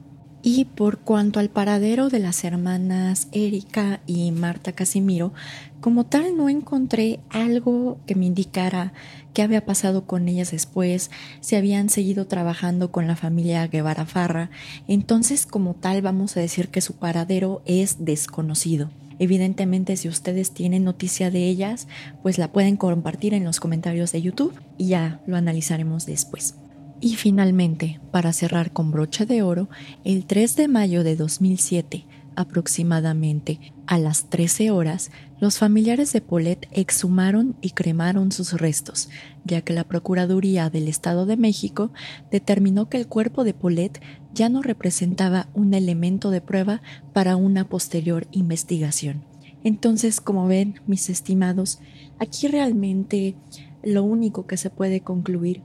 Y 0.42 0.66
por 0.66 0.98
cuanto 0.98 1.40
al 1.40 1.48
paradero 1.48 2.10
de 2.10 2.18
las 2.18 2.44
hermanas 2.44 3.28
Erika 3.32 4.00
y 4.06 4.32
Marta 4.32 4.72
Casimiro, 4.72 5.32
como 5.80 6.04
tal 6.04 6.36
no 6.36 6.50
encontré 6.50 7.20
algo 7.30 7.98
que 8.06 8.14
me 8.14 8.26
indicara 8.26 8.92
qué 9.32 9.40
había 9.40 9.64
pasado 9.64 10.06
con 10.06 10.28
ellas 10.28 10.50
después, 10.50 11.10
si 11.40 11.56
habían 11.56 11.88
seguido 11.88 12.26
trabajando 12.26 12.92
con 12.92 13.06
la 13.06 13.16
familia 13.16 13.66
Guevara 13.66 14.04
Farra, 14.04 14.50
entonces 14.88 15.46
como 15.46 15.72
tal 15.72 16.02
vamos 16.02 16.36
a 16.36 16.40
decir 16.40 16.68
que 16.68 16.82
su 16.82 16.94
paradero 16.94 17.62
es 17.64 18.04
desconocido. 18.04 18.90
Evidentemente, 19.18 19.96
si 19.96 20.08
ustedes 20.08 20.52
tienen 20.52 20.84
noticia 20.84 21.30
de 21.30 21.46
ellas, 21.48 21.88
pues 22.22 22.36
la 22.36 22.52
pueden 22.52 22.76
compartir 22.76 23.32
en 23.32 23.44
los 23.44 23.58
comentarios 23.58 24.12
de 24.12 24.20
YouTube 24.20 24.58
y 24.76 24.88
ya 24.88 25.20
lo 25.26 25.36
analizaremos 25.36 26.04
después. 26.04 26.59
Y 27.00 27.16
finalmente, 27.16 27.98
para 28.10 28.32
cerrar 28.32 28.72
con 28.72 28.90
broche 28.90 29.24
de 29.24 29.42
oro, 29.42 29.70
el 30.04 30.26
3 30.26 30.56
de 30.56 30.68
mayo 30.68 31.02
de 31.02 31.16
2007, 31.16 32.04
aproximadamente 32.36 33.58
a 33.86 33.98
las 33.98 34.28
13 34.28 34.70
horas, 34.70 35.10
los 35.40 35.58
familiares 35.58 36.12
de 36.12 36.20
Paulette 36.20 36.68
exhumaron 36.72 37.56
y 37.62 37.70
cremaron 37.70 38.32
sus 38.32 38.52
restos, 38.52 39.08
ya 39.44 39.62
que 39.62 39.72
la 39.72 39.84
Procuraduría 39.84 40.68
del 40.68 40.88
Estado 40.88 41.24
de 41.24 41.38
México 41.38 41.90
determinó 42.30 42.90
que 42.90 42.98
el 42.98 43.06
cuerpo 43.06 43.44
de 43.44 43.54
Paulette 43.54 44.02
ya 44.34 44.50
no 44.50 44.60
representaba 44.60 45.48
un 45.54 45.72
elemento 45.72 46.30
de 46.30 46.42
prueba 46.42 46.82
para 47.14 47.36
una 47.36 47.66
posterior 47.66 48.26
investigación. 48.30 49.24
Entonces, 49.64 50.20
como 50.20 50.46
ven, 50.46 50.80
mis 50.86 51.08
estimados, 51.08 51.80
aquí 52.18 52.46
realmente 52.46 53.34
lo 53.82 54.02
único 54.04 54.46
que 54.46 54.58
se 54.58 54.68
puede 54.68 55.00
concluir 55.00 55.62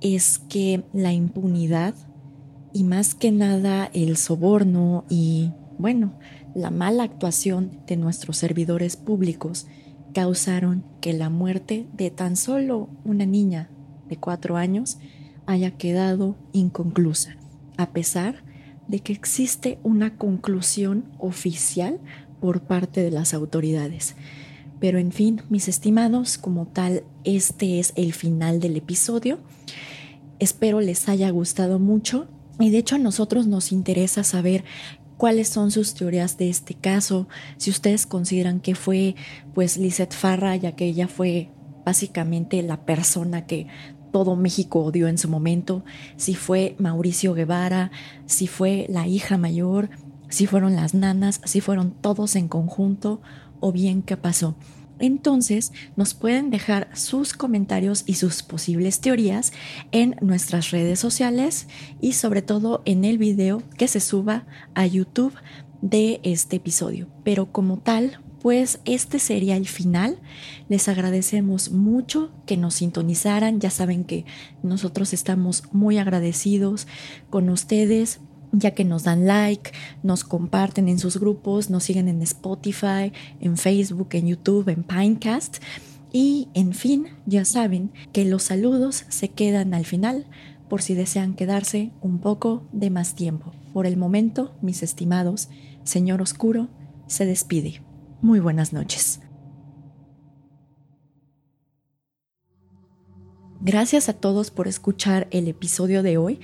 es 0.00 0.38
que 0.38 0.84
la 0.92 1.12
impunidad 1.12 1.94
y 2.72 2.84
más 2.84 3.14
que 3.14 3.32
nada 3.32 3.90
el 3.92 4.16
soborno 4.16 5.04
y, 5.08 5.52
bueno, 5.78 6.18
la 6.54 6.70
mala 6.70 7.04
actuación 7.04 7.80
de 7.86 7.96
nuestros 7.96 8.36
servidores 8.36 8.96
públicos 8.96 9.66
causaron 10.14 10.84
que 11.00 11.12
la 11.12 11.30
muerte 11.30 11.86
de 11.92 12.10
tan 12.10 12.36
solo 12.36 12.88
una 13.04 13.26
niña 13.26 13.70
de 14.08 14.16
cuatro 14.16 14.56
años 14.56 14.98
haya 15.46 15.72
quedado 15.72 16.36
inconclusa 16.52 17.36
a 17.78 17.92
pesar 17.92 18.42
de 18.88 19.00
que 19.00 19.12
existe 19.12 19.78
una 19.82 20.16
conclusión 20.16 21.04
oficial 21.18 22.00
por 22.40 22.62
parte 22.62 23.02
de 23.02 23.10
las 23.10 23.32
autoridades. 23.32 24.16
Pero 24.80 24.98
en 24.98 25.12
fin, 25.12 25.42
mis 25.48 25.68
estimados, 25.68 26.38
como 26.38 26.66
tal, 26.66 27.04
este 27.24 27.80
es 27.80 27.92
el 27.96 28.12
final 28.12 28.60
del 28.60 28.76
episodio. 28.76 29.38
Espero 30.38 30.80
les 30.80 31.08
haya 31.08 31.30
gustado 31.30 31.78
mucho 31.78 32.28
y 32.60 32.70
de 32.70 32.78
hecho 32.78 32.96
a 32.96 32.98
nosotros 32.98 33.46
nos 33.46 33.72
interesa 33.72 34.22
saber 34.24 34.64
cuáles 35.16 35.48
son 35.48 35.70
sus 35.70 35.94
teorías 35.94 36.38
de 36.38 36.48
este 36.48 36.74
caso, 36.74 37.28
si 37.56 37.70
ustedes 37.70 38.06
consideran 38.06 38.60
que 38.60 38.74
fue 38.74 39.16
pues 39.52 39.76
Lisette 39.76 40.14
Farra, 40.14 40.56
ya 40.56 40.72
que 40.72 40.86
ella 40.86 41.08
fue 41.08 41.50
básicamente 41.84 42.62
la 42.62 42.84
persona 42.84 43.46
que 43.46 43.66
todo 44.12 44.36
México 44.36 44.82
odió 44.84 45.08
en 45.08 45.18
su 45.18 45.28
momento, 45.28 45.84
si 46.16 46.34
fue 46.34 46.76
Mauricio 46.78 47.34
Guevara, 47.34 47.90
si 48.26 48.46
fue 48.46 48.86
la 48.88 49.06
hija 49.06 49.36
mayor, 49.38 49.90
si 50.28 50.46
fueron 50.46 50.76
las 50.76 50.94
nanas, 50.94 51.40
si 51.44 51.60
fueron 51.60 51.90
todos 51.90 52.36
en 52.36 52.48
conjunto 52.48 53.20
o 53.60 53.72
bien 53.72 54.02
qué 54.02 54.16
pasó. 54.16 54.56
Entonces 54.98 55.72
nos 55.96 56.14
pueden 56.14 56.50
dejar 56.50 56.88
sus 56.94 57.32
comentarios 57.32 58.02
y 58.06 58.14
sus 58.14 58.42
posibles 58.42 59.00
teorías 59.00 59.52
en 59.92 60.16
nuestras 60.20 60.70
redes 60.70 60.98
sociales 60.98 61.68
y 62.00 62.14
sobre 62.14 62.42
todo 62.42 62.82
en 62.84 63.04
el 63.04 63.18
video 63.18 63.62
que 63.76 63.88
se 63.88 64.00
suba 64.00 64.46
a 64.74 64.86
YouTube 64.86 65.34
de 65.82 66.20
este 66.24 66.56
episodio. 66.56 67.08
Pero 67.22 67.52
como 67.52 67.78
tal, 67.78 68.18
pues 68.40 68.80
este 68.84 69.18
sería 69.18 69.56
el 69.56 69.66
final. 69.66 70.18
Les 70.68 70.88
agradecemos 70.88 71.70
mucho 71.70 72.30
que 72.46 72.56
nos 72.56 72.74
sintonizaran. 72.74 73.60
Ya 73.60 73.70
saben 73.70 74.04
que 74.04 74.24
nosotros 74.62 75.12
estamos 75.12 75.64
muy 75.72 75.98
agradecidos 75.98 76.86
con 77.30 77.48
ustedes 77.50 78.20
ya 78.52 78.72
que 78.72 78.84
nos 78.84 79.04
dan 79.04 79.26
like, 79.26 79.72
nos 80.02 80.24
comparten 80.24 80.88
en 80.88 80.98
sus 80.98 81.18
grupos, 81.18 81.70
nos 81.70 81.84
siguen 81.84 82.08
en 82.08 82.22
Spotify, 82.22 83.12
en 83.40 83.56
Facebook, 83.56 84.08
en 84.12 84.28
YouTube, 84.28 84.68
en 84.68 84.84
Pinecast. 84.84 85.58
Y 86.12 86.48
en 86.54 86.72
fin, 86.72 87.08
ya 87.26 87.44
saben 87.44 87.92
que 88.12 88.24
los 88.24 88.44
saludos 88.44 89.04
se 89.08 89.28
quedan 89.28 89.74
al 89.74 89.84
final 89.84 90.26
por 90.68 90.82
si 90.82 90.94
desean 90.94 91.34
quedarse 91.34 91.92
un 92.00 92.18
poco 92.20 92.66
de 92.72 92.90
más 92.90 93.14
tiempo. 93.14 93.52
Por 93.72 93.86
el 93.86 93.96
momento, 93.96 94.56
mis 94.62 94.82
estimados, 94.82 95.48
Señor 95.84 96.22
Oscuro 96.22 96.68
se 97.06 97.26
despide. 97.26 97.82
Muy 98.20 98.40
buenas 98.40 98.72
noches. 98.72 99.20
Gracias 103.60 104.08
a 104.08 104.12
todos 104.12 104.50
por 104.50 104.68
escuchar 104.68 105.26
el 105.30 105.48
episodio 105.48 106.02
de 106.02 106.16
hoy. 106.16 106.40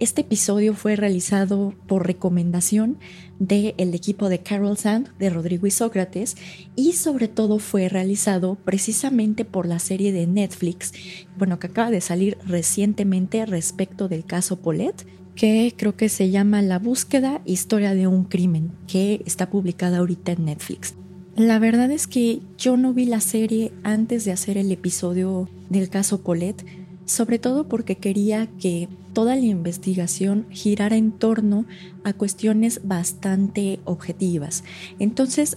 Este 0.00 0.22
episodio 0.22 0.74
fue 0.74 0.96
realizado 0.96 1.72
por 1.86 2.04
recomendación 2.04 2.98
del 3.38 3.94
equipo 3.94 4.28
de 4.28 4.40
Carol 4.40 4.76
Sand, 4.76 5.16
de 5.18 5.30
Rodrigo 5.30 5.68
y 5.68 5.70
Sócrates, 5.70 6.36
y 6.74 6.94
sobre 6.94 7.28
todo 7.28 7.60
fue 7.60 7.88
realizado 7.88 8.56
precisamente 8.56 9.44
por 9.44 9.66
la 9.66 9.78
serie 9.78 10.12
de 10.12 10.26
Netflix, 10.26 10.92
bueno, 11.38 11.60
que 11.60 11.68
acaba 11.68 11.92
de 11.92 12.00
salir 12.00 12.36
recientemente 12.44 13.46
respecto 13.46 14.08
del 14.08 14.24
caso 14.24 14.56
Paulette, 14.56 15.06
que 15.36 15.72
creo 15.76 15.96
que 15.96 16.08
se 16.08 16.30
llama 16.30 16.60
La 16.60 16.80
búsqueda, 16.80 17.40
historia 17.44 17.94
de 17.94 18.08
un 18.08 18.24
crimen, 18.24 18.72
que 18.88 19.22
está 19.26 19.48
publicada 19.48 19.98
ahorita 19.98 20.32
en 20.32 20.46
Netflix. 20.46 20.94
La 21.36 21.60
verdad 21.60 21.90
es 21.92 22.08
que 22.08 22.40
yo 22.58 22.76
no 22.76 22.92
vi 22.92 23.06
la 23.06 23.20
serie 23.20 23.72
antes 23.84 24.24
de 24.24 24.32
hacer 24.32 24.58
el 24.58 24.70
episodio 24.72 25.48
del 25.68 25.88
caso 25.88 26.22
Paulette, 26.22 26.64
sobre 27.04 27.38
todo 27.38 27.68
porque 27.68 27.96
quería 27.96 28.46
que 28.58 28.88
toda 29.12 29.36
la 29.36 29.42
investigación 29.42 30.46
girara 30.50 30.96
en 30.96 31.12
torno 31.12 31.66
a 32.02 32.12
cuestiones 32.12 32.80
bastante 32.84 33.80
objetivas. 33.84 34.64
Entonces, 34.98 35.56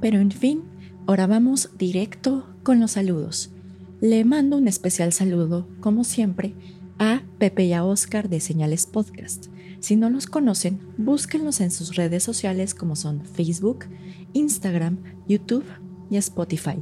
Pero 0.00 0.18
en 0.20 0.30
fin, 0.30 0.62
ahora 1.06 1.26
vamos 1.26 1.70
directo 1.78 2.46
con 2.62 2.80
los 2.80 2.92
saludos. 2.92 3.50
Le 4.00 4.24
mando 4.24 4.56
un 4.56 4.68
especial 4.68 5.12
saludo, 5.12 5.66
como 5.80 6.04
siempre, 6.04 6.54
a 6.98 7.22
Pepe 7.38 7.64
y 7.64 7.72
a 7.72 7.84
Oscar 7.84 8.28
de 8.28 8.40
Señales 8.40 8.86
Podcast. 8.86 9.46
Si 9.80 9.96
no 9.96 10.10
los 10.10 10.26
conocen, 10.26 10.80
búsquenlos 10.96 11.60
en 11.60 11.70
sus 11.70 11.96
redes 11.96 12.22
sociales 12.22 12.74
como 12.74 12.96
son 12.96 13.24
Facebook, 13.24 13.86
Instagram, 14.32 14.98
YouTube 15.28 15.64
y 16.10 16.16
Spotify. 16.16 16.76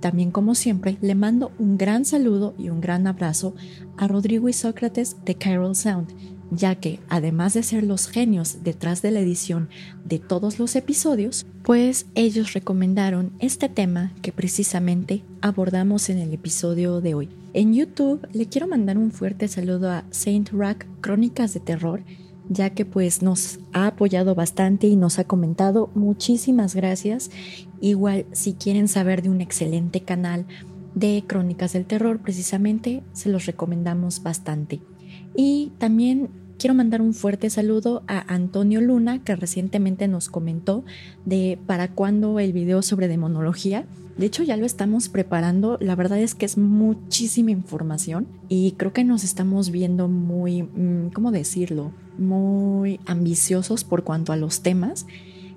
También, 0.00 0.32
como 0.32 0.56
siempre, 0.56 0.98
le 1.00 1.14
mando 1.14 1.52
un 1.60 1.78
gran 1.78 2.04
saludo 2.04 2.54
y 2.58 2.68
un 2.68 2.80
gran 2.80 3.06
abrazo 3.06 3.54
a 3.96 4.08
Rodrigo 4.08 4.48
y 4.48 4.52
Sócrates 4.52 5.16
de 5.24 5.36
Carol 5.36 5.76
Sound, 5.76 6.08
ya 6.54 6.74
que, 6.74 7.00
además 7.08 7.54
de 7.54 7.62
ser 7.62 7.82
los 7.82 8.08
genios 8.08 8.58
detrás 8.62 9.00
de 9.00 9.10
la 9.10 9.20
edición 9.20 9.70
de 10.04 10.18
todos 10.18 10.58
los 10.58 10.76
episodios, 10.76 11.46
pues 11.62 12.06
ellos 12.14 12.52
recomendaron 12.52 13.32
este 13.38 13.70
tema 13.70 14.12
que 14.20 14.32
precisamente 14.32 15.24
abordamos 15.40 16.10
en 16.10 16.18
el 16.18 16.34
episodio 16.34 17.00
de 17.00 17.14
hoy. 17.14 17.30
En 17.54 17.72
YouTube 17.72 18.28
le 18.32 18.46
quiero 18.46 18.68
mandar 18.68 18.98
un 18.98 19.12
fuerte 19.12 19.48
saludo 19.48 19.90
a 19.90 20.04
Saint 20.10 20.50
Rack 20.50 20.86
Crónicas 21.00 21.54
de 21.54 21.60
Terror, 21.60 22.02
ya 22.50 22.68
que 22.70 22.84
pues 22.84 23.22
nos 23.22 23.58
ha 23.72 23.86
apoyado 23.86 24.34
bastante 24.34 24.86
y 24.88 24.96
nos 24.96 25.18
ha 25.18 25.24
comentado. 25.24 25.90
Muchísimas 25.94 26.74
gracias. 26.74 27.30
Igual 27.80 28.26
si 28.32 28.52
quieren 28.52 28.88
saber 28.88 29.22
de 29.22 29.30
un 29.30 29.40
excelente 29.40 30.02
canal 30.02 30.44
de 30.94 31.24
Crónicas 31.26 31.72
del 31.72 31.86
Terror, 31.86 32.20
precisamente 32.20 33.02
se 33.14 33.30
los 33.30 33.46
recomendamos 33.46 34.22
bastante. 34.22 34.82
Y 35.34 35.72
también 35.78 36.41
quiero 36.62 36.74
mandar 36.74 37.02
un 37.02 37.12
fuerte 37.12 37.50
saludo 37.50 38.04
a 38.06 38.32
Antonio 38.32 38.80
Luna, 38.80 39.24
que 39.24 39.34
recientemente 39.34 40.06
nos 40.06 40.28
comentó 40.28 40.84
de 41.24 41.58
para 41.66 41.88
cuándo 41.88 42.38
el 42.38 42.52
video 42.52 42.82
sobre 42.82 43.08
demonología. 43.08 43.84
De 44.16 44.26
hecho, 44.26 44.44
ya 44.44 44.56
lo 44.56 44.64
estamos 44.64 45.08
preparando. 45.08 45.76
La 45.80 45.96
verdad 45.96 46.20
es 46.20 46.36
que 46.36 46.46
es 46.46 46.56
muchísima 46.56 47.50
información 47.50 48.28
y 48.48 48.72
creo 48.76 48.92
que 48.92 49.02
nos 49.02 49.24
estamos 49.24 49.72
viendo 49.72 50.06
muy, 50.06 50.62
mm, 50.62 51.10
¿cómo 51.12 51.32
decirlo? 51.32 51.90
Muy 52.16 53.00
ambiciosos 53.06 53.82
por 53.82 54.04
cuanto 54.04 54.32
a 54.32 54.36
los 54.36 54.60
temas. 54.60 55.06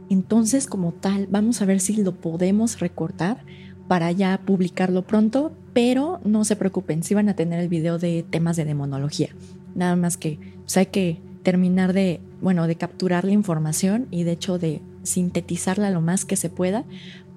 Entonces, 0.09 0.65
como 0.65 0.91
tal, 0.91 1.27
vamos 1.29 1.61
a 1.61 1.65
ver 1.65 1.81
si 1.81 1.97
lo 1.97 2.15
podemos 2.15 2.79
recortar 2.79 3.45
para 3.87 4.11
ya 4.11 4.41
publicarlo 4.43 5.03
pronto, 5.03 5.51
pero 5.71 6.19
no 6.25 6.45
se 6.45 6.55
preocupen, 6.55 7.03
si 7.03 7.13
van 7.13 7.29
a 7.29 7.35
tener 7.35 7.59
el 7.59 7.69
video 7.69 7.99
de 7.99 8.25
temas 8.27 8.55
de 8.55 8.65
demonología. 8.65 9.29
Nada 9.75 9.95
más 9.95 10.17
que 10.17 10.39
pues, 10.63 10.77
hay 10.77 10.87
que 10.87 11.21
terminar 11.43 11.93
de, 11.93 12.21
bueno, 12.41 12.65
de 12.65 12.75
capturar 12.75 13.23
la 13.23 13.33
información 13.33 14.07
y 14.09 14.23
de 14.23 14.31
hecho 14.31 14.57
de 14.57 14.81
sintetizarla 15.03 15.91
lo 15.91 16.01
más 16.01 16.25
que 16.25 16.35
se 16.35 16.49
pueda 16.49 16.85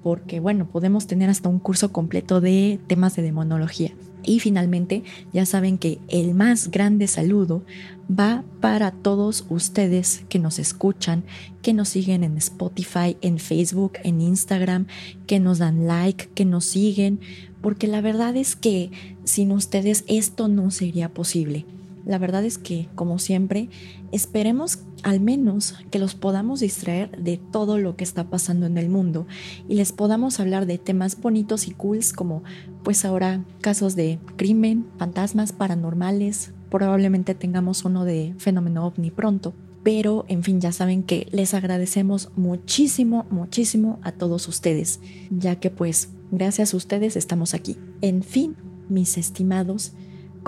porque 0.03 0.39
bueno, 0.39 0.67
podemos 0.67 1.07
tener 1.07 1.29
hasta 1.29 1.49
un 1.49 1.59
curso 1.59 1.91
completo 1.91 2.41
de 2.41 2.79
temas 2.87 3.15
de 3.15 3.21
demonología. 3.21 3.93
Y 4.23 4.39
finalmente, 4.41 5.03
ya 5.33 5.45
saben 5.45 5.77
que 5.77 5.99
el 6.09 6.33
más 6.33 6.71
grande 6.71 7.07
saludo 7.07 7.63
va 8.09 8.43
para 8.59 8.91
todos 8.91 9.45
ustedes 9.49 10.23
que 10.29 10.39
nos 10.39 10.59
escuchan, 10.59 11.23
que 11.61 11.73
nos 11.73 11.89
siguen 11.89 12.23
en 12.23 12.37
Spotify, 12.37 13.17
en 13.21 13.39
Facebook, 13.39 13.93
en 14.03 14.21
Instagram, 14.21 14.87
que 15.25 15.39
nos 15.39 15.59
dan 15.59 15.87
like, 15.87 16.29
que 16.35 16.45
nos 16.45 16.65
siguen, 16.65 17.21
porque 17.61 17.87
la 17.87 18.01
verdad 18.01 18.35
es 18.35 18.55
que 18.55 18.91
sin 19.23 19.51
ustedes 19.51 20.03
esto 20.07 20.47
no 20.47 20.69
sería 20.69 21.09
posible. 21.09 21.65
La 22.05 22.17
verdad 22.17 22.43
es 22.43 22.57
que, 22.57 22.87
como 22.95 23.19
siempre, 23.19 23.69
esperemos 24.11 24.79
al 25.03 25.19
menos 25.19 25.75
que 25.91 25.99
los 25.99 26.15
podamos 26.15 26.59
distraer 26.59 27.11
de 27.21 27.37
todo 27.37 27.77
lo 27.77 27.95
que 27.95 28.03
está 28.03 28.29
pasando 28.29 28.65
en 28.65 28.77
el 28.77 28.89
mundo 28.89 29.27
y 29.67 29.75
les 29.75 29.91
podamos 29.91 30.39
hablar 30.39 30.65
de 30.65 30.77
temas 30.77 31.19
bonitos 31.19 31.67
y 31.67 31.71
cools 31.71 32.13
como 32.13 32.43
pues 32.83 33.05
ahora 33.05 33.43
casos 33.61 33.95
de 33.95 34.19
crimen, 34.35 34.87
fantasmas 34.97 35.51
paranormales, 35.51 36.53
probablemente 36.69 37.35
tengamos 37.35 37.85
uno 37.85 38.05
de 38.05 38.33
fenómeno 38.37 38.85
ovni 38.85 39.11
pronto. 39.11 39.53
Pero, 39.81 40.25
en 40.27 40.43
fin, 40.43 40.59
ya 40.59 40.73
saben 40.73 41.03
que 41.03 41.27
les 41.31 41.53
agradecemos 41.53 42.31
muchísimo, 42.35 43.25
muchísimo 43.31 43.99
a 44.03 44.11
todos 44.11 44.47
ustedes, 44.49 44.99
ya 45.29 45.55
que 45.55 45.69
pues 45.69 46.09
gracias 46.31 46.73
a 46.73 46.77
ustedes 46.77 47.15
estamos 47.15 47.53
aquí. 47.53 47.77
En 48.01 48.21
fin, 48.21 48.57
mis 48.89 49.17
estimados, 49.17 49.93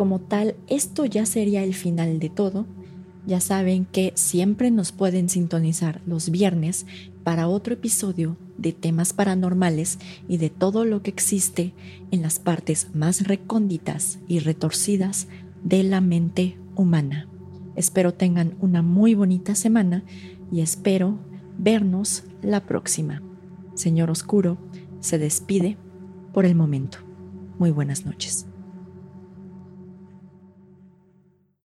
como 0.02 0.18
tal, 0.18 0.56
esto 0.68 1.06
ya 1.06 1.28
sería 1.28 1.64
el 1.64 1.76
final 1.76 2.18
de 2.18 2.30
todo. 2.30 2.66
Ya 3.28 3.40
saben 3.40 3.86
que 3.86 4.14
siempre 4.16 4.72
nos 4.72 4.92
pueden 4.92 5.30
sintonizar 5.30 6.02
los 6.08 6.32
viernes 6.32 6.88
para 7.24 7.48
otro 7.48 7.76
episodio 7.76 8.36
de 8.58 8.74
temas 8.74 9.14
paranormales 9.14 10.00
y 10.28 10.38
de 10.38 10.50
todo 10.50 10.86
lo 10.86 11.04
que 11.04 11.12
existe 11.12 11.76
en 12.10 12.24
las 12.24 12.40
partes 12.40 12.88
más 12.96 13.28
recónditas 13.28 14.18
y 14.28 14.40
retorcidas 14.40 15.28
de 15.64 15.84
la 15.84 16.02
mente 16.02 16.58
humana. 16.76 17.28
Espero 17.76 18.12
tengan 18.12 18.56
una 18.60 18.82
muy 18.82 19.14
bonita 19.14 19.54
semana 19.54 20.04
y 20.52 20.62
espero 20.62 21.20
vernos 21.60 22.24
la 22.42 22.66
próxima. 22.66 23.22
Señor 23.76 24.10
Oscuro 24.10 24.58
se 25.00 25.20
despide 25.20 25.78
por 26.34 26.46
el 26.46 26.56
momento. 26.56 26.98
Muy 27.60 27.70
buenas 27.70 28.04
noches. 28.04 28.48